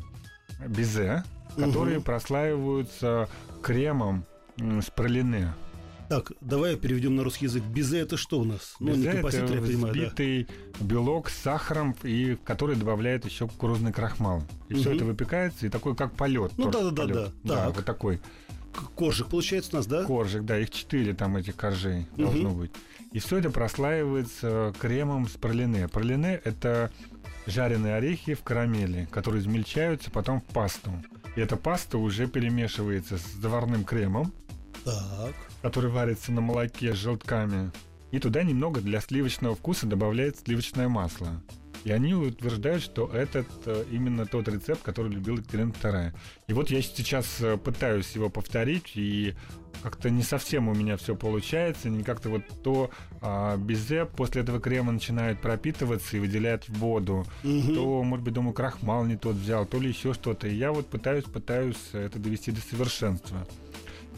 безе, 0.67 1.25
которые 1.57 1.97
Мгм. 1.97 2.05
прослаиваются 2.05 3.29
кремом 3.63 4.25
с 4.59 4.91
пролине. 4.91 5.53
Так, 6.09 6.33
давай 6.43 6.77
переведем 6.77 7.17
на 7.17 7.25
русский 7.25 7.47
язык. 7.47 7.63
Безе 7.65 8.01
это 8.01 8.19
что 8.19 8.41
у 8.41 8.45
нас? 8.45 8.75
Ну, 8.81 8.91
не 8.91 8.99
Безе 8.99 9.13
композитор, 9.13 9.51
я 9.51 9.57
это 9.57 9.67
понимаю, 9.67 9.95
да. 9.95 10.01
взбитый 10.01 10.49
белок 10.81 11.31
с 11.31 11.39
сахаром, 11.39 11.97
и 12.03 12.37
который 12.45 12.77
добавляют 12.77 13.25
еще 13.25 13.49
кукурузный 13.49 13.93
крахмал. 13.93 14.43
И 14.69 14.75
все 14.75 14.91
Мгм. 14.91 14.97
это 14.97 15.05
выпекается, 15.07 15.67
и 15.67 15.69
такой 15.71 15.97
как 15.97 16.13
полет. 16.15 16.53
Ну, 16.59 16.71
торт 16.71 16.95
да-да-да, 16.95 17.15
полет. 17.15 17.33
да. 17.45 17.55
Так. 17.67 17.77
вот 17.77 17.85
такой 17.87 18.21
Коржик 18.97 19.29
получается 19.29 19.71
у 19.75 19.77
нас, 19.77 19.87
да? 19.87 20.05
коржик, 20.05 20.45
да, 20.45 20.59
их 20.59 20.71
четыре 20.71 21.13
там 21.15 21.37
этих 21.37 21.57
коржей 21.57 22.07
Мгм. 22.17 22.25
должно 22.25 22.51
быть. 22.51 22.71
И 23.13 23.19
все 23.19 23.37
это 23.39 23.51
прослаивается 23.51 24.73
кремом 24.81 25.29
с 25.29 25.33
пролине. 25.33 25.89
Пролине 25.89 26.41
это 26.45 26.91
жареные 27.47 27.95
орехи 27.97 28.34
в 28.34 28.43
карамели, 28.43 29.09
которые 29.11 29.40
измельчаются 29.40 30.11
потом 30.11 30.40
в 30.40 30.45
пасту. 30.45 30.90
И 31.36 31.40
эта 31.40 31.57
паста 31.57 31.99
уже 31.99 32.26
перемешивается 32.26 33.18
с 33.18 33.22
заварным 33.40 33.84
кремом, 33.84 34.32
Так. 34.84 35.32
который 35.62 35.90
варится 35.90 36.32
на 36.32 36.40
молоке 36.40 36.95
с 36.95 36.99
желтками. 36.99 37.72
И 38.11 38.18
туда 38.18 38.43
немного 38.43 38.80
для 38.80 39.01
сливочного 39.01 39.55
вкуса 39.55 39.86
добавляют 39.86 40.38
сливочное 40.38 40.88
масло. 40.88 41.43
И 41.85 41.91
они 41.91 42.14
утверждают, 42.14 42.83
что 42.83 43.09
этот 43.12 43.47
э, 43.66 43.85
именно 43.91 44.24
тот 44.26 44.47
рецепт, 44.49 44.83
который 44.83 45.11
любила 45.12 45.37
Екатерина 45.39 45.70
II. 45.72 46.12
И 46.47 46.53
вот 46.53 46.70
я 46.70 46.80
сейчас 46.80 47.41
э, 47.41 47.57
пытаюсь 47.57 48.12
его 48.12 48.30
повторить, 48.30 48.93
и 48.95 49.35
как-то 49.83 50.09
не 50.11 50.22
совсем 50.22 50.68
у 50.68 50.74
меня 50.74 50.97
все 50.97 51.16
получается, 51.16 51.89
не 51.89 52.05
как-то 52.05 52.28
вот 52.28 52.43
то 52.62 52.91
а, 53.20 53.57
безе 53.57 54.05
после 54.05 54.43
этого 54.43 54.61
крема 54.61 54.93
начинает 54.93 55.41
пропитываться 55.41 56.16
и 56.16 56.20
выделяет 56.20 56.68
воду, 56.68 57.24
Мгм. 57.43 57.74
то, 57.74 58.03
может 58.05 58.24
быть, 58.24 58.35
думаю, 58.35 58.53
крахмал 58.53 59.05
не 59.05 59.16
тот 59.16 59.35
взял, 59.37 59.66
то 59.66 59.80
ли 59.80 59.89
еще 59.89 60.12
что-то. 60.14 60.47
И 60.47 60.55
я 60.55 60.70
вот 60.72 60.87
пытаюсь, 60.89 61.24
пытаюсь 61.24 61.78
это 61.95 62.18
довести 62.20 62.53
до 62.53 62.61
совершенства. 62.61 63.47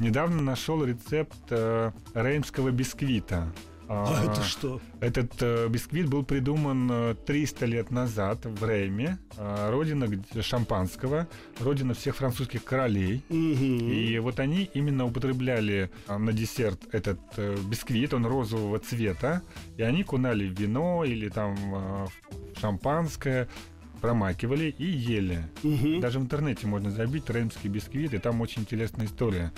Недавно 0.00 0.42
нашел 0.42 0.84
рецепт 0.84 1.36
э, 1.50 1.92
реймского 2.14 2.70
бисквита. 2.70 3.50
А 3.88 4.24
это 4.24 4.42
что? 4.42 4.80
Этот 5.00 5.30
э, 5.40 5.68
бисквит 5.68 6.08
был 6.08 6.24
придуман 6.24 6.88
э, 6.90 7.14
300 7.26 7.66
лет 7.66 7.90
назад 7.90 8.44
в 8.44 8.64
Рейме, 8.64 9.18
э, 9.36 9.70
родина 9.70 10.08
шампанского, 10.40 11.28
родина 11.60 11.94
всех 11.94 12.16
французских 12.16 12.64
королей. 12.64 13.22
И 13.28 14.18
вот 14.18 14.40
они 14.40 14.70
именно 14.74 15.04
употребляли 15.04 15.90
а, 16.06 16.18
на 16.18 16.32
десерт 16.32 16.80
этот 16.92 17.18
э, 17.36 17.56
бисквит, 17.68 18.14
он 18.14 18.26
розового 18.26 18.78
цвета, 18.78 19.42
и 19.76 19.82
они 19.82 20.02
кунали 20.04 20.48
в 20.48 20.58
вино 20.58 21.04
или 21.04 21.28
там 21.28 21.56
а, 21.74 22.06
в 22.54 22.60
шампанское, 22.60 23.48
промакивали 24.04 24.74
и 24.76 24.84
ели. 24.84 25.42
Даже 26.00 26.18
в 26.18 26.22
интернете 26.24 26.66
можно 26.66 26.90
забить 26.90 27.30
реймский 27.30 27.70
бисквит, 27.70 28.12
и 28.12 28.18
там 28.18 28.42
очень 28.42 28.60
интересная 28.60 29.06
история. 29.06 29.50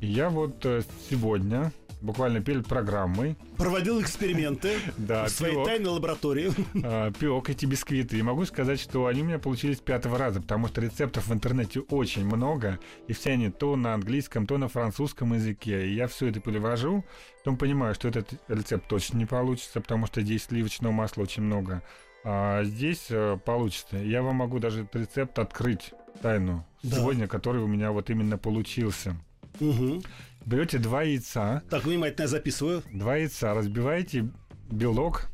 И 0.00 0.06
я 0.06 0.30
вот 0.30 0.66
э, 0.66 0.82
сегодня, 1.08 1.72
буквально 2.02 2.40
перед 2.40 2.66
программой, 2.66 3.36
Проводил 3.56 4.00
эксперименты 4.02 4.78
да, 4.96 5.26
в 5.26 5.30
своей 5.30 5.54
пек, 5.54 5.64
тайной 5.66 5.90
лаборатории. 5.90 6.52
а, 6.82 7.10
пек 7.12 7.48
эти 7.48 7.64
бисквиты. 7.64 8.18
И 8.18 8.22
могу 8.22 8.44
сказать, 8.44 8.80
что 8.80 9.06
они 9.06 9.22
у 9.22 9.24
меня 9.24 9.38
получились 9.38 9.78
пятого 9.78 10.18
раза, 10.18 10.40
потому 10.42 10.68
что 10.68 10.80
рецептов 10.80 11.28
в 11.28 11.32
интернете 11.32 11.80
очень 11.80 12.24
много, 12.26 12.78
и 13.08 13.12
все 13.12 13.32
они 13.32 13.50
то 13.50 13.76
на 13.76 13.94
английском, 13.94 14.46
то 14.46 14.58
на 14.58 14.68
французском 14.68 15.32
языке. 15.34 15.86
И 15.86 15.94
я 15.94 16.08
все 16.08 16.26
это 16.28 16.40
перевожу, 16.40 17.04
потом 17.38 17.56
понимаю, 17.56 17.94
что 17.94 18.08
этот 18.08 18.34
рецепт 18.48 18.88
точно 18.88 19.18
не 19.18 19.26
получится, 19.26 19.80
потому 19.80 20.06
что 20.06 20.20
здесь 20.20 20.44
сливочного 20.44 20.92
масла 20.92 21.22
очень 21.22 21.42
много. 21.44 21.82
А 22.24 22.62
здесь 22.64 23.06
э, 23.10 23.36
получится. 23.44 23.96
Я 23.96 24.22
вам 24.22 24.36
могу 24.36 24.58
даже 24.60 24.82
этот 24.82 24.94
рецепт 24.96 25.38
открыть 25.40 25.92
тайну 26.20 26.64
Да. 26.82 26.96
сегодня, 26.98 27.26
который 27.26 27.60
у 27.62 27.66
меня 27.66 27.90
вот 27.90 28.10
именно 28.10 28.38
получился. 28.38 29.16
Мгм. 29.60 30.02
Берете 30.46 30.78
два 30.78 31.02
яйца, 31.02 31.62
Так, 31.70 31.84
внимательно 31.84 32.22
я 32.22 32.28
записываю. 32.28 32.82
два 32.92 33.16
яйца, 33.16 33.54
разбиваете 33.54 34.28
белок 34.70 35.28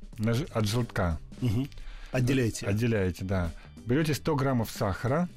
от 0.52 0.66
желтка. 0.66 1.18
Мгм. 1.40 1.68
Отделяйте. 2.12 2.66
Отделяете, 2.66 3.24
да. 3.24 3.50
Берете 3.86 4.14
100 4.14 4.36
граммов 4.36 4.70
сахара, 4.70 5.28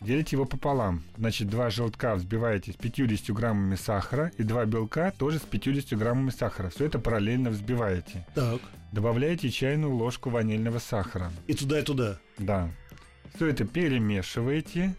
делите 0.00 0.36
его 0.36 0.44
пополам. 0.44 1.02
Значит, 1.16 1.48
два 1.48 1.70
желтка 1.70 2.14
взбиваете 2.14 2.72
с 2.72 2.76
50 2.76 3.30
граммами 3.34 3.76
сахара 3.76 4.30
и 4.38 4.42
два 4.42 4.64
белка 4.66 5.12
тоже 5.12 5.38
с 5.38 5.42
50 5.42 5.98
граммами 5.98 6.30
сахара. 6.30 6.68
Все 6.70 6.84
это 6.86 6.98
параллельно 6.98 7.50
взбиваете. 7.50 8.26
Так. 8.34 8.60
Добавляете 8.92 9.50
чайную 9.50 9.94
ложку 9.94 10.30
ванильного 10.30 10.78
сахара. 10.78 11.30
И 11.46 11.54
туда, 11.54 11.80
и 11.80 11.82
туда. 11.82 12.18
Да. 12.38 12.70
Все 13.34 13.46
это 13.48 13.64
перемешиваете. 13.64 14.94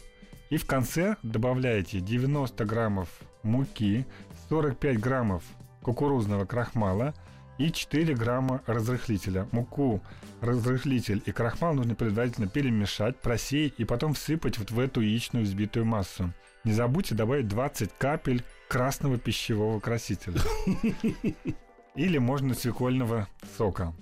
И 0.50 0.56
в 0.56 0.64
конце 0.66 1.16
добавляете 1.22 2.00
90 2.00 2.64
граммов 2.64 3.08
муки, 3.42 4.06
45 4.48 4.98
граммов 5.00 5.42
кукурузного 5.82 6.44
крахмала 6.44 7.14
и 7.58 7.70
4 7.70 8.14
грамма 8.14 8.62
разрыхлителя. 8.66 9.48
Муку, 9.52 10.02
разрыхлитель 10.40 11.22
и 11.24 11.32
крахмал 11.32 11.74
нужно 11.74 11.94
предварительно 11.94 12.48
перемешать, 12.48 13.16
просеять 13.16 13.74
и 13.78 13.84
потом 13.84 14.14
всыпать 14.14 14.58
вот 14.58 14.70
в 14.70 14.78
эту 14.78 15.00
яичную 15.00 15.44
взбитую 15.44 15.84
массу. 15.84 16.32
Не 16.64 16.72
забудьте 16.72 17.14
добавить 17.14 17.48
20 17.48 17.90
капель 17.98 18.44
красного 18.68 19.18
пищевого 19.18 19.80
красителя. 19.80 20.40
Или 21.94 22.18
можно 22.18 22.54
свекольного 22.54 23.28
сока. 23.56 23.94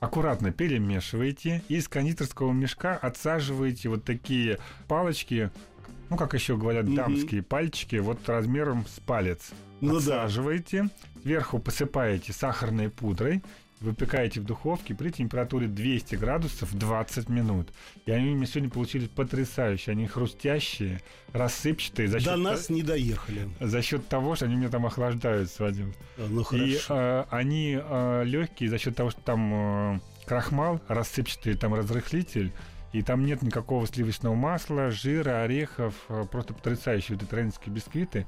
Аккуратно 0.00 0.50
перемешиваете 0.50 1.62
и 1.68 1.76
из 1.76 1.86
кондитерского 1.86 2.52
мешка 2.52 2.96
отсаживаете 2.96 3.88
вот 3.88 4.04
такие 4.04 4.58
палочки, 4.88 5.50
ну, 6.12 6.16
как 6.18 6.34
еще 6.34 6.56
говорят, 6.56 6.84
Мгм. 6.84 6.94
дамские 6.94 7.42
пальчики, 7.42 7.96
вот 7.96 8.28
размером 8.28 8.86
с 8.86 9.00
палец. 9.00 9.50
Ну 9.80 9.94
да. 10.00 10.24
Отсаживаете, 10.24 10.88
сверху 11.22 11.58
посыпаете 11.58 12.32
сахарной 12.32 12.88
пудрой, 12.90 13.42
выпекаете 13.80 14.40
в 14.40 14.44
духовке 14.44 14.94
при 14.94 15.10
температуре 15.10 15.66
200 15.66 16.14
градусов 16.14 16.72
20 16.72 17.28
минут. 17.28 17.68
И 18.06 18.12
они 18.12 18.30
у 18.30 18.34
меня 18.36 18.46
сегодня 18.46 18.70
получились 18.70 19.08
потрясающие. 19.08 19.92
Они 19.92 20.06
хрустящие, 20.06 21.00
рассыпчатые. 21.32 22.06
За 22.08 22.18
До 22.18 22.24
счет, 22.24 22.38
нас 22.38 22.68
не 22.70 22.82
доехали. 22.82 23.48
за 23.58 23.82
счет 23.82 24.06
того, 24.06 24.36
что 24.36 24.44
они 24.44 24.54
у 24.54 24.58
меня 24.58 24.68
там 24.68 24.86
охлаждаются, 24.86 25.64
Вадим. 25.64 25.94
Ну 26.16 26.42
И 26.42 26.44
хорошо. 26.44 26.94
э, 26.96 27.24
они 27.30 27.72
легкие 28.24 28.70
за 28.70 28.78
счет 28.78 28.94
того, 28.94 29.10
что 29.10 29.20
там 29.22 29.94
э, 29.96 30.00
крахмал, 30.26 30.80
рассыпчатый 30.86 31.54
там 31.54 31.74
разрыхлитель, 31.74 32.52
и 32.92 33.02
там 33.02 33.24
нет 33.24 33.42
никакого 33.42 33.86
сливочного 33.86 34.34
масла, 34.34 34.90
жира, 34.90 35.42
орехов, 35.42 35.94
э, 36.08 36.24
просто 36.30 36.54
потрясающие 36.54 37.16
вот 37.16 37.26
эти 37.26 37.34
рейнские 37.34 37.72
бисквиты. 37.74 38.26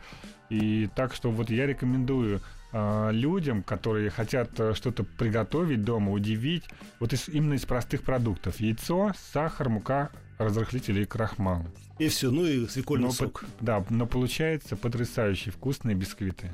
И 0.50 0.88
так 0.94 1.14
что 1.14 1.30
вот 1.30 1.50
я 1.50 1.66
рекомендую 1.66 2.40
э, 2.72 3.10
людям, 3.12 3.62
которые 3.62 4.10
хотят 4.10 4.58
э, 4.58 4.74
что-то 4.74 5.04
приготовить 5.04 5.82
дома, 5.84 6.12
удивить, 6.12 6.64
вот 7.00 7.12
из- 7.12 7.28
именно 7.28 7.54
из 7.54 7.64
простых 7.64 8.02
продуктов. 8.02 8.58
Яйцо, 8.60 9.12
сахар, 9.32 9.68
мука, 9.68 10.10
разрыхлитель 10.38 10.98
и 11.00 11.04
крахмал. 11.04 11.64
И 12.00 12.08
все, 12.08 12.30
ну 12.32 12.44
и 12.44 12.66
свекольный 12.66 13.06
Но 13.06 13.12
сок. 13.12 13.40
по- 13.40 13.46
да, 13.64 13.84
но 13.90 14.06
получается 14.06 14.76
потрясающие 14.76 15.52
вкусные 15.52 15.94
бисквиты. 15.94 16.50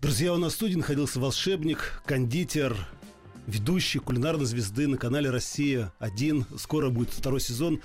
Друзья, 0.00 0.32
у 0.34 0.36
нас 0.36 0.52
в 0.52 0.56
студии 0.56 0.76
находился 0.76 1.18
волшебник, 1.18 2.02
кондитер, 2.04 2.76
ведущий 3.46 3.98
кулинарной 3.98 4.46
звезды 4.46 4.86
на 4.86 4.96
канале 4.96 5.30
«Россия-1». 5.30 6.58
Скоро 6.58 6.90
будет 6.90 7.10
второй 7.10 7.40
сезон. 7.40 7.80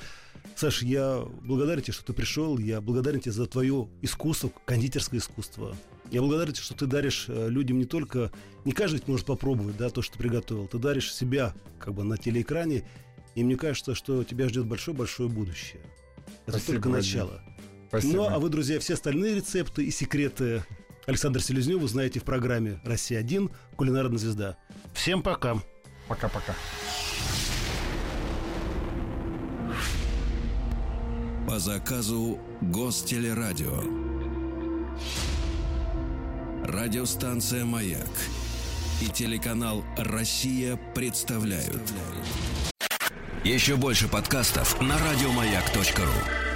Саш, 0.56 0.82
я 0.82 1.26
благодарен 1.44 1.82
тебе, 1.84 1.94
что 1.94 2.06
ты 2.06 2.14
пришел. 2.14 2.58
Я 2.58 2.82
благодарен 2.82 3.20
тебе 3.20 3.32
за 3.32 3.46
твое 3.46 3.88
искусство, 4.02 4.52
кондитерское 4.66 5.20
искусство. 5.20 5.76
Я 6.12 6.22
благодарен 6.22 6.54
тебе, 6.54 6.64
что 6.64 6.76
ты 6.76 6.86
даришь 6.86 7.26
э, 7.28 7.50
людям 7.50 7.78
не 7.78 7.86
только... 7.86 8.32
Не 8.66 8.72
каждый 8.72 9.02
может 9.08 9.26
попробовать, 9.26 9.78
да, 9.78 9.90
то, 9.90 10.02
что 10.02 10.14
ты 10.14 10.20
приготовил. 10.20 10.68
Ты 10.68 10.80
даришь 10.80 11.14
себя 11.14 11.54
как 11.80 11.94
бы 11.94 12.04
на 12.04 12.18
телеэкране. 12.18 12.88
И 13.36 13.44
мне 13.44 13.56
кажется, 13.56 13.96
что 13.96 14.24
тебя 14.24 14.50
ждет 14.50 14.66
большое-большое 14.66 15.30
будущее. 15.30 15.82
Это 16.46 16.58
Спасибо, 16.58 16.74
только 16.74 16.90
начало. 16.90 17.42
Спасибо. 17.90 18.14
Ну, 18.14 18.24
а 18.28 18.40
вы, 18.40 18.50
друзья, 18.50 18.80
все 18.80 18.96
остальные 18.96 19.36
рецепты 19.36 19.86
и 19.86 19.92
секреты 19.92 20.64
Александра 21.06 21.42
Селезнева 21.42 21.84
узнаете 21.84 22.20
в 22.20 22.24
программе 22.24 22.80
«Россия-1. 22.84 23.52
Кулинарная 23.76 24.18
звезда». 24.18 24.58
Всем 24.94 25.22
пока. 25.24 25.58
Пока-пока. 26.08 26.54
По 31.48 31.60
заказу 31.60 32.40
Гостелерадио. 32.62 33.84
Радиостанция 36.64 37.66
«Маяк» 37.66 38.10
и 39.02 39.08
телеканал 39.08 39.84
«Россия» 39.98 40.80
представляют. 40.94 41.82
Еще 43.44 43.78
больше 43.78 44.08
подкастов 44.08 44.80
на 44.82 44.98
радиомаяк.ру. 45.00 46.49